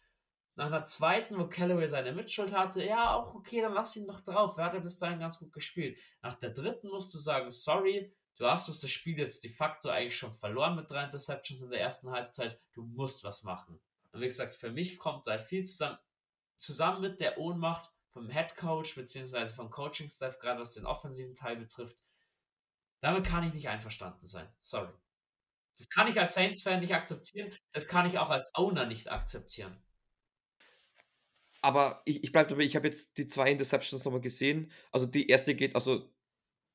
Nach 0.53 0.69
der 0.69 0.83
zweiten, 0.83 1.39
wo 1.39 1.47
Callaway 1.47 1.87
seine 1.87 2.13
Mitschuld 2.13 2.53
hatte, 2.53 2.85
ja, 2.85 3.15
auch 3.15 3.33
okay, 3.33 3.61
dann 3.61 3.73
lass 3.73 3.95
ihn 3.95 4.07
doch 4.07 4.21
drauf. 4.21 4.57
Er 4.57 4.65
hat 4.65 4.75
ja 4.75 4.79
bis 4.79 4.99
dahin 4.99 5.19
ganz 5.19 5.39
gut 5.39 5.51
gespielt. 5.51 5.99
Nach 6.21 6.35
der 6.35 6.51
dritten 6.51 6.89
musst 6.89 7.11
du 7.13 7.17
sagen, 7.17 7.49
sorry, 7.49 8.15
du 8.37 8.45
hast 8.45 8.69
das 8.69 8.89
Spiel 8.89 9.17
jetzt 9.17 9.43
de 9.43 9.49
facto 9.49 9.89
eigentlich 9.89 10.15
schon 10.15 10.31
verloren 10.31 10.75
mit 10.75 10.91
drei 10.91 11.05
Interceptions 11.05 11.63
in 11.63 11.71
der 11.71 11.81
ersten 11.81 12.11
Halbzeit. 12.11 12.61
Du 12.71 12.83
musst 12.83 13.23
was 13.23 13.41
machen. 13.41 13.81
Und 14.15 14.21
wie 14.21 14.27
gesagt, 14.27 14.55
für 14.55 14.71
mich 14.71 14.97
kommt 14.97 15.27
da 15.27 15.37
viel 15.37 15.65
zusammen, 15.65 15.97
zusammen 16.55 17.01
mit 17.01 17.19
der 17.19 17.37
Ohnmacht 17.37 17.91
vom 18.13 18.29
Head 18.29 18.55
Coach 18.55 18.95
bzw. 18.95 19.47
vom 19.47 19.69
Coaching 19.69 20.07
Staff, 20.07 20.39
gerade 20.39 20.61
was 20.61 20.73
den 20.73 20.85
offensiven 20.85 21.35
Teil 21.35 21.57
betrifft. 21.57 22.01
Damit 23.01 23.25
kann 23.25 23.45
ich 23.45 23.53
nicht 23.53 23.67
einverstanden 23.67 24.25
sein. 24.25 24.47
Sorry. 24.61 24.93
Das 25.75 25.89
kann 25.89 26.07
ich 26.07 26.17
als 26.17 26.33
Saints-Fan 26.33 26.79
nicht 26.79 26.93
akzeptieren. 26.93 27.53
Das 27.73 27.89
kann 27.89 28.05
ich 28.05 28.17
auch 28.17 28.29
als 28.29 28.51
Owner 28.55 28.85
nicht 28.85 29.11
akzeptieren. 29.11 29.77
Aber 31.61 32.01
ich, 32.05 32.23
ich 32.23 32.31
bleibe 32.31 32.51
dabei, 32.51 32.63
ich 32.63 32.77
habe 32.77 32.87
jetzt 32.87 33.17
die 33.17 33.27
zwei 33.27 33.51
Interceptions 33.51 34.05
nochmal 34.05 34.21
gesehen. 34.21 34.71
Also 34.93 35.07
die 35.07 35.27
erste 35.27 35.55
geht, 35.55 35.75
also 35.75 36.09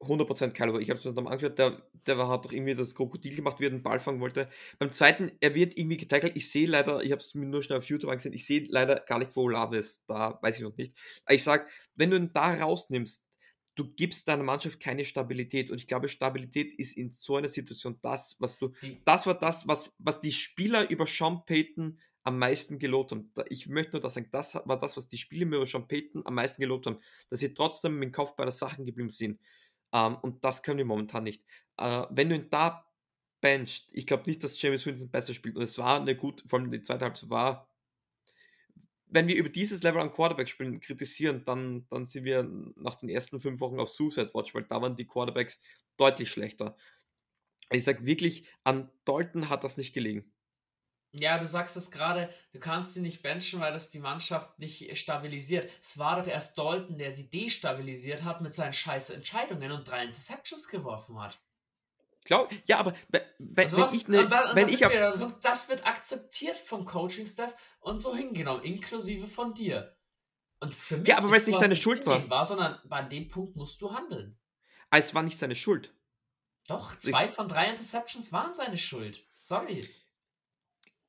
100% 0.00 0.52
Caliber. 0.52 0.80
Ich 0.80 0.88
habe 0.90 0.98
es 0.98 1.04
mir 1.04 1.12
nochmal 1.12 1.34
angeschaut, 1.34 1.58
der, 1.58 1.82
der 2.06 2.28
hat 2.28 2.44
doch 2.44 2.52
irgendwie 2.52 2.74
das 2.74 2.94
Krokodil 2.94 3.36
gemacht, 3.36 3.60
wie 3.60 3.66
er 3.66 3.70
den 3.70 3.82
Ball 3.82 4.00
fangen 4.00 4.20
wollte. 4.20 4.48
Beim 4.78 4.90
zweiten, 4.92 5.30
er 5.40 5.54
wird 5.54 5.76
irgendwie 5.76 5.98
getackelt. 5.98 6.36
Ich 6.36 6.50
sehe 6.50 6.66
leider, 6.66 7.02
ich 7.02 7.12
habe 7.12 7.20
es 7.20 7.34
mir 7.34 7.46
nur 7.46 7.62
schnell 7.62 7.78
auf 7.78 7.84
YouTube 7.84 8.10
angesehen, 8.10 8.32
ich 8.32 8.46
sehe 8.46 8.66
leider 8.68 8.96
gar 9.00 9.18
nicht, 9.18 9.36
wo 9.36 9.42
Olave 9.42 9.76
ist. 9.76 10.04
Da 10.08 10.38
weiß 10.40 10.56
ich 10.56 10.62
noch 10.62 10.76
nicht. 10.76 10.96
Aber 11.26 11.34
ich 11.34 11.44
sage, 11.44 11.66
wenn 11.96 12.10
du 12.10 12.16
ihn 12.16 12.32
da 12.32 12.54
rausnimmst, 12.54 13.26
du 13.74 13.92
gibst 13.94 14.28
deiner 14.28 14.42
Mannschaft 14.42 14.80
keine 14.80 15.04
Stabilität. 15.04 15.70
Und 15.70 15.78
ich 15.78 15.86
glaube, 15.86 16.08
Stabilität 16.08 16.78
ist 16.78 16.96
in 16.96 17.10
so 17.10 17.36
einer 17.36 17.48
Situation 17.48 17.98
das, 18.02 18.36
was 18.38 18.58
du. 18.58 18.72
Das 19.04 19.26
war 19.26 19.38
das, 19.38 19.68
was, 19.68 19.90
was 19.98 20.20
die 20.20 20.32
Spieler 20.32 20.88
über 20.88 21.06
Sean 21.06 21.44
Payton 21.44 21.98
am 22.22 22.38
meisten 22.38 22.78
gelobt 22.78 23.12
haben. 23.12 23.32
Ich 23.48 23.66
möchte 23.68 23.92
nur 23.92 24.02
das 24.02 24.14
sagen, 24.14 24.28
das 24.30 24.54
war 24.54 24.78
das, 24.78 24.96
was 24.96 25.08
die 25.08 25.18
Spieler 25.18 25.46
über 25.46 25.66
Sean 25.66 25.88
Payton 25.88 26.26
am 26.26 26.34
meisten 26.34 26.60
gelobt 26.60 26.86
haben, 26.86 26.98
dass 27.30 27.40
sie 27.40 27.54
trotzdem 27.54 27.98
mit 27.98 28.08
dem 28.08 28.12
Kopf 28.12 28.36
bei 28.36 28.44
der 28.44 28.52
Sachen 28.52 28.84
geblieben 28.84 29.10
sind. 29.10 29.40
Ähm, 29.92 30.16
und 30.22 30.44
das 30.44 30.62
können 30.62 30.78
wir 30.78 30.84
momentan 30.84 31.24
nicht. 31.24 31.44
Äh, 31.76 32.06
wenn 32.10 32.28
du 32.28 32.36
ihn 32.36 32.50
da 32.50 32.86
bencht, 33.40 33.88
ich 33.92 34.06
glaube 34.06 34.24
nicht, 34.26 34.44
dass 34.44 34.60
James 34.60 34.84
Winston 34.86 35.10
besser 35.10 35.34
spielt. 35.34 35.56
Und 35.56 35.62
es 35.62 35.78
war 35.78 36.00
eine 36.00 36.16
gute, 36.16 36.46
vor 36.48 36.58
allem 36.58 36.70
die 36.70 36.82
zweite 36.82 37.04
Halbzeit 37.04 37.30
war. 37.30 37.68
Wenn 39.06 39.26
wir 39.26 39.36
über 39.36 39.48
dieses 39.48 39.82
Level 39.82 40.00
an 40.00 40.12
Quarterback 40.12 40.48
spielen 40.48 40.78
kritisieren, 40.80 41.44
dann, 41.44 41.86
dann 41.88 42.06
sind 42.06 42.24
wir 42.24 42.44
nach 42.76 42.94
den 42.94 43.08
ersten 43.08 43.40
fünf 43.40 43.60
Wochen 43.60 43.80
auf 43.80 43.88
Suicide 43.88 44.30
Watch, 44.34 44.54
weil 44.54 44.64
da 44.64 44.80
waren 44.80 44.94
die 44.94 45.06
Quarterbacks 45.06 45.58
deutlich 45.96 46.30
schlechter. 46.30 46.76
Ich 47.72 47.84
sage 47.84 48.06
wirklich, 48.06 48.48
an 48.62 48.90
Dalton 49.04 49.48
hat 49.48 49.64
das 49.64 49.76
nicht 49.76 49.94
gelegen. 49.94 50.32
Ja, 51.12 51.38
du 51.38 51.46
sagst 51.46 51.76
es 51.76 51.90
gerade, 51.90 52.32
du 52.52 52.60
kannst 52.60 52.94
sie 52.94 53.00
nicht 53.00 53.22
benchen, 53.22 53.60
weil 53.60 53.72
das 53.72 53.90
die 53.90 53.98
Mannschaft 53.98 54.58
nicht 54.60 54.96
stabilisiert. 54.96 55.70
Es 55.82 55.98
war 55.98 56.20
doch 56.20 56.28
erst 56.28 56.56
Dalton, 56.56 56.98
der 56.98 57.10
sie 57.10 57.28
destabilisiert 57.28 58.22
hat 58.22 58.40
mit 58.40 58.54
seinen 58.54 58.72
scheiß 58.72 59.10
Entscheidungen 59.10 59.72
und 59.72 59.88
drei 59.88 60.04
Interceptions 60.04 60.68
geworfen 60.68 61.20
hat. 61.20 61.40
Glaub, 62.24 62.52
ja, 62.66 62.78
aber 62.78 62.94
wenn, 63.08 63.22
also 63.56 63.78
was, 63.78 63.92
ich 63.92 64.06
ne, 64.06 64.26
dann, 64.28 64.54
wenn 64.54 64.68
ich 64.68 64.84
auf, 64.84 64.92
das 65.40 65.68
wird 65.68 65.86
akzeptiert 65.86 66.58
vom 66.58 66.84
Coaching-Staff 66.84 67.56
und 67.80 67.98
so 67.98 68.14
hingenommen, 68.14 68.62
inklusive 68.62 69.26
von 69.26 69.54
dir. 69.54 69.96
Und 70.60 70.74
für 70.74 70.98
mich 70.98 71.08
ja, 71.08 71.16
aber 71.16 71.30
weil 71.30 71.38
es 71.38 71.46
nicht 71.46 71.58
seine 71.58 71.76
Schuld 71.76 72.04
war. 72.06 72.28
war. 72.28 72.44
Sondern 72.44 72.78
an 72.90 73.08
dem 73.08 73.28
Punkt 73.28 73.56
musst 73.56 73.80
du 73.80 73.92
handeln. 73.92 74.38
Ah, 74.90 74.98
es 74.98 75.14
war 75.14 75.22
nicht 75.22 75.38
seine 75.38 75.56
Schuld. 75.56 75.94
Doch, 76.68 76.96
zwei 76.98 77.24
ich, 77.24 77.30
von 77.30 77.48
drei 77.48 77.70
Interceptions 77.70 78.32
waren 78.32 78.52
seine 78.52 78.76
Schuld. 78.76 79.26
Sorry. 79.34 79.88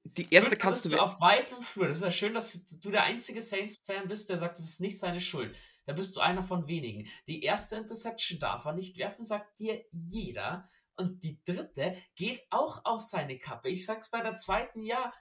Die 0.04 0.34
erste 0.34 0.56
kannst 0.56 0.86
du 0.86 0.98
auf 0.98 1.22
weitem 1.22 1.62
Flur. 1.62 1.88
Das 1.88 1.98
ist 1.98 2.04
ja 2.04 2.12
schön, 2.12 2.34
dass 2.34 2.52
du 2.82 2.90
der 2.90 3.04
einzige 3.04 3.42
Saints-Fan 3.42 4.08
bist, 4.08 4.30
der 4.30 4.38
sagt, 4.38 4.58
das 4.58 4.66
ist 4.66 4.82
nicht 4.82 5.00
seine 5.00 5.22
Schuld. 5.22 5.56
Da 5.86 5.94
bist 5.94 6.16
du 6.16 6.20
einer 6.20 6.44
von 6.44 6.68
wenigen. 6.68 7.08
Die 7.28 7.44
erste 7.44 7.76
Interception 7.76 8.40
darf 8.40 8.66
er 8.66 8.74
nicht 8.74 8.98
werfen, 8.98 9.24
sagt 9.24 9.60
dir 9.60 9.84
jeder. 9.92 10.70
Und 10.96 11.24
die 11.24 11.42
dritte 11.44 11.96
geht 12.16 12.42
auch 12.50 12.84
aus 12.86 13.10
seine 13.10 13.38
Kappe. 13.38 13.70
Ich 13.70 13.86
sag's 13.86 14.10
bei 14.10 14.22
der 14.22 14.36
zweiten, 14.36 14.84
ja, 14.84 15.14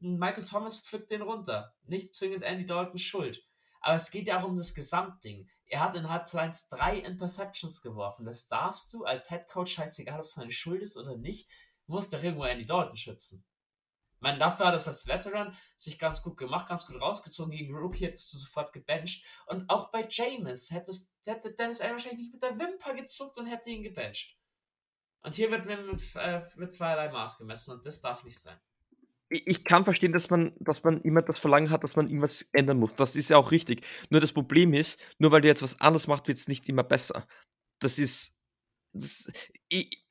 Michael 0.00 0.44
Thomas 0.44 0.80
pflückt 0.80 1.10
den 1.10 1.22
runter. 1.22 1.74
Nicht 1.82 2.14
zwingend 2.14 2.42
Andy 2.42 2.64
Dalton 2.64 2.98
schuld. 2.98 3.44
Aber 3.80 3.94
es 3.94 4.10
geht 4.10 4.26
ja 4.26 4.40
auch 4.40 4.48
um 4.48 4.56
das 4.56 4.74
Gesamtding. 4.74 5.48
Er 5.66 5.80
hat 5.80 5.94
in 5.94 6.08
Halbzeit 6.08 6.56
drei 6.70 6.98
Interceptions 6.98 7.82
geworfen. 7.82 8.24
Das 8.24 8.46
darfst 8.46 8.92
du 8.94 9.04
als 9.04 9.28
Head 9.28 9.48
Coach, 9.48 9.72
scheißegal, 9.72 10.18
ob 10.18 10.24
es 10.24 10.32
seine 10.32 10.52
Schuld 10.52 10.82
ist 10.82 10.96
oder 10.96 11.16
nicht, 11.16 11.50
musst 11.86 12.12
doch 12.12 12.22
irgendwo 12.22 12.44
Andy 12.44 12.64
Dalton 12.64 12.96
schützen. 12.96 13.44
Ich 14.18 14.22
meine, 14.22 14.40
dafür 14.40 14.66
hat 14.66 14.74
es 14.74 14.88
als 14.88 15.06
Veteran 15.06 15.54
sich 15.76 15.96
ganz 15.96 16.24
gut 16.24 16.36
gemacht, 16.36 16.68
ganz 16.68 16.86
gut 16.86 17.00
rausgezogen. 17.00 17.52
Gegen 17.52 17.72
Rookie 17.72 18.04
hättest 18.04 18.34
du 18.34 18.38
sofort 18.38 18.72
gebencht. 18.72 19.24
Und 19.46 19.70
auch 19.70 19.92
bei 19.92 20.04
James 20.10 20.72
hättest, 20.72 21.14
hätte 21.24 21.52
Dennis 21.52 21.80
Allen 21.80 21.92
wahrscheinlich 21.92 22.18
nicht 22.18 22.32
mit 22.32 22.42
der 22.42 22.58
Wimper 22.58 22.94
gezuckt 22.94 23.38
und 23.38 23.46
hätte 23.46 23.70
ihn 23.70 23.84
gebencht. 23.84 24.36
Und 25.20 25.36
hier 25.36 25.52
wird 25.52 25.66
mit, 25.66 26.16
äh, 26.16 26.42
mit 26.56 26.72
zweierlei 26.72 27.10
Maß 27.12 27.38
gemessen 27.38 27.74
und 27.74 27.86
das 27.86 28.00
darf 28.00 28.24
nicht 28.24 28.40
sein. 28.40 28.58
Ich 29.28 29.62
kann 29.64 29.84
verstehen, 29.84 30.12
dass 30.12 30.30
man, 30.30 30.52
dass 30.58 30.82
man 30.82 31.00
immer 31.02 31.22
das 31.22 31.38
Verlangen 31.38 31.70
hat, 31.70 31.84
dass 31.84 31.94
man 31.94 32.08
irgendwas 32.08 32.42
ändern 32.52 32.78
muss. 32.78 32.96
Das 32.96 33.14
ist 33.14 33.30
ja 33.30 33.36
auch 33.36 33.52
richtig. 33.52 33.86
Nur 34.10 34.20
das 34.20 34.32
Problem 34.32 34.74
ist, 34.74 34.98
nur 35.18 35.30
weil 35.30 35.42
du 35.42 35.48
jetzt 35.48 35.62
was 35.62 35.80
anders 35.80 36.08
machst, 36.08 36.26
wird 36.26 36.38
es 36.38 36.48
nicht 36.48 36.68
immer 36.68 36.82
besser. 36.82 37.24
das 37.78 38.00
ist. 38.00 38.34
Das, 38.94 39.30
ich, 39.68 40.04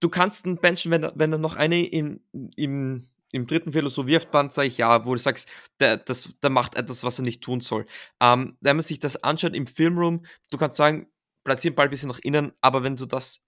du 0.00 0.08
kannst 0.08 0.46
einen 0.46 0.56
Benchen, 0.56 0.90
wenn, 0.90 1.12
wenn 1.14 1.32
er 1.32 1.38
noch 1.38 1.54
eine 1.54 1.84
im, 1.86 2.24
im, 2.56 3.06
im 3.32 3.46
dritten 3.46 3.72
Viertel 3.72 3.90
so 3.90 4.06
wirft, 4.06 4.34
dann 4.34 4.50
sage 4.50 4.68
ich 4.68 4.78
ja, 4.78 5.04
wo 5.04 5.14
du 5.14 5.20
sagst, 5.20 5.48
der, 5.80 5.96
das, 5.96 6.34
der 6.42 6.50
macht 6.50 6.76
etwas, 6.76 7.04
was 7.04 7.18
er 7.18 7.24
nicht 7.24 7.42
tun 7.42 7.60
soll. 7.60 7.86
Ähm, 8.20 8.56
wenn 8.60 8.76
man 8.76 8.84
sich 8.84 9.00
das 9.00 9.22
anschaut 9.22 9.54
im 9.54 9.66
Filmroom, 9.66 10.24
du 10.50 10.58
kannst 10.58 10.76
sagen, 10.76 11.08
platzieren 11.44 11.74
Ball 11.74 11.86
ein 11.86 11.90
bisschen 11.90 12.08
nach 12.08 12.18
innen, 12.20 12.52
aber 12.60 12.82
wenn 12.82 12.96
du 12.96 13.06
das. 13.06 13.42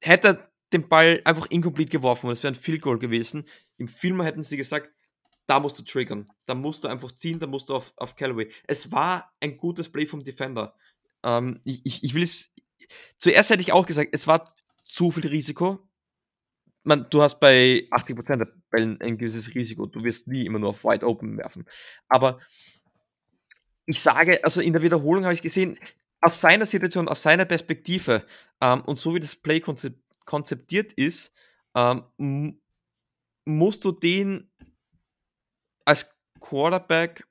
Hätte 0.00 0.50
den 0.72 0.88
Ball 0.88 1.20
einfach 1.24 1.46
incomplete 1.46 1.90
geworfen 1.90 2.26
und 2.26 2.32
es 2.32 2.42
wäre 2.42 2.52
ein 2.52 2.60
Field 2.60 2.82
Goal 2.82 2.98
gewesen, 2.98 3.48
im 3.78 3.88
Film 3.88 4.20
hätten 4.20 4.42
sie 4.42 4.56
gesagt, 4.56 4.90
da 5.46 5.60
musst 5.60 5.78
du 5.78 5.82
triggern. 5.82 6.28
Da 6.44 6.54
musst 6.54 6.84
du 6.84 6.88
einfach 6.88 7.12
ziehen, 7.12 7.38
da 7.38 7.46
musst 7.46 7.68
du 7.68 7.74
auf, 7.74 7.92
auf 7.96 8.16
Callaway. 8.16 8.50
Es 8.66 8.90
war 8.92 9.32
ein 9.40 9.56
gutes 9.56 9.90
Play 9.90 10.06
vom 10.06 10.24
Defender. 10.24 10.74
Ähm, 11.22 11.60
ich, 11.64 11.80
ich, 11.84 12.04
ich 12.04 12.14
will 12.14 12.24
es. 12.24 12.50
Zuerst 13.16 13.50
hätte 13.50 13.62
ich 13.62 13.72
auch 13.72 13.86
gesagt, 13.86 14.10
es 14.12 14.26
war 14.26 14.44
zu 14.84 15.10
viel 15.10 15.26
Risiko. 15.26 15.85
Man, 16.86 17.06
du 17.10 17.20
hast 17.20 17.40
bei 17.40 17.88
80% 17.90 18.36
der 18.36 18.48
Bällen 18.70 19.00
ein 19.00 19.18
gewisses 19.18 19.52
Risiko. 19.56 19.86
Du 19.86 20.04
wirst 20.04 20.28
nie 20.28 20.46
immer 20.46 20.60
nur 20.60 20.68
auf 20.68 20.84
Wide 20.84 21.04
Open 21.04 21.36
werfen. 21.36 21.64
Aber 22.08 22.38
ich 23.86 24.00
sage, 24.00 24.42
also 24.44 24.60
in 24.60 24.72
der 24.72 24.82
Wiederholung 24.82 25.24
habe 25.24 25.34
ich 25.34 25.42
gesehen, 25.42 25.78
aus 26.20 26.40
seiner 26.40 26.64
Situation, 26.64 27.08
aus 27.08 27.22
seiner 27.22 27.44
Perspektive 27.44 28.24
ähm, 28.60 28.82
und 28.82 29.00
so 29.00 29.14
wie 29.16 29.20
das 29.20 29.34
Play 29.34 29.60
konzep 29.60 29.94
konzeptiert 30.24 30.92
ist, 30.92 31.32
ähm, 31.76 32.60
musst 33.44 33.84
du 33.84 33.92
den 33.92 34.50
als 35.84 36.08
Quarterback 36.40 37.26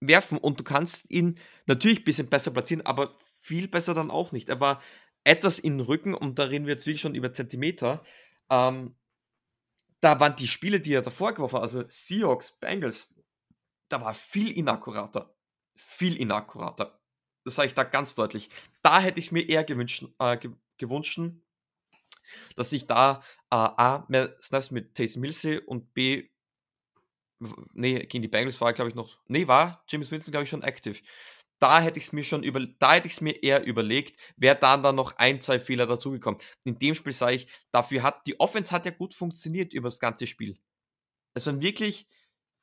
werfen 0.00 0.38
und 0.38 0.60
du 0.60 0.64
kannst 0.64 1.10
ihn 1.10 1.38
natürlich 1.66 2.00
ein 2.00 2.04
bisschen 2.04 2.28
besser 2.28 2.50
platzieren, 2.50 2.84
aber 2.84 3.14
viel 3.16 3.68
besser 3.68 3.94
dann 3.94 4.10
auch 4.10 4.32
nicht. 4.32 4.48
Er 4.48 4.60
war 4.60 4.82
etwas 5.24 5.58
in 5.58 5.78
den 5.78 5.86
Rücken 5.86 6.14
und 6.14 6.38
da 6.38 6.44
reden 6.44 6.66
wir 6.66 6.74
jetzt 6.74 6.86
wirklich 6.86 7.00
schon 7.00 7.14
über 7.14 7.32
Zentimeter. 7.32 8.02
Ähm, 8.50 8.96
da 10.00 10.20
waren 10.20 10.36
die 10.36 10.48
Spiele, 10.48 10.80
die 10.80 10.94
er 10.94 11.02
davor 11.02 11.34
geworfen 11.34 11.56
hat, 11.56 11.62
also 11.62 11.84
Seahawks, 11.88 12.52
Bengals, 12.52 13.12
da 13.88 14.00
war 14.00 14.14
viel 14.14 14.56
inakkurater. 14.56 15.34
Viel 15.76 16.16
inakkurater. 16.16 17.00
Das 17.44 17.54
sage 17.54 17.68
ich 17.68 17.74
da 17.74 17.84
ganz 17.84 18.14
deutlich. 18.14 18.50
Da 18.82 19.00
hätte 19.00 19.20
ich 19.20 19.32
mir 19.32 19.48
eher 19.48 19.64
gewünscht, 19.64 20.04
äh, 20.18 20.38
gewünscht 20.76 21.20
dass 22.56 22.72
ich 22.72 22.86
da 22.86 23.22
äh, 23.50 23.56
A, 23.56 24.04
mehr 24.08 24.36
Snaps 24.42 24.70
mit 24.70 24.94
Taysom 24.94 25.22
Milsey 25.22 25.58
und 25.58 25.94
B, 25.94 26.28
nee, 27.72 28.00
gegen 28.00 28.22
die 28.22 28.28
Bengals 28.28 28.60
war, 28.60 28.72
glaube 28.72 28.90
ich, 28.90 28.94
noch, 28.94 29.18
nee, 29.28 29.46
war 29.46 29.82
James 29.88 30.10
Winston, 30.10 30.32
glaube 30.32 30.44
ich, 30.44 30.50
schon 30.50 30.64
aktiv. 30.64 31.02
Da 31.60 31.80
hätte 31.80 31.98
ich 31.98 32.06
es 32.06 32.12
mir 32.12 32.22
schon 32.24 32.42
über, 32.42 32.60
da 32.78 32.94
hätte 32.94 33.08
ich 33.08 33.14
es 33.14 33.20
mir 33.20 33.42
eher 33.42 33.64
überlegt, 33.64 34.18
wäre 34.36 34.56
dann 34.56 34.82
dann 34.82 34.94
noch 34.94 35.16
ein, 35.16 35.40
zwei 35.40 35.58
Fehler 35.58 35.86
dazugekommen. 35.86 36.40
In 36.64 36.78
dem 36.78 36.94
Spiel 36.94 37.12
sage 37.12 37.36
ich, 37.36 37.48
dafür 37.72 38.02
hat 38.02 38.26
die 38.26 38.38
Offense 38.38 38.70
hat 38.70 38.86
ja 38.86 38.92
gut 38.92 39.14
funktioniert 39.14 39.72
über 39.72 39.88
das 39.88 39.98
ganze 39.98 40.26
Spiel. 40.26 40.58
Es 41.34 41.46
waren 41.46 41.62
wirklich, 41.62 42.08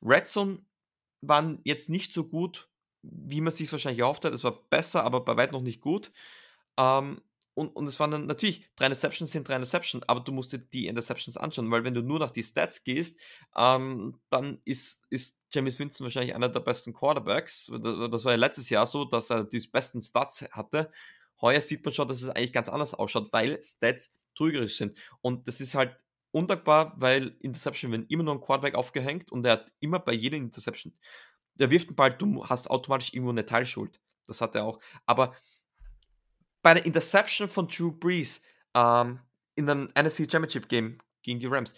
Red 0.02 0.28
Zone 0.28 0.66
waren 1.22 1.60
jetzt 1.64 1.90
nicht 1.90 2.14
so 2.14 2.26
gut, 2.26 2.70
wie 3.02 3.42
man 3.42 3.52
sich 3.52 3.72
wahrscheinlich 3.72 4.00
erhofft 4.00 4.26
hat. 4.26 4.34
Es 4.34 4.44
war 4.44 4.68
besser, 4.70 5.04
aber 5.04 5.24
bei 5.24 5.38
weitem 5.38 5.54
noch 5.54 5.62
nicht 5.62 5.82
gut. 5.82 6.12
Ähm, 6.78 7.22
und, 7.56 7.70
und 7.70 7.88
es 7.88 8.00
waren 8.00 8.12
dann 8.12 8.26
natürlich, 8.26 8.68
drei 8.76 8.86
Interceptions 8.86 9.32
sind 9.32 9.48
drei 9.48 9.56
Interceptions, 9.56 10.08
aber 10.08 10.20
du 10.20 10.34
musst 10.34 10.52
dir 10.52 10.60
die 10.60 10.88
Interceptions 10.88 11.38
anschauen, 11.38 11.72
weil 11.72 11.86
wenn 11.86 11.94
du 11.94 12.02
nur 12.02 12.20
nach 12.20 12.32
die 12.32 12.44
Stats 12.44 12.84
gehst, 12.84 13.20
ähm, 13.56 14.20
dann 14.30 14.60
ist, 14.66 15.06
ist 15.10 15.40
James 15.52 15.80
Winston 15.80 16.04
wahrscheinlich 16.04 16.36
einer 16.36 16.50
der 16.50 16.60
besten 16.60 16.94
Quarterbacks. 16.94 17.72
Das 17.72 18.26
war 18.26 18.34
ja 18.34 18.38
letztes 18.38 18.70
Jahr 18.70 18.86
so, 18.86 19.06
dass 19.06 19.30
er 19.30 19.46
die 19.46 19.66
besten 19.72 20.02
Stats 20.02 20.42
hatte. 20.52 20.92
Heuer 21.42 21.62
sieht 21.62 21.84
man 21.86 21.94
schon, 21.94 22.08
dass 22.10 22.22
es 22.22 22.30
eigentlich 22.30 22.54
ganz 22.54 22.68
anders 22.68 22.94
ausschaut, 22.94 23.32
weil 23.32 23.64
Stats 23.64 24.14
trügerisch 24.36 24.78
sind. 24.78 24.98
Und 25.22 25.48
das 25.48 25.62
ist 25.62 25.76
halt 25.76 25.98
undankbar, 26.32 26.94
weil 26.98 27.38
Interception 27.40 27.92
werden 27.92 28.06
immer 28.10 28.24
nur 28.24 28.36
ein 28.36 28.42
Quarterback 28.42 28.76
aufgehängt 28.76 29.32
und 29.32 29.46
er 29.46 29.54
hat 29.54 29.72
immer 29.80 30.00
bei 30.00 30.12
jeder 30.12 30.36
Interception, 30.36 30.94
der 31.54 31.72
wirft 31.72 31.90
den 31.90 31.96
Ball, 31.96 32.12
du 32.18 32.46
hast 32.46 32.70
automatisch 32.70 33.14
irgendwo 33.14 33.32
eine 33.32 33.46
Teilschuld. 33.46 34.02
Das 34.28 34.42
hat 34.42 34.56
er 34.56 34.66
auch. 34.66 34.80
Aber 35.06 35.34
bei 36.66 36.74
der 36.74 36.84
Interception 36.84 37.48
von 37.48 37.68
Drew 37.68 37.92
Brees 37.92 38.42
ähm, 38.74 39.20
in 39.54 39.70
einem 39.70 39.88
NFC 39.96 40.28
Championship 40.30 40.68
Game 40.68 40.98
gegen 41.22 41.40
die 41.40 41.46
Rams 41.46 41.76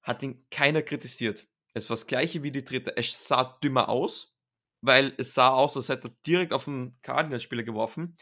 hat 0.00 0.22
ihn 0.22 0.46
keiner 0.50 0.80
kritisiert. 0.80 1.46
Es 1.74 1.90
war 1.90 1.96
das 1.96 2.06
gleiche 2.06 2.42
wie 2.42 2.50
die 2.50 2.64
dritte. 2.64 2.96
Es 2.96 3.28
sah 3.28 3.58
dümmer 3.62 3.90
aus, 3.90 4.34
weil 4.80 5.12
es 5.18 5.34
sah 5.34 5.50
aus, 5.50 5.76
als 5.76 5.90
hätte 5.90 6.08
er 6.08 6.14
direkt 6.26 6.54
auf 6.54 6.64
den 6.64 6.98
Cardinals-Spieler 7.02 7.64
geworfen. 7.64 8.16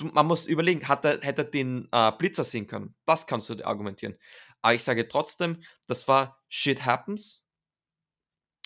Man 0.00 0.26
muss 0.26 0.46
überlegen, 0.46 0.88
hat 0.88 1.04
er, 1.04 1.20
hätte 1.20 1.42
er 1.42 1.50
den 1.52 1.86
äh, 1.92 2.10
Blitzer 2.18 2.42
sehen 2.42 2.66
können. 2.66 2.96
Das 3.04 3.24
kannst 3.24 3.48
du 3.48 3.64
argumentieren. 3.64 4.18
Aber 4.60 4.74
ich 4.74 4.82
sage 4.82 5.06
trotzdem, 5.06 5.62
das 5.86 6.08
war 6.08 6.42
Shit 6.48 6.84
happens. 6.84 7.44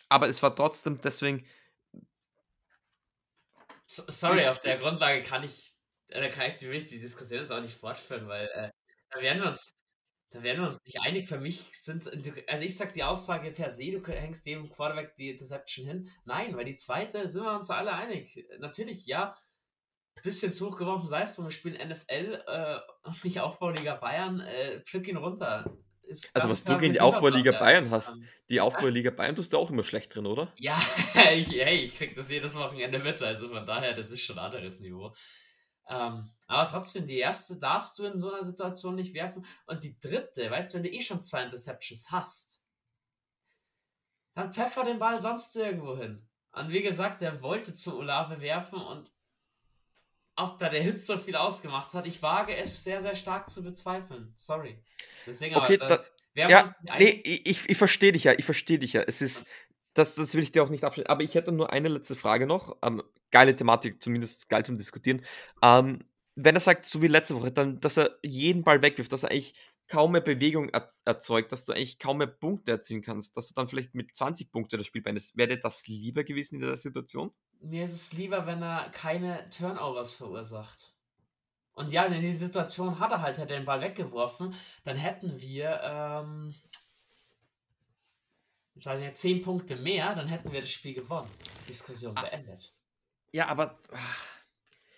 Aber 0.09 0.26
es 0.26 0.43
war 0.43 0.57
trotzdem 0.57 0.99
deswegen. 1.03 1.45
So, 3.84 4.05
sorry, 4.09 4.47
auf 4.47 4.61
der 4.61 4.78
Grundlage 4.78 5.22
kann 5.22 5.45
ich 5.45 5.68
da 6.09 6.29
kann 6.29 6.51
ich 6.51 6.63
will 6.63 6.85
die 6.85 6.99
Diskussion 6.99 7.41
jetzt 7.41 7.53
auch 7.53 7.61
nicht 7.61 7.75
fortführen, 7.75 8.29
weil 8.29 8.47
äh, 8.55 8.71
da 9.11 9.21
werden 9.21 9.41
wir 9.43 9.49
uns, 9.49 9.75
da 10.31 10.43
werden 10.43 10.61
wir 10.61 10.67
uns 10.67 10.83
nicht 10.85 11.01
einig. 11.01 11.27
Für 11.27 11.39
mich 11.39 11.69
sind, 11.73 12.11
also 12.49 12.65
ich 12.65 12.77
sag 12.77 12.93
die 12.93 13.05
Aussage 13.05 13.51
per 13.51 13.71
se, 13.71 13.91
du 13.91 14.05
hängst 14.07 14.47
dem 14.47 14.69
Quarterback 14.71 15.17
die 15.17 15.31
Interception 15.31 15.87
hin. 15.87 16.11
Nein, 16.25 16.57
weil 16.57 16.65
die 16.65 16.77
zweite 16.77 17.29
sind 17.29 17.45
wir 17.45 17.55
uns 17.55 17.71
alle 17.71 17.93
einig. 17.93 18.47
Natürlich, 18.59 19.07
ja, 19.07 19.37
bisschen 20.23 20.53
zu 20.53 20.69
hoch 20.71 20.77
geworfen, 20.77 21.07
sei 21.07 21.23
es 21.23 21.35
drum, 21.35 21.47
wir 21.47 21.51
spielen 21.51 21.89
NFL 21.89 22.43
äh, 22.47 22.79
und 23.05 23.25
nicht 23.25 23.41
Aufbauliga 23.41 23.95
Bayern, 23.95 24.41
äh, 24.41 24.81
pflück 24.81 25.09
ihn 25.09 25.17
runter. 25.17 25.65
also 26.35 26.49
was 26.49 26.65
du 26.65 26.79
gegen 26.79 26.93
die 26.93 27.01
Aufbauliga 27.01 27.53
Bayern 27.53 27.91
hast, 27.91 28.15
die 28.49 28.61
Aufbauliga 28.61 29.11
Bayern 29.11 29.37
tust 29.37 29.53
du 29.53 29.59
auch 29.59 29.71
immer 29.71 29.85
schlecht 29.85 30.15
drin, 30.15 30.27
oder? 30.27 30.53
Ja, 30.57 30.77
ich, 31.35 31.51
hey, 31.51 31.85
ich 31.85 31.95
krieg 31.95 32.15
das 32.15 32.31
jedes 32.31 32.57
Wochenende 32.57 32.99
mit, 32.99 33.21
also 33.23 33.49
von 33.49 33.67
daher, 33.67 33.95
das 33.95 34.11
ist 34.11 34.23
schon 34.23 34.39
ein 34.39 34.47
anderes 34.47 34.81
Niveau. 34.81 35.13
Ähm, 35.89 36.30
aber 36.47 36.70
trotzdem, 36.70 37.07
die 37.07 37.18
erste 37.18 37.59
darfst 37.59 37.99
du 37.99 38.05
in 38.05 38.20
so 38.20 38.32
einer 38.32 38.45
Situation 38.45 38.95
nicht 38.95 39.14
werfen. 39.14 39.45
Und 39.66 39.84
die 39.84 39.99
dritte, 39.99 40.51
weißt 40.51 40.72
du, 40.72 40.76
wenn 40.76 40.84
du 40.84 40.93
eh 40.93 41.01
schon 41.01 41.22
zwei 41.22 41.43
Interceptions 41.43 42.11
hast, 42.11 42.62
dann 44.34 44.53
pfeffer 44.53 44.84
den 44.84 44.99
Ball 44.99 45.20
sonst 45.20 45.57
irgendwo 45.57 45.97
hin. 45.97 46.26
Und 46.53 46.70
wie 46.70 46.82
gesagt, 46.82 47.22
er 47.22 47.43
wollte 47.43 47.74
zu 47.74 47.99
Olave 47.99 48.41
werfen 48.41 48.80
und 48.80 49.11
ob 50.36 50.59
da 50.59 50.68
der 50.68 50.82
Hit 50.82 51.01
so 51.01 51.18
viel 51.18 51.34
ausgemacht 51.34 51.93
hat, 51.95 52.07
ich 52.07 52.22
wage 52.22 52.55
es 52.55 52.84
sehr, 52.84 53.01
sehr 53.01 53.16
stark 53.16 53.51
zu 53.51 53.62
bezweifeln. 53.64 54.32
Sorry. 54.36 54.82
Deswegen 55.26 55.57
okay, 55.57 55.80
aber, 55.80 56.05
da, 56.34 56.49
ja, 56.49 56.64
nee, 56.99 57.20
ich, 57.24 57.68
ich 57.68 57.76
verstehe 57.76 58.12
dich 58.12 58.24
ja, 58.24 58.32
ich 58.32 58.45
verstehe 58.45 58.78
dich 58.78 58.93
ja. 58.93 59.03
Es 59.03 59.20
ist, 59.20 59.45
das, 59.99 60.15
das 60.15 60.35
will 60.35 60.43
ich 60.43 60.53
dir 60.53 60.63
auch 60.63 60.71
nicht 60.71 60.85
abschneiden. 60.85 61.11
Aber 61.11 61.23
ich 61.23 61.35
hätte 61.35 61.53
nur 61.53 61.73
eine 61.73 61.89
letzte 61.89 62.17
Frage 62.17 62.47
noch. 62.47 62.77
Ähm, 62.83 63.03
geile 63.31 63.55
Thematik, 63.55 64.03
zumindest 64.03 64.49
geil 64.49 64.65
zum 64.65 64.79
Diskutieren. 64.79 65.23
Ähm, 65.63 66.05
wenn 66.37 66.55
er 66.55 66.61
sagt, 66.61 66.87
so 66.87 67.03
wie 67.03 67.09
letzte 67.09 67.35
Woche, 67.35 67.51
dann, 67.51 67.81
dass 67.81 67.99
er 67.99 68.17
jeden 68.23 68.63
Ball 68.63 68.81
wegwirft, 68.81 69.13
dass 69.13 69.25
er 69.25 69.31
eigentlich 69.31 69.55
kaum 69.89 70.13
mehr 70.13 70.21
Bewegung 70.21 70.71
erzeugt, 71.05 71.51
dass 71.51 71.65
du 71.65 71.73
eigentlich 71.73 71.99
kaum 71.99 72.19
mehr 72.19 72.27
Punkte 72.27 72.73
erzielen 72.73 73.03
kannst, 73.03 73.37
dass 73.37 73.49
du 73.49 73.55
dann 73.55 73.69
vielleicht 73.69 73.95
mit 73.95 74.15
20 74.15 74.53
Punkten 74.53 74.77
das 74.77 74.87
Spiel 74.87 75.03
beendest. 75.03 75.37
Wäre 75.37 75.59
das 75.59 75.87
lieber 75.89 76.25
gewesen 76.25 76.57
in 76.57 76.61
der 76.61 76.77
Situation? 76.77 77.33
Mir 77.61 77.85
ist 77.85 77.95
es 77.95 78.13
lieber, 78.13 78.47
wenn 78.47 78.63
er 78.63 78.91
keine 78.91 79.49
Turnovers 79.51 80.13
verursacht. 80.13 80.95
Und 81.73 81.93
ja, 81.93 82.05
in 82.05 82.21
der 82.21 82.35
Situation 82.35 82.99
hat 82.99 83.13
er 83.13 83.23
halt 83.23 83.39
den 83.51 83.65
Ball 83.65 83.81
weggeworfen, 83.81 84.55
dann 84.85 84.97
hätten 84.97 85.41
wir 85.41 85.81
ähm, 85.83 86.55
sagen 88.81 89.03
ja 89.03 89.12
10 89.12 89.43
Punkte 89.43 89.76
mehr, 89.76 90.14
dann 90.14 90.29
hätten 90.29 90.53
wir 90.53 90.61
das 90.61 90.70
Spiel 90.70 90.95
gewonnen. 90.95 91.29
Diskussion 91.66 92.16
ah, 92.16 92.22
beendet. 92.22 92.74
Ja, 93.33 93.49
aber. 93.49 93.79
Ach, 93.93 94.26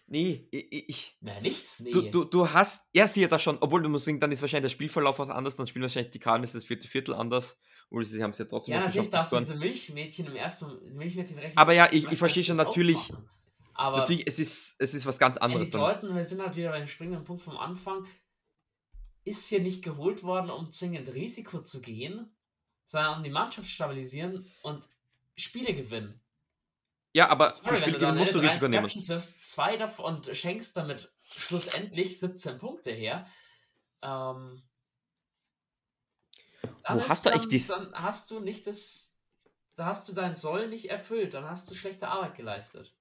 nee, 0.07 0.49
ich. 0.51 1.17
Na, 1.21 1.41
nichts, 1.41 1.81
nee. 1.81 1.91
Du, 1.91 2.03
du, 2.03 2.25
du 2.25 2.51
hast. 2.51 2.89
Ja, 2.93 3.09
siehe 3.09 3.29
das 3.29 3.43
schon. 3.43 3.59
Obwohl, 3.61 3.83
du 3.83 3.89
musst 3.89 4.05
sagen, 4.05 4.21
dann 4.21 4.33
ist 4.33 4.41
wahrscheinlich 4.41 4.71
der 4.71 4.77
Spielverlauf 4.77 5.19
was 5.19 5.31
anders, 5.31 5.57
dann 5.57 5.67
spielen 5.67 5.83
wahrscheinlich 5.83 6.13
die 6.13 6.19
Cardinals 6.19 6.53
das 6.53 6.65
vierte 6.65 6.89
Viertel 6.89 7.15
anders. 7.15 7.59
Oder 7.91 8.05
sie 8.05 8.23
haben 8.23 8.31
es 8.31 8.39
ja 8.39 8.45
trotzdem 8.45 8.75
Ja, 8.75 8.81
natürlich 8.81 9.09
darfst 9.09 9.33
du 9.33 9.39
diese 9.39 9.57
Milchmädchen 9.57 10.27
im 10.27 10.37
ersten 10.37 10.67
Milchmädchen 10.97 11.39
rechnen. 11.39 11.59
Aber 11.59 11.73
ja, 11.73 11.89
ich, 11.91 12.07
ich 12.11 12.19
verstehe 12.19 12.45
schon 12.45 12.57
natürlich. 12.57 13.13
Aber 13.75 13.99
natürlich, 13.99 14.27
es 14.27 14.39
ist, 14.39 14.77
es 14.79 14.95
ist 14.95 15.07
was 15.07 15.19
ganz 15.19 15.39
anderes. 15.39 15.69
Ja, 15.69 15.73
die 15.73 15.79
Deuten, 15.79 16.15
wir 16.15 16.25
sind 16.25 16.41
halt 16.41 16.55
wieder 16.55 16.71
beim 16.71 16.87
springenden 16.87 17.25
Punkt 17.25 17.43
vom 17.43 17.57
Anfang. 17.57 18.07
Ist 19.25 19.49
hier 19.49 19.61
nicht 19.61 19.83
geholt 19.83 20.23
worden, 20.23 20.51
um 20.51 20.71
zwingend 20.71 21.13
Risiko 21.15 21.63
zu 21.63 21.81
gehen, 21.81 22.31
sondern 22.91 23.19
um 23.19 23.23
die 23.23 23.31
Mannschaft 23.31 23.71
stabilisieren 23.71 24.51
und 24.63 24.89
Spiele 25.37 25.75
gewinnen. 25.75 26.21
Ja, 27.15 27.29
aber 27.29 27.55
Sorry, 27.55 27.77
für 27.77 27.83
Spiele 27.83 27.99
gewinnen 27.99 28.19
musst 28.19 28.35
du 28.35 28.41
Risiko 28.41 28.67
nehmen. 28.67 28.89
Du 28.89 29.09
wirfst 29.09 29.49
zwei 29.49 29.77
davon 29.77 30.17
und 30.17 30.37
schenkst 30.37 30.77
damit 30.77 31.13
schlussendlich 31.25 32.19
17 32.19 32.59
Punkte 32.59 32.91
her. 32.91 33.27
Ähm, 34.03 34.61
Wo 36.63 37.09
hast 37.09 37.25
du 37.25 37.31
eigentlich 37.31 37.49
dies? 37.49 37.69
Dann 37.69 37.93
hast 37.95 38.31
du 38.33 38.41
nicht 38.41 38.67
das. 38.67 39.19
Da 39.77 39.87
hast 39.87 40.09
du 40.09 40.13
dein 40.13 40.35
Soll 40.35 40.69
nicht 40.69 40.91
erfüllt, 40.91 41.35
dann 41.35 41.45
hast 41.45 41.71
du 41.71 41.75
schlechte 41.75 42.09
Arbeit 42.09 42.35
geleistet. 42.35 42.93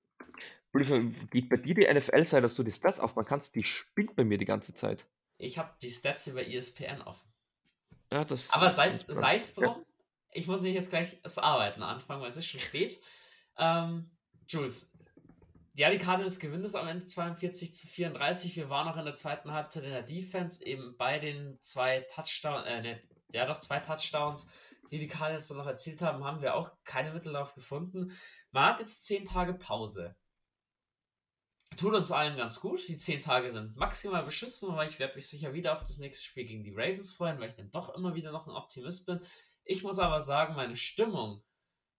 geht 0.71 1.49
bei 1.49 1.57
dir 1.57 1.73
die 1.73 1.91
NFL-Seite, 1.91 2.43
dass 2.43 2.53
du 2.53 2.63
die 2.63 2.71
Stats 2.71 2.99
aufmachen 2.99 3.27
kannst? 3.27 3.55
Die 3.55 3.63
spielt 3.63 4.15
bei 4.15 4.23
mir 4.23 4.37
die 4.37 4.45
ganze 4.45 4.75
Zeit. 4.75 5.07
Ich 5.37 5.57
habe 5.57 5.73
die 5.81 5.89
Stats 5.89 6.27
über 6.27 6.45
ESPN 6.45 7.01
offen. 7.01 7.28
Ja, 8.11 8.25
das 8.25 8.51
Aber 8.51 8.69
sei 8.71 9.35
es 9.35 9.53
drum, 9.53 9.85
ich 10.31 10.47
muss 10.47 10.61
nicht 10.61 10.73
jetzt 10.73 10.89
gleich 10.89 11.21
das 11.21 11.37
Arbeiten 11.37 11.83
anfangen, 11.83 12.21
weil 12.21 12.29
es 12.29 12.37
ist 12.37 12.47
schon 12.47 12.59
spät. 12.59 12.99
Ähm, 13.57 14.09
Jules, 14.47 14.93
ja, 15.75 15.89
die 15.89 15.97
Cardinals 15.97 16.39
gewinnen 16.39 16.65
es 16.65 16.75
am 16.75 16.87
Ende 16.87 17.05
42 17.05 17.73
zu 17.73 17.87
34. 17.87 18.55
Wir 18.55 18.69
waren 18.69 18.87
noch 18.87 18.97
in 18.97 19.05
der 19.05 19.15
zweiten 19.15 19.51
Halbzeit 19.51 19.83
in 19.83 19.91
der 19.91 20.03
Defense, 20.03 20.65
eben 20.65 20.97
bei 20.97 21.19
den 21.19 21.57
zwei 21.61 22.01
Touchdowns, 22.01 22.67
äh, 22.67 22.81
ne, 22.81 23.01
ja 23.31 23.45
doch 23.45 23.59
zwei 23.59 23.79
Touchdowns, 23.79 24.49
die 24.91 24.99
die 24.99 25.07
Cardinals 25.07 25.47
dann 25.47 25.57
noch 25.57 25.67
erzielt 25.67 26.01
haben, 26.01 26.23
haben 26.23 26.41
wir 26.41 26.55
auch 26.55 26.71
keine 26.83 27.13
Mittel 27.13 27.33
darauf 27.33 27.53
gefunden. 27.53 28.11
Man 28.51 28.65
hat 28.65 28.79
jetzt 28.79 29.05
zehn 29.05 29.25
Tage 29.25 29.53
Pause. 29.53 30.15
Tut 31.77 31.93
uns 31.93 32.11
allen 32.11 32.35
ganz 32.35 32.59
gut. 32.59 32.87
Die 32.87 32.97
zehn 32.97 33.21
Tage 33.21 33.51
sind 33.51 33.77
maximal 33.77 34.23
beschissen, 34.23 34.75
weil 34.75 34.89
ich 34.89 34.99
werde 34.99 35.15
mich 35.15 35.27
sicher 35.27 35.53
wieder 35.53 35.73
auf 35.73 35.79
das 35.79 35.97
nächste 35.97 36.23
Spiel 36.23 36.45
gegen 36.45 36.63
die 36.63 36.73
Ravens 36.75 37.13
freuen, 37.13 37.39
weil 37.39 37.49
ich 37.49 37.55
dann 37.55 37.71
doch 37.71 37.95
immer 37.95 38.15
wieder 38.15 38.31
noch 38.31 38.47
ein 38.47 38.55
Optimist 38.55 39.05
bin. 39.05 39.19
Ich 39.63 39.83
muss 39.83 39.99
aber 39.99 40.19
sagen, 40.19 40.55
meine 40.55 40.75
Stimmung 40.75 41.43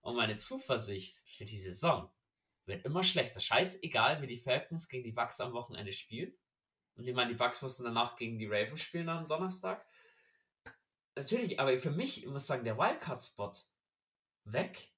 und 0.00 0.16
meine 0.16 0.36
Zuversicht 0.36 1.28
für 1.28 1.44
die 1.44 1.58
Saison 1.58 2.10
wird 2.66 2.84
immer 2.84 3.02
schlechter. 3.02 3.40
Scheißegal, 3.40 4.20
wie 4.22 4.26
die 4.26 4.38
Falcons 4.38 4.88
gegen 4.88 5.04
die 5.04 5.12
Bucks 5.12 5.40
am 5.40 5.52
Wochenende 5.52 5.92
spielen. 5.92 6.34
Und 6.96 7.06
ich 7.06 7.14
meine, 7.14 7.30
die 7.30 7.36
Bucks 7.36 7.62
mussten 7.62 7.84
danach 7.84 8.16
gegen 8.16 8.38
die 8.38 8.46
Ravens 8.46 8.82
spielen 8.82 9.08
am 9.08 9.24
Donnerstag. 9.24 9.86
Natürlich, 11.16 11.58
aber 11.58 11.78
für 11.78 11.90
mich, 11.90 12.22
ich 12.22 12.28
muss 12.28 12.46
sagen, 12.46 12.64
der 12.64 12.76
Wildcard-Spot 12.76 13.52
weg. 14.44 14.92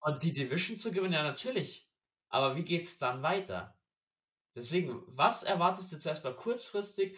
Und 0.00 0.22
die 0.22 0.32
Division 0.32 0.76
zu 0.76 0.92
gewinnen, 0.92 1.14
ja, 1.14 1.22
natürlich. 1.22 1.88
Aber 2.34 2.56
wie 2.56 2.64
geht's 2.64 2.98
dann 2.98 3.22
weiter? 3.22 3.78
Deswegen, 4.56 5.04
was 5.06 5.44
erwartest 5.44 5.92
du 5.92 6.00
zuerst 6.00 6.24
mal 6.24 6.34
kurzfristig 6.34 7.16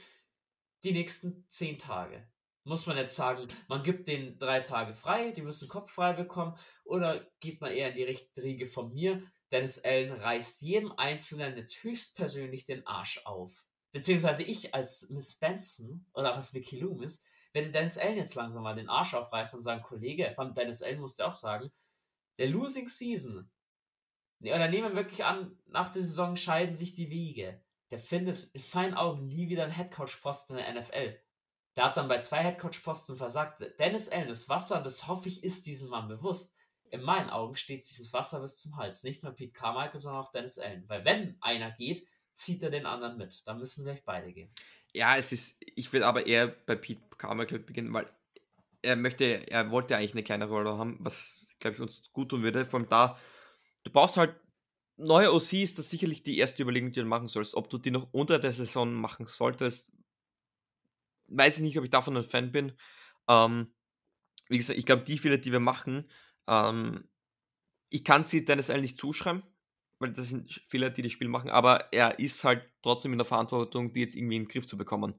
die 0.85 0.93
nächsten 0.93 1.49
zehn 1.49 1.79
Tage? 1.79 2.29
Muss 2.65 2.85
man 2.85 2.99
jetzt 2.99 3.17
sagen, 3.17 3.47
man 3.67 3.83
gibt 3.83 4.09
den 4.09 4.39
drei 4.39 4.61
Tage 4.61 4.93
frei, 4.93 5.31
die 5.31 5.41
müssen 5.41 5.71
Kopf 5.71 5.91
frei 5.91 6.13
bekommen, 6.13 6.55
oder 6.85 7.27
geht 7.41 7.63
man 7.63 7.73
eher 7.73 7.95
in 7.95 7.97
die 7.97 8.19
Riege 8.39 8.67
von 8.67 8.93
mir? 8.93 9.23
Dennis 9.51 9.83
Allen 9.83 10.13
reißt 10.13 10.61
jedem 10.61 10.93
Einzelnen 10.99 11.57
jetzt 11.57 11.83
höchstpersönlich 11.83 12.67
den 12.67 12.87
Arsch 12.87 13.23
auf. 13.25 13.65
Beziehungsweise 13.93 14.43
ich 14.43 14.75
als 14.75 15.09
Miss 15.09 15.39
Benson 15.39 16.05
oder 16.13 16.33
auch 16.33 16.37
als 16.37 16.53
Mickey 16.53 16.79
Loomis 16.79 17.25
werde 17.55 17.71
Dennis 17.71 17.97
Allen 17.97 18.19
jetzt 18.19 18.35
langsam 18.35 18.65
mal 18.65 18.77
den 18.77 18.91
Arsch 18.91 19.15
aufreißen 19.15 19.61
und 19.61 19.63
sagen, 19.63 19.81
Kollege, 19.81 20.31
von 20.35 20.53
Dennis 20.53 20.83
Allen 20.83 21.01
musste 21.01 21.27
auch 21.27 21.35
sagen, 21.35 21.73
der 22.37 22.49
Losing 22.49 22.89
Season, 22.89 23.51
oder 24.41 24.69
nehmen 24.69 24.91
wir 24.91 25.05
wirklich 25.05 25.25
an, 25.25 25.57
nach 25.67 25.93
der 25.93 26.03
Saison 26.03 26.37
scheiden 26.37 26.75
sich 26.75 26.95
die 26.95 27.11
Wege. 27.11 27.61
Der 27.91 27.99
findet 27.99 28.51
in 28.53 28.63
meinen 28.75 28.95
Augen 28.95 29.27
nie 29.27 29.49
wieder 29.49 29.65
einen 29.65 29.73
Headcoach-Posten 29.73 30.59
in 30.59 30.65
der 30.65 30.75
NFL. 30.75 31.19
Der 31.77 31.85
hat 31.85 31.97
dann 31.97 32.09
bei 32.09 32.21
zwei 32.21 32.39
Headcoach-Posten 32.39 33.17
versagt. 33.17 33.63
Dennis 33.79 34.09
Allen, 34.09 34.29
das 34.29 34.49
Wasser, 34.49 34.83
das 34.83 35.07
hoffe 35.07 35.29
ich, 35.29 35.45
ist 35.45 35.67
diesem 35.67 35.91
Mann 35.91 36.09
bewusst. 36.09 36.57
In 36.91 37.03
meinen 37.03 37.31
Augen 37.31 37.57
steht 37.57 37.85
sich 37.85 37.99
das 37.99 38.13
Wasser 38.13 38.41
bis 38.41 38.59
zum 38.59 38.77
Hals. 38.77 39.03
Nicht 39.03 39.23
nur 39.23 39.33
Pete 39.33 39.53
Carmichael, 39.53 40.01
sondern 40.01 40.23
auch 40.23 40.33
Dennis 40.33 40.59
Allen. 40.59 40.89
Weil 40.89 41.05
wenn 41.05 41.37
einer 41.41 41.71
geht, 41.73 42.07
zieht 42.33 42.63
er 42.63 42.71
den 42.71 42.87
anderen 42.87 43.19
mit. 43.19 43.47
Dann 43.47 43.59
müssen 43.59 43.85
gleich 43.85 44.05
beide 44.05 44.33
gehen. 44.33 44.51
Ja, 44.93 45.17
es 45.17 45.33
ist, 45.33 45.57
ich 45.61 45.93
will 45.93 46.03
aber 46.03 46.27
eher 46.27 46.49
bei 46.49 46.77
Pete 46.77 47.03
Carmichael 47.19 47.59
beginnen, 47.61 47.93
weil 47.93 48.11
er 48.83 48.97
möchte, 48.97 49.51
er 49.51 49.71
wollte 49.71 49.97
eigentlich 49.97 50.13
eine 50.13 50.23
kleine 50.23 50.47
Rolle 50.47 50.79
haben, 50.79 50.97
was, 51.01 51.47
glaube 51.59 51.77
ich, 51.77 51.83
uns 51.83 52.11
gut 52.13 52.31
tun 52.31 52.43
würde. 52.43 52.65
Vor 52.65 52.81
allem 52.81 52.89
da, 52.89 53.19
du 53.87 53.93
brauchst 53.93 54.17
halt 54.17 54.37
neue 54.97 55.33
OC 55.33 55.55
ist 55.55 55.79
das 55.79 55.91
sicherlich 55.91 56.23
die 56.23 56.39
erste 56.39 56.63
Überlegung, 56.63 56.93
die 56.93 57.01
du 57.01 57.07
machen 57.07 57.29
sollst. 57.29 57.55
Ob 57.55 57.71
du 57.71 57.79
die 57.79 57.91
noch 57.91 58.09
unter 58.13 58.39
der 58.39 58.53
Saison 58.53 58.93
machen 58.93 59.27
solltest, 59.27 59.93
weiß 61.29 61.57
ich 61.59 61.63
nicht, 61.63 61.79
ob 61.79 61.85
ich 61.85 61.91
davon 61.91 62.17
ein 62.17 62.25
Fan 62.25 62.51
bin. 62.53 62.73
Ähm, 63.29 63.73
wie 64.49 64.59
gesagt, 64.59 64.79
ich 64.79 64.87
glaube, 64.87 65.05
die 65.05 65.19
Fehler, 65.19 65.39
die 65.39 65.53
wir 65.53 65.61
machen, 65.61 66.09
ähm, 66.49 67.09
ich 67.91 68.05
kann 68.05 68.25
sie 68.25 68.45
Dennis 68.45 68.71
Allen 68.71 68.83
nicht 68.83 68.99
zuschreiben, 68.99 69.43
weil 69.99 70.13
das 70.13 70.29
sind 70.29 70.63
Fehler, 70.69 70.91
die 70.91 71.03
das 71.03 71.13
Spiel 71.13 71.29
machen, 71.29 71.51
aber 71.51 71.93
er 71.93 72.19
ist 72.19 72.43
halt 72.45 72.69
trotzdem 72.83 73.13
in 73.13 73.19
der 73.19 73.25
Verantwortung, 73.25 73.93
die 73.93 74.01
jetzt 74.01 74.17
irgendwie 74.17 74.37
in 74.37 74.43
den 74.45 74.49
Griff 74.49 74.67
zu 74.67 74.77
bekommen. 74.77 75.15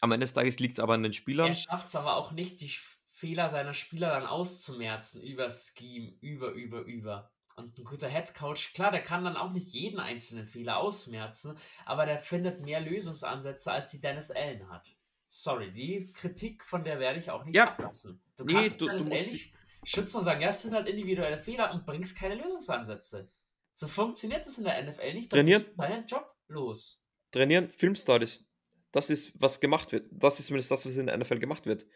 Am 0.00 0.12
Ende 0.12 0.24
des 0.24 0.34
Tages 0.34 0.58
liegt 0.60 0.74
es 0.74 0.80
aber 0.80 0.94
an 0.94 1.02
den 1.02 1.12
Er 1.12 1.16
Spielern. 1.16 1.54
schafft 1.54 1.88
es 1.88 1.96
aber 1.96 2.16
auch 2.16 2.32
nicht, 2.32 2.60
die 2.60 2.72
Fehler 3.06 3.48
seiner 3.48 3.74
Spieler 3.74 4.10
dann 4.10 4.26
auszumerzen 4.26 5.22
über 5.22 5.48
Scheme, 5.50 6.12
über, 6.20 6.50
über, 6.52 6.80
über. 6.82 7.31
Und 7.56 7.78
ein 7.78 7.84
guter 7.84 8.08
Headcoach, 8.08 8.72
klar, 8.74 8.90
der 8.90 9.02
kann 9.02 9.24
dann 9.24 9.36
auch 9.36 9.52
nicht 9.52 9.68
jeden 9.68 10.00
einzelnen 10.00 10.46
Fehler 10.46 10.78
ausmerzen, 10.78 11.56
aber 11.84 12.06
der 12.06 12.18
findet 12.18 12.60
mehr 12.62 12.80
Lösungsansätze, 12.80 13.70
als 13.72 13.90
die 13.90 14.00
Dennis 14.00 14.30
Allen 14.30 14.68
hat. 14.70 14.94
Sorry, 15.28 15.72
die 15.72 16.12
Kritik, 16.12 16.64
von 16.64 16.84
der 16.84 16.98
werde 16.98 17.18
ich 17.18 17.30
auch 17.30 17.44
nicht 17.44 17.54
Ja. 17.56 17.68
ablassen. 17.68 18.22
Du 18.36 18.44
Nee, 18.44 18.52
kannst 18.54 18.80
du- 18.80 18.84
du 18.86 18.90
Dennis 18.90 19.04
musst 19.08 19.16
Allen 19.20 19.32
nicht 19.32 19.52
schützen 19.84 20.16
und 20.18 20.24
sagen, 20.24 20.40
ja, 20.40 20.48
es 20.48 20.62
sind 20.62 20.74
halt 20.74 20.88
individuelle 20.88 21.38
Fehler 21.38 21.72
und 21.72 21.84
bringst 21.86 22.16
keine 22.18 22.34
Lösungsansätze. 22.36 23.30
So 23.74 23.86
funktioniert 23.88 24.46
es 24.46 24.58
in 24.58 24.64
der 24.64 24.78
NFL 24.78 25.14
nicht. 25.14 25.32
Dann 25.32 25.38
Trainieren. 25.38 25.62
bist 25.62 25.72
du 25.72 25.80
deinen 25.82 26.06
Job 26.06 26.34
los. 26.48 27.02
Trainieren, 27.30 27.70
Filmstudies. 27.70 28.44
Das 28.92 29.08
ist, 29.08 29.32
was 29.40 29.58
gemacht 29.60 29.90
wird. 29.92 30.06
Das 30.10 30.38
ist 30.38 30.46
zumindest 30.48 30.70
das, 30.70 30.84
was 30.84 30.96
in 30.96 31.06
der 31.06 31.14
NFL 31.16 31.38
gemacht 31.38 31.64
wird. 31.64 31.86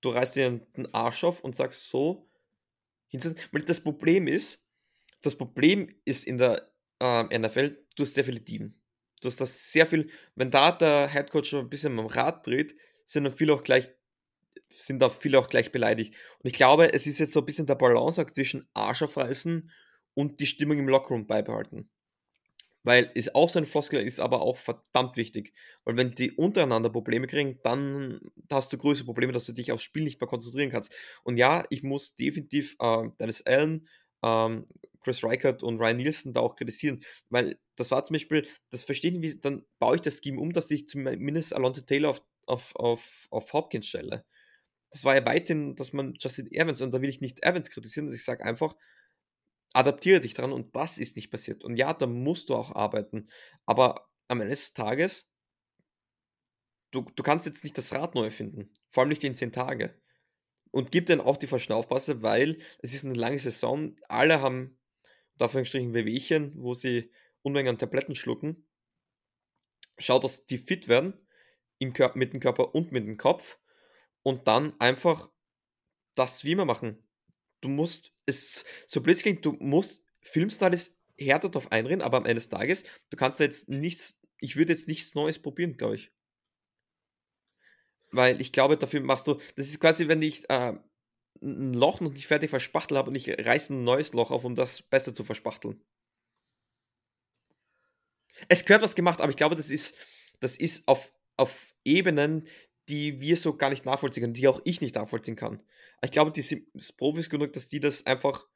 Du 0.00 0.10
reißt 0.10 0.36
dir 0.36 0.50
den 0.76 0.94
Arsch 0.94 1.24
auf 1.24 1.42
und 1.42 1.56
sagst 1.56 1.90
so. 1.90 2.25
Weil 3.52 3.62
das 3.62 3.80
Problem 3.80 4.26
ist, 4.26 4.64
das 5.22 5.36
Problem 5.36 5.94
ist 6.04 6.26
in 6.26 6.38
der 6.38 6.70
ähm, 7.00 7.28
NFL, 7.28 7.84
du 7.96 8.02
hast 8.02 8.14
sehr 8.14 8.24
viele 8.24 8.40
Dieben. 8.40 8.80
Du 9.20 9.28
hast 9.28 9.40
das 9.40 9.72
sehr 9.72 9.86
viel, 9.86 10.10
wenn 10.34 10.50
da 10.50 10.72
der 10.72 11.08
Headcoach 11.08 11.46
schon 11.46 11.60
ein 11.60 11.70
bisschen 11.70 11.98
am 11.98 12.06
Rad 12.06 12.46
dreht, 12.46 12.76
sind 13.06 13.24
dann 13.24 13.32
viele 13.32 13.54
auch 13.54 13.62
gleich, 13.62 13.88
sind 14.68 15.00
da 15.00 15.08
viele 15.08 15.38
auch 15.38 15.48
gleich 15.48 15.72
beleidigt. 15.72 16.14
Und 16.38 16.48
ich 16.48 16.52
glaube, 16.52 16.92
es 16.92 17.06
ist 17.06 17.18
jetzt 17.18 17.32
so 17.32 17.40
ein 17.40 17.46
bisschen 17.46 17.66
der 17.66 17.76
Balanceakt 17.76 18.34
zwischen 18.34 18.68
Arsch 18.74 19.02
aufreißen 19.02 19.70
und 20.14 20.40
die 20.40 20.46
Stimmung 20.46 20.78
im 20.78 20.88
Lockerroom 20.88 21.26
beibehalten. 21.26 21.90
Weil 22.86 23.10
ist 23.14 23.34
auch 23.34 23.48
so 23.48 23.58
ein 23.58 23.66
Floskel 23.66 24.00
ist 24.00 24.20
aber 24.20 24.42
auch 24.42 24.56
verdammt 24.56 25.16
wichtig. 25.16 25.52
Weil 25.84 25.96
wenn 25.96 26.12
die 26.12 26.30
untereinander 26.30 26.88
Probleme 26.88 27.26
kriegen, 27.26 27.58
dann 27.64 28.20
hast 28.48 28.72
du 28.72 28.78
größere 28.78 29.06
Probleme, 29.06 29.32
dass 29.32 29.46
du 29.46 29.52
dich 29.52 29.72
aufs 29.72 29.82
Spiel 29.82 30.04
nicht 30.04 30.20
mehr 30.20 30.28
konzentrieren 30.28 30.70
kannst. 30.70 30.94
Und 31.24 31.36
ja, 31.36 31.64
ich 31.68 31.82
muss 31.82 32.14
definitiv 32.14 32.76
ähm, 32.80 33.12
Dennis 33.18 33.42
Allen, 33.42 33.88
ähm, 34.22 34.66
Chris 35.00 35.24
Reichert 35.24 35.64
und 35.64 35.80
Ryan 35.80 35.96
Nielsen 35.96 36.32
da 36.32 36.40
auch 36.40 36.54
kritisieren, 36.54 37.00
weil 37.28 37.58
das 37.74 37.90
war 37.90 38.04
zum 38.04 38.14
Beispiel, 38.14 38.46
das 38.70 38.84
verstehen 38.84 39.20
wir, 39.20 39.40
dann 39.40 39.64
baue 39.80 39.96
ich 39.96 40.02
das 40.02 40.20
Scheme 40.22 40.40
um, 40.40 40.52
dass 40.52 40.70
ich 40.70 40.86
zumindest 40.86 41.54
Alonte 41.54 41.84
Taylor 41.86 42.10
auf, 42.10 42.22
auf, 42.46 42.76
auf, 42.76 43.26
auf 43.30 43.52
Hopkins 43.52 43.86
stelle. 43.86 44.24
Das 44.90 45.04
war 45.04 45.16
ja 45.16 45.26
weiterhin, 45.26 45.76
dass 45.76 45.92
man 45.92 46.14
Justin 46.20 46.50
Evans, 46.52 46.80
und 46.80 46.92
da 46.92 47.02
will 47.02 47.08
ich 47.08 47.20
nicht 47.20 47.42
Evans 47.44 47.70
kritisieren, 47.70 48.06
dass 48.06 48.14
ich 48.16 48.24
sage 48.24 48.44
einfach, 48.44 48.76
adaptiere 49.72 50.20
dich 50.20 50.34
dran 50.34 50.52
und 50.52 50.74
das 50.74 50.98
ist 50.98 51.16
nicht 51.16 51.30
passiert. 51.30 51.64
Und 51.64 51.76
ja, 51.76 51.92
da 51.92 52.06
musst 52.06 52.48
du 52.48 52.54
auch 52.54 52.74
arbeiten. 52.74 53.28
Aber 53.66 54.08
am 54.28 54.40
Ende 54.40 54.54
des 54.54 54.72
Tages, 54.72 55.28
du, 56.90 57.02
du 57.02 57.22
kannst 57.22 57.46
jetzt 57.46 57.64
nicht 57.64 57.76
das 57.76 57.92
Rad 57.92 58.14
neu 58.14 58.24
erfinden. 58.24 58.72
Vor 58.90 59.02
allem 59.02 59.10
nicht 59.10 59.24
in 59.24 59.34
zehn 59.34 59.52
Tage. 59.52 60.00
Und 60.70 60.92
gib 60.92 61.06
dann 61.06 61.20
auch 61.20 61.36
die 61.36 61.46
Verschnaufpasse, 61.46 62.22
weil 62.22 62.58
es 62.80 62.94
ist 62.94 63.04
eine 63.04 63.14
lange 63.14 63.38
Saison. 63.38 63.96
Alle 64.08 64.40
haben, 64.40 64.78
unter 65.34 65.46
Anführungsstrichen, 65.46 65.94
Wehwehchen, 65.94 66.52
wo 66.56 66.74
sie 66.74 67.12
Unmengen 67.42 67.70
an 67.70 67.78
Tabletten 67.78 68.16
schlucken. 68.16 68.68
Schau, 69.98 70.18
dass 70.18 70.46
die 70.46 70.58
fit 70.58 70.88
werden, 70.88 71.14
im 71.78 71.92
mit 72.14 72.32
dem 72.32 72.40
Körper 72.40 72.74
und 72.74 72.92
mit 72.92 73.06
dem 73.06 73.16
Kopf. 73.16 73.58
Und 74.22 74.48
dann 74.48 74.78
einfach 74.80 75.30
das 76.14 76.44
wie 76.44 76.52
immer 76.52 76.64
machen. 76.64 77.05
Du 77.66 77.72
musst, 77.72 78.12
es 78.26 78.64
so 78.86 79.00
blöd 79.00 79.18
klingt, 79.18 79.44
du 79.44 79.54
musst 79.58 80.04
Filmstudies 80.20 80.96
härter 81.18 81.48
darauf 81.48 81.72
einreden, 81.72 82.00
aber 82.00 82.18
am 82.18 82.24
Ende 82.24 82.36
des 82.36 82.48
Tages, 82.48 82.84
du 83.10 83.16
kannst 83.16 83.40
da 83.40 83.44
jetzt 83.44 83.68
nichts, 83.68 84.20
ich 84.38 84.54
würde 84.54 84.72
jetzt 84.72 84.86
nichts 84.86 85.16
Neues 85.16 85.40
probieren, 85.40 85.76
glaube 85.76 85.96
ich. 85.96 86.12
Weil 88.12 88.40
ich 88.40 88.52
glaube, 88.52 88.76
dafür 88.76 89.00
machst 89.00 89.26
du, 89.26 89.40
das 89.56 89.66
ist 89.66 89.80
quasi, 89.80 90.06
wenn 90.06 90.22
ich 90.22 90.48
äh, 90.48 90.74
ein 91.42 91.74
Loch 91.74 92.00
noch 92.00 92.12
nicht 92.12 92.28
fertig 92.28 92.50
verspachtelt 92.50 92.98
habe 92.98 93.10
und 93.10 93.16
ich 93.16 93.28
reiße 93.28 93.74
ein 93.74 93.82
neues 93.82 94.12
Loch 94.12 94.30
auf, 94.30 94.44
um 94.44 94.54
das 94.54 94.82
besser 94.82 95.12
zu 95.12 95.24
verspachteln. 95.24 95.82
Es 98.46 98.64
gehört 98.64 98.82
was 98.82 98.94
gemacht, 98.94 99.20
aber 99.20 99.30
ich 99.30 99.36
glaube, 99.36 99.56
das 99.56 99.70
ist, 99.70 99.96
das 100.38 100.56
ist 100.56 100.86
auf, 100.86 101.12
auf 101.36 101.74
Ebenen, 101.82 102.46
die 102.88 103.20
wir 103.20 103.36
so 103.36 103.56
gar 103.56 103.70
nicht 103.70 103.84
nachvollziehen 103.84 104.22
können, 104.22 104.34
die 104.34 104.46
auch 104.46 104.60
ich 104.62 104.80
nicht 104.80 104.94
nachvollziehen 104.94 105.34
kann. 105.34 105.60
Ich 106.02 106.10
glaube, 106.10 106.30
die 106.30 106.42
sind 106.42 106.66
Profis 106.96 107.30
genug, 107.30 107.52
dass 107.52 107.68
die 107.68 107.80
das 107.80 108.06
einfach. 108.06 108.46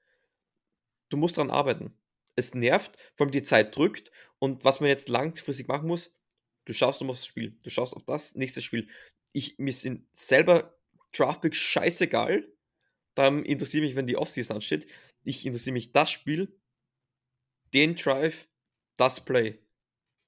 Du 1.08 1.16
musst 1.16 1.36
daran 1.36 1.50
arbeiten. 1.50 1.98
Es 2.36 2.54
nervt, 2.54 2.96
vor 3.16 3.26
allem 3.26 3.32
die 3.32 3.42
Zeit 3.42 3.76
drückt 3.76 4.10
und 4.38 4.64
was 4.64 4.80
man 4.80 4.88
jetzt 4.88 5.08
langfristig 5.08 5.66
machen 5.66 5.88
muss, 5.88 6.14
du 6.64 6.72
schaust 6.72 7.02
um 7.02 7.10
aufs 7.10 7.26
Spiel, 7.26 7.58
du 7.62 7.70
schaust 7.70 7.94
auf 7.94 8.04
das 8.04 8.36
nächste 8.36 8.62
Spiel. 8.62 8.88
Ich, 9.32 9.58
mir 9.58 9.72
sind 9.72 10.06
selber 10.12 10.78
Draftpicks 11.12 11.58
scheißegal. 11.58 12.48
Dann 13.14 13.44
interessiert 13.44 13.82
mich, 13.82 13.96
wenn 13.96 14.06
die 14.06 14.16
Offseason 14.16 14.56
ansteht. 14.56 14.86
Ich 15.24 15.44
interessiere 15.44 15.74
mich 15.74 15.92
das 15.92 16.10
Spiel 16.10 16.56
den 17.74 17.96
Drive, 17.96 18.48
das 18.96 19.24
Play. 19.24 19.58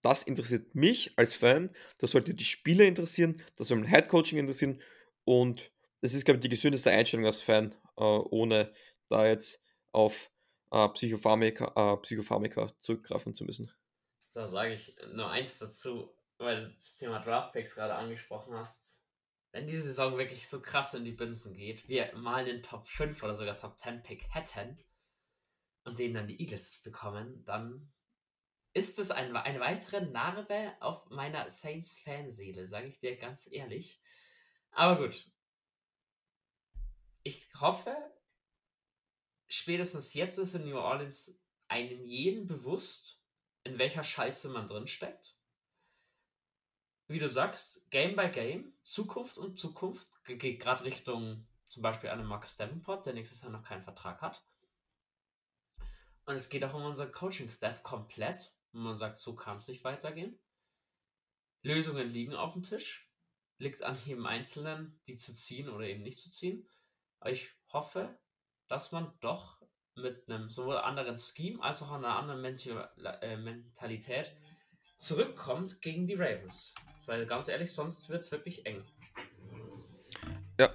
Das 0.00 0.24
interessiert 0.24 0.74
mich 0.74 1.12
als 1.16 1.34
Fan, 1.34 1.70
das 1.98 2.10
sollte 2.10 2.34
die 2.34 2.44
Spieler 2.44 2.84
interessieren, 2.84 3.40
das 3.56 3.68
soll 3.68 3.78
mein 3.78 3.88
Headcoaching 3.88 4.38
interessieren 4.38 4.82
und 5.24 5.71
das 6.02 6.14
ist, 6.14 6.24
glaube 6.24 6.38
ich, 6.38 6.42
die 6.42 6.48
gesündeste 6.48 6.90
Einstellung 6.90 7.26
als 7.26 7.40
Fan, 7.40 7.74
äh, 7.96 8.02
ohne 8.02 8.74
da 9.08 9.26
jetzt 9.26 9.62
auf 9.92 10.30
äh, 10.72 10.88
Psychopharmaka, 10.88 11.94
äh, 11.94 11.96
Psychopharmaka 12.02 12.76
zurückgreifen 12.78 13.32
zu 13.32 13.44
müssen. 13.44 13.72
Da 14.34 14.46
sage 14.48 14.74
ich 14.74 14.94
nur 15.12 15.30
eins 15.30 15.58
dazu, 15.58 16.12
weil 16.38 16.60
du 16.60 16.70
das 16.74 16.96
Thema 16.96 17.20
Draftpicks 17.20 17.76
gerade 17.76 17.94
angesprochen 17.94 18.54
hast. 18.54 19.04
Wenn 19.52 19.66
diese 19.66 19.82
Saison 19.82 20.18
wirklich 20.18 20.48
so 20.48 20.60
krass 20.60 20.94
in 20.94 21.04
die 21.04 21.12
Binsen 21.12 21.54
geht, 21.54 21.88
wir 21.88 22.12
mal 22.16 22.44
den 22.44 22.62
Top 22.62 22.88
5 22.88 23.22
oder 23.22 23.34
sogar 23.36 23.56
Top 23.56 23.78
10 23.78 24.02
Pick 24.02 24.34
hätten 24.34 24.82
und 25.84 25.98
den 25.98 26.14
dann 26.14 26.26
die 26.26 26.40
Eagles 26.40 26.80
bekommen, 26.82 27.44
dann 27.44 27.92
ist 28.72 28.98
es 28.98 29.10
ein, 29.10 29.36
eine 29.36 29.60
weitere 29.60 30.00
Narbe 30.00 30.72
auf 30.80 31.10
meiner 31.10 31.48
Saints-Fanseele, 31.48 32.66
sage 32.66 32.88
ich 32.88 32.98
dir 32.98 33.16
ganz 33.16 33.46
ehrlich. 33.52 34.00
Aber 34.72 34.96
gut. 34.96 35.31
Ich 37.24 37.48
hoffe, 37.60 37.96
spätestens 39.48 40.14
jetzt 40.14 40.38
ist 40.38 40.54
in 40.54 40.64
New 40.68 40.78
Orleans 40.78 41.38
einem 41.68 42.04
jeden 42.04 42.46
bewusst, 42.46 43.22
in 43.64 43.78
welcher 43.78 44.02
Scheiße 44.02 44.48
man 44.48 44.66
drin 44.66 44.88
steckt. 44.88 45.36
Wie 47.06 47.18
du 47.18 47.28
sagst, 47.28 47.90
Game 47.90 48.16
by 48.16 48.28
Game, 48.28 48.72
Zukunft 48.82 49.38
und 49.38 49.58
Zukunft 49.58 50.08
geht 50.24 50.60
gerade 50.60 50.84
Richtung 50.84 51.46
zum 51.68 51.82
Beispiel 51.82 52.10
einem 52.10 52.26
Max 52.26 52.56
Davenport, 52.56 53.06
der 53.06 53.14
nächstes 53.14 53.42
Jahr 53.42 53.50
noch 53.50 53.62
keinen 53.62 53.82
Vertrag 53.82 54.20
hat. 54.20 54.44
Und 56.24 56.34
es 56.34 56.48
geht 56.48 56.64
auch 56.64 56.74
um 56.74 56.84
unser 56.84 57.06
Coaching-Staff 57.06 57.82
komplett. 57.82 58.54
Und 58.72 58.82
man 58.82 58.94
sagt, 58.94 59.18
so 59.18 59.34
kann 59.34 59.56
es 59.56 59.68
nicht 59.68 59.84
weitergehen. 59.84 60.38
Lösungen 61.62 62.08
liegen 62.08 62.34
auf 62.34 62.52
dem 62.54 62.62
Tisch. 62.62 63.10
Liegt 63.58 63.82
an 63.82 63.96
jedem 64.04 64.26
Einzelnen, 64.26 65.00
die 65.06 65.16
zu 65.16 65.34
ziehen 65.34 65.68
oder 65.68 65.86
eben 65.86 66.02
nicht 66.02 66.18
zu 66.18 66.30
ziehen. 66.30 66.68
Aber 67.22 67.30
ich 67.30 67.52
hoffe, 67.72 68.18
dass 68.66 68.90
man 68.90 69.12
doch 69.20 69.62
mit 69.94 70.28
einem 70.28 70.50
sowohl 70.50 70.78
anderen 70.78 71.16
Scheme 71.16 71.62
als 71.62 71.80
auch 71.84 71.92
einer 71.92 72.16
anderen 72.16 72.44
äh, 72.44 73.36
Mentalität 73.36 74.34
zurückkommt 74.96 75.80
gegen 75.82 76.04
die 76.04 76.14
Ravens. 76.14 76.74
Weil 77.06 77.24
ganz 77.26 77.46
ehrlich, 77.46 77.72
sonst 77.72 78.08
wird 78.08 78.22
es 78.22 78.32
wirklich 78.32 78.66
eng. 78.66 78.82
Ja, 80.58 80.74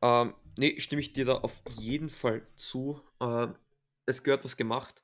ähm, 0.00 0.34
nee, 0.56 0.80
stimme 0.80 1.02
ich 1.02 1.12
dir 1.12 1.26
da 1.26 1.34
auf 1.34 1.62
jeden 1.78 2.08
Fall 2.08 2.46
zu. 2.56 3.02
Ähm, 3.20 3.54
es 4.06 4.22
gehört 4.22 4.46
was 4.46 4.56
gemacht 4.56 5.02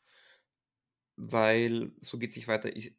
weil 1.18 1.90
so 2.00 2.16
geht 2.16 2.30
es 2.30 2.36
nicht 2.36 2.48
weiter. 2.48 2.74
Ich, 2.74 2.94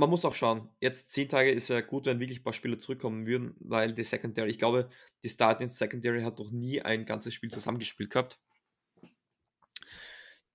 man 0.00 0.10
muss 0.10 0.24
auch 0.24 0.34
schauen. 0.34 0.68
Jetzt 0.80 1.10
zehn 1.10 1.28
Tage 1.28 1.50
ist 1.50 1.68
ja 1.68 1.80
gut, 1.80 2.06
wenn 2.06 2.18
wirklich 2.18 2.40
ein 2.40 2.42
paar 2.42 2.52
Spieler 2.52 2.78
zurückkommen 2.78 3.26
würden, 3.26 3.54
weil 3.60 3.92
die 3.92 4.04
Secondary, 4.04 4.50
ich 4.50 4.58
glaube, 4.58 4.90
die 5.22 5.28
Starting 5.28 5.68
Secondary 5.68 6.22
hat 6.22 6.38
noch 6.38 6.50
nie 6.50 6.82
ein 6.82 7.04
ganzes 7.04 7.34
Spiel 7.34 7.50
zusammengespielt 7.50 8.10
gehabt. 8.10 8.40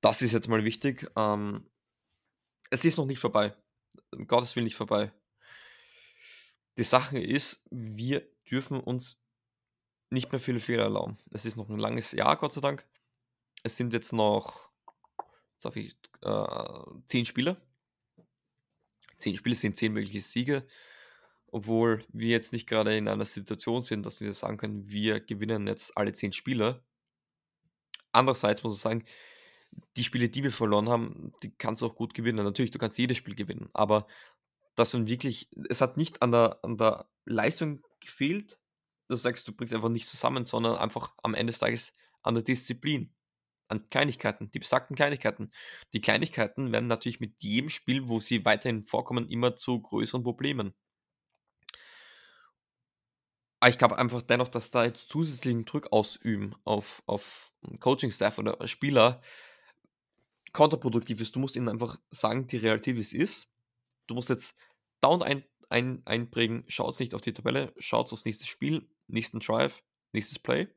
Das 0.01 0.21
ist 0.21 0.33
jetzt 0.33 0.49
mal 0.49 0.63
wichtig. 0.63 1.09
Ähm, 1.15 1.69
es 2.69 2.83
ist 2.83 2.97
noch 2.97 3.05
nicht 3.05 3.19
vorbei. 3.19 3.55
Um 4.11 4.27
Gottes 4.27 4.55
Willen 4.55 4.65
nicht 4.65 4.75
vorbei. 4.75 5.13
Die 6.77 6.83
Sache 6.83 7.19
ist, 7.19 7.65
wir 7.71 8.27
dürfen 8.49 8.79
uns 8.79 9.17
nicht 10.09 10.31
mehr 10.31 10.39
viele 10.39 10.59
Fehler 10.59 10.83
erlauben. 10.83 11.17
Es 11.31 11.45
ist 11.45 11.55
noch 11.55 11.69
ein 11.69 11.79
langes 11.79 12.11
Jahr, 12.11 12.35
Gott 12.37 12.51
sei 12.51 12.61
Dank. 12.61 12.85
Es 13.63 13.77
sind 13.77 13.93
jetzt 13.93 14.11
noch 14.11 14.69
darf 15.65 15.75
ich, 15.75 15.95
äh, 16.21 17.01
zehn 17.07 17.25
Spiele. 17.25 17.57
Zehn 19.17 19.35
Spiele 19.35 19.55
sind 19.55 19.77
zehn 19.77 19.93
mögliche 19.93 20.21
Siege. 20.21 20.65
Obwohl 21.47 22.03
wir 22.11 22.29
jetzt 22.29 22.53
nicht 22.53 22.67
gerade 22.67 22.97
in 22.97 23.07
einer 23.07 23.25
Situation 23.25 23.81
sind, 23.81 24.05
dass 24.05 24.19
wir 24.19 24.33
sagen 24.33 24.57
können, 24.57 24.89
wir 24.89 25.19
gewinnen 25.19 25.67
jetzt 25.67 25.95
alle 25.97 26.13
zehn 26.13 26.33
Spiele. 26.33 26.83
Andererseits 28.11 28.63
muss 28.63 28.73
man 28.73 28.79
sagen, 28.79 29.05
die 29.95 30.03
Spiele, 30.03 30.29
die 30.29 30.43
wir 30.43 30.51
verloren 30.51 30.89
haben, 30.89 31.33
die 31.43 31.51
kannst 31.51 31.81
du 31.81 31.85
auch 31.85 31.95
gut 31.95 32.13
gewinnen. 32.13 32.43
Natürlich, 32.43 32.71
du 32.71 32.79
kannst 32.79 32.97
jedes 32.97 33.17
Spiel 33.17 33.35
gewinnen, 33.35 33.69
aber 33.73 34.07
dass 34.75 34.93
man 34.93 35.07
wirklich, 35.07 35.49
es 35.69 35.81
hat 35.81 35.97
nicht 35.97 36.21
an 36.21 36.31
der, 36.31 36.59
an 36.63 36.77
der 36.77 37.07
Leistung 37.25 37.81
gefehlt, 38.01 38.59
dass 39.07 39.19
du 39.19 39.23
sagst, 39.23 39.47
du 39.47 39.53
bringst 39.53 39.73
einfach 39.73 39.89
nicht 39.89 40.07
zusammen, 40.07 40.45
sondern 40.45 40.75
einfach 40.75 41.13
am 41.23 41.33
Ende 41.33 41.51
des 41.51 41.59
Tages 41.59 41.93
an 42.21 42.33
der 42.35 42.43
Disziplin 42.43 43.14
an 43.67 43.89
Kleinigkeiten, 43.89 44.51
die 44.51 44.59
besagten 44.59 44.95
Kleinigkeiten. 44.95 45.51
Die 45.93 46.01
Kleinigkeiten 46.01 46.71
werden 46.71 46.87
natürlich 46.87 47.19
mit 47.19 47.41
jedem 47.41 47.69
Spiel, 47.69 48.07
wo 48.07 48.19
sie 48.19 48.45
weiterhin 48.45 48.85
vorkommen, 48.85 49.29
immer 49.29 49.55
zu 49.55 49.81
größeren 49.81 50.23
Problemen. 50.23 50.73
Aber 53.59 53.69
ich 53.69 53.77
glaube 53.77 53.97
einfach 53.97 54.21
dennoch, 54.21 54.49
dass 54.49 54.71
da 54.71 54.85
jetzt 54.85 55.09
zusätzlichen 55.09 55.65
Druck 55.65 55.91
ausüben 55.91 56.55
auf, 56.65 57.01
auf 57.07 57.51
Coaching-Staff 57.79 58.37
oder 58.37 58.67
Spieler 58.67 59.21
kontraproduktiv 60.53 61.19
ist. 61.19 61.35
Du 61.35 61.39
musst 61.39 61.55
ihnen 61.55 61.69
einfach 61.69 61.97
sagen, 62.11 62.47
die 62.47 62.57
Realität, 62.57 62.95
wie 62.95 63.01
es 63.01 63.13
ist. 63.13 63.47
Du 64.07 64.13
musst 64.13 64.29
jetzt 64.29 64.55
down 65.01 65.23
ein, 65.23 65.43
ein, 65.69 66.03
einprägen, 66.05 66.63
schaut 66.67 66.99
nicht 66.99 67.15
auf 67.15 67.21
die 67.21 67.33
Tabelle, 67.33 67.73
schaut 67.77 68.13
aufs 68.13 68.25
nächste 68.25 68.45
Spiel, 68.45 68.87
nächsten 69.07 69.39
Drive, 69.39 69.81
nächstes 70.13 70.37
Play 70.37 70.69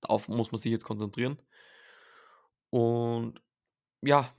Darauf 0.00 0.28
muss 0.28 0.52
man 0.52 0.60
sich 0.60 0.72
jetzt 0.72 0.84
konzentrieren. 0.84 1.40
Und 2.70 3.42
ja, 4.02 4.32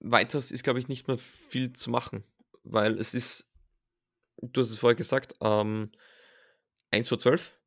weiteres 0.00 0.50
ist, 0.50 0.64
glaube 0.64 0.78
ich, 0.78 0.88
nicht 0.88 1.08
mehr 1.08 1.18
viel 1.18 1.72
zu 1.72 1.90
machen, 1.90 2.24
weil 2.64 2.98
es 2.98 3.14
ist, 3.14 3.48
du 4.36 4.60
hast 4.60 4.70
es 4.70 4.78
vorher 4.78 4.96
gesagt, 4.96 5.34
ähm, 5.40 5.90
1 6.90 7.08
vor 7.08 7.18
12 7.18 7.58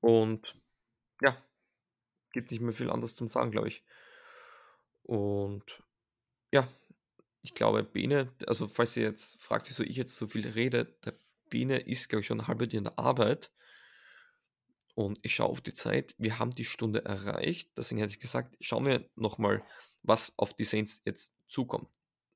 und 0.00 0.56
ja, 1.22 1.36
gibt 2.32 2.50
nicht 2.50 2.60
mehr 2.60 2.72
viel 2.72 2.90
anderes 2.90 3.14
zum 3.14 3.28
Sagen, 3.28 3.50
glaube 3.50 3.68
ich. 3.68 3.84
Und 5.04 5.82
ja, 6.52 6.68
ich 7.42 7.54
glaube, 7.54 7.82
Bene, 7.82 8.32
also 8.46 8.68
falls 8.68 8.96
ihr 8.96 9.04
jetzt 9.04 9.40
fragt, 9.40 9.68
wieso 9.68 9.82
ich 9.82 9.96
jetzt 9.96 10.16
so 10.16 10.26
viel 10.26 10.48
rede, 10.48 10.86
der 11.04 11.14
Bene 11.50 11.78
ist, 11.78 12.08
glaube 12.08 12.20
ich, 12.20 12.26
schon 12.26 12.46
halb 12.46 12.62
in 12.62 12.84
der 12.84 12.98
Arbeit 12.98 13.52
und 14.94 15.18
ich 15.22 15.34
schaue 15.34 15.48
auf 15.48 15.60
die 15.60 15.72
Zeit. 15.72 16.14
Wir 16.18 16.38
haben 16.38 16.52
die 16.52 16.64
Stunde 16.64 17.04
erreicht. 17.04 17.70
Deswegen 17.76 18.00
hätte 18.00 18.12
ich 18.12 18.20
gesagt, 18.20 18.56
schauen 18.60 18.86
wir 18.86 19.08
nochmal, 19.14 19.64
was 20.02 20.38
auf 20.38 20.54
die 20.54 20.64
Saints 20.64 21.00
jetzt 21.04 21.34
zukommt. 21.48 21.88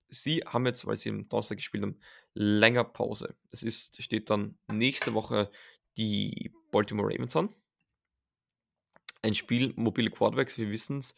Sie 0.09 0.43
haben 0.47 0.65
jetzt, 0.67 0.87
weil 0.87 0.97
sie 0.97 1.09
im 1.09 1.29
Donnerstag 1.29 1.59
gespielt 1.59 1.83
haben, 1.83 2.01
länger 2.35 2.85
Pause. 2.85 3.37
Es 3.51 3.63
ist, 3.63 4.01
steht 4.03 4.31
dann 4.31 4.59
nächste 4.69 5.15
Woche 5.15 5.51
die 5.97 6.53
Baltimore 6.71 7.13
Ravens 7.13 7.35
an. 7.37 7.55
Ein 9.23 9.35
Spiel, 9.35 9.73
mobile 9.77 10.11
Quarterbacks, 10.11 10.57
wir 10.59 10.71
wissen 10.71 10.99
es, 10.99 11.15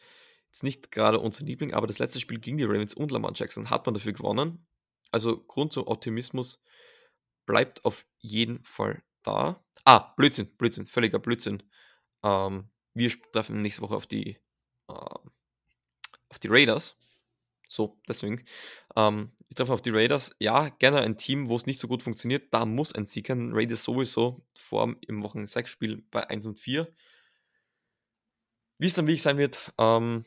ist 0.51 0.63
nicht 0.63 0.91
gerade 0.91 1.19
unser 1.19 1.45
Liebling, 1.45 1.73
aber 1.73 1.85
das 1.85 1.99
letzte 1.99 2.19
Spiel 2.19 2.39
gegen 2.39 2.57
die 2.57 2.63
Ravens 2.63 2.95
und 2.95 3.11
Lamar 3.11 3.33
Jackson 3.35 3.69
hat 3.69 3.85
man 3.85 3.93
dafür 3.93 4.13
gewonnen. 4.13 4.65
Also 5.11 5.43
Grund 5.43 5.73
zum 5.73 5.87
Optimismus 5.87 6.61
bleibt 7.45 7.85
auf 7.85 8.05
jeden 8.17 8.63
Fall 8.63 9.03
da. 9.23 9.63
Ah, 9.85 10.13
Blödsinn, 10.17 10.47
Blödsinn, 10.57 10.85
völliger 10.85 11.19
Blödsinn. 11.19 11.63
Ähm, 12.23 12.69
wir 12.93 13.11
treffen 13.31 13.61
nächste 13.61 13.81
Woche 13.81 13.95
auf 13.95 14.07
die, 14.07 14.37
äh, 14.87 14.93
auf 16.29 16.39
die 16.41 16.47
Raiders. 16.49 16.97
So, 17.67 17.99
deswegen. 18.07 18.43
Ähm, 18.95 19.31
wir 19.47 19.55
treffen 19.55 19.71
auf 19.71 19.81
die 19.81 19.91
Raiders. 19.91 20.35
Ja, 20.39 20.69
gerne 20.69 21.01
ein 21.01 21.17
Team, 21.17 21.49
wo 21.49 21.55
es 21.55 21.67
nicht 21.67 21.79
so 21.79 21.87
gut 21.87 22.03
funktioniert. 22.03 22.53
Da 22.53 22.65
muss 22.65 22.93
ein 22.93 23.05
Sieg 23.05 23.27
sein. 23.27 23.51
Raiders 23.53 23.83
sowieso 23.83 24.43
vor 24.55 24.95
im 25.07 25.23
Wochen 25.23 25.45
6 25.45 25.69
Spiel 25.69 26.03
bei 26.11 26.27
1 26.29 26.45
und 26.47 26.59
4. 26.59 26.91
Wie 28.79 28.85
es 28.85 28.93
dann 28.93 29.07
wirklich 29.07 29.21
sein 29.21 29.37
wird, 29.37 29.73
ähm, 29.77 30.25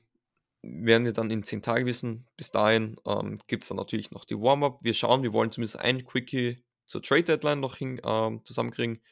werden 0.62 1.05
wir 1.05 1.12
dann 1.12 1.30
in 1.30 1.43
10 1.43 1.62
Tagen 1.62 1.86
wissen. 1.86 2.28
Bis 2.36 2.51
dahin 2.53 2.97
ähm, 3.07 3.40
gibt 3.49 3.64
es 3.64 3.68
dann 3.68 3.76
natürlich 3.76 4.12
noch 4.12 4.24
die 4.24 4.38
Warm-Up. 4.38 4.78
Wir 4.82 4.95
schauen, 4.95 5.22
wir 5.22 5.32
wollen 5.32 5.51
zumindest 5.51 5.78
ein 5.78 6.05
Quickie 6.05 6.62
zur 6.93 7.03
Trade 7.03 7.24
Deadline 7.24 7.61
noch 7.61 7.76
hin, 7.76 8.01
ähm, 8.05 8.45
zusammenkriegen 8.45 9.03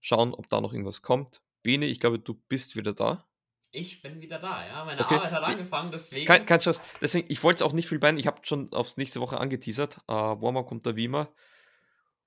schauen, 0.00 0.34
ob 0.34 0.48
da 0.50 0.60
noch 0.60 0.72
irgendwas 0.72 1.02
kommt. 1.02 1.42
Bene, 1.62 1.86
ich 1.86 1.98
glaube, 1.98 2.18
du 2.18 2.34
bist 2.34 2.76
wieder 2.76 2.92
da. 2.92 3.26
Ich 3.70 4.02
bin 4.02 4.20
wieder 4.20 4.38
da, 4.38 4.66
ja. 4.66 4.84
Meine 4.84 5.00
okay. 5.00 5.14
Arbeit 5.14 5.32
hat 5.32 5.42
angefangen, 5.42 5.90
deswegen. 5.90 6.26
Kein, 6.26 6.44
kein 6.44 6.60
Stress. 6.60 6.82
Deswegen, 7.00 7.26
ich 7.30 7.42
wollte 7.42 7.64
es 7.64 7.68
auch 7.68 7.72
nicht 7.72 7.88
viel 7.88 7.98
beiden. 7.98 8.18
Ich 8.18 8.26
habe 8.26 8.40
schon 8.42 8.70
aufs 8.74 8.98
nächste 8.98 9.20
Woche 9.20 9.38
angeteasert. 9.38 9.98
Uh, 10.08 10.40
Warmer 10.42 10.64
kommt 10.64 10.84
da 10.84 10.94
wie 10.94 11.06
immer. 11.06 11.32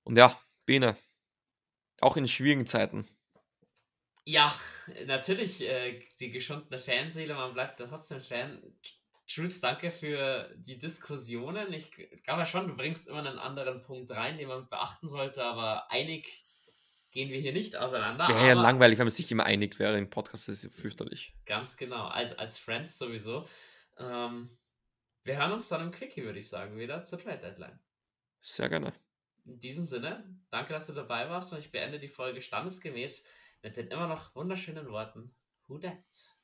Und 0.02 0.18
ja, 0.18 0.36
Bene, 0.64 0.96
auch 2.00 2.16
in 2.16 2.26
schwierigen 2.26 2.66
Zeiten. 2.66 3.06
Ja, 4.24 4.52
natürlich, 5.06 5.60
äh, 5.60 6.02
die 6.18 6.32
geschundene 6.32 6.78
Fanseele, 6.78 7.34
man 7.34 7.54
bleibt 7.54 7.78
trotzdem 7.78 8.20
Fan. 8.20 8.60
Schulz, 9.28 9.60
danke 9.60 9.90
für 9.90 10.54
die 10.56 10.78
Diskussionen. 10.78 11.72
Ich 11.72 11.90
glaube 12.22 12.46
schon, 12.46 12.68
du 12.68 12.76
bringst 12.76 13.08
immer 13.08 13.18
einen 13.18 13.40
anderen 13.40 13.82
Punkt 13.82 14.12
rein, 14.12 14.38
den 14.38 14.46
man 14.46 14.68
beachten 14.68 15.08
sollte, 15.08 15.44
aber 15.44 15.90
einig 15.90 16.44
gehen 17.10 17.30
wir 17.30 17.40
hier 17.40 17.52
nicht 17.52 17.76
auseinander. 17.76 18.28
Wäre 18.28 18.48
ja 18.48 18.54
langweilig, 18.54 18.98
wenn 18.98 19.06
man 19.06 19.14
sich 19.14 19.32
immer 19.32 19.44
einig 19.44 19.78
wäre 19.80 19.98
im 19.98 20.08
Podcast, 20.08 20.48
ist 20.48 20.62
ja 20.62 20.70
fürchterlich. 20.70 21.34
Ganz 21.44 21.76
genau, 21.76 22.06
als, 22.06 22.38
als 22.38 22.58
Friends 22.58 22.98
sowieso. 22.98 23.48
Ähm, 23.98 24.56
wir 25.24 25.36
hören 25.36 25.52
uns 25.52 25.68
dann 25.68 25.82
im 25.82 25.90
Quickie, 25.90 26.22
würde 26.22 26.38
ich 26.38 26.48
sagen, 26.48 26.78
wieder 26.78 27.02
zur 27.02 27.18
Trade 27.18 27.38
Deadline. 27.38 27.80
Sehr 28.42 28.68
gerne. 28.68 28.92
In 29.44 29.58
diesem 29.58 29.86
Sinne, 29.86 30.24
danke, 30.50 30.72
dass 30.72 30.86
du 30.86 30.92
dabei 30.92 31.28
warst 31.28 31.52
und 31.52 31.58
ich 31.58 31.72
beende 31.72 31.98
die 31.98 32.08
Folge 32.08 32.42
standesgemäß 32.42 33.26
mit 33.62 33.76
den 33.76 33.88
immer 33.88 34.06
noch 34.06 34.36
wunderschönen 34.36 34.88
Worten 34.88 35.34
Who 35.66 35.78
Dat? 35.78 36.35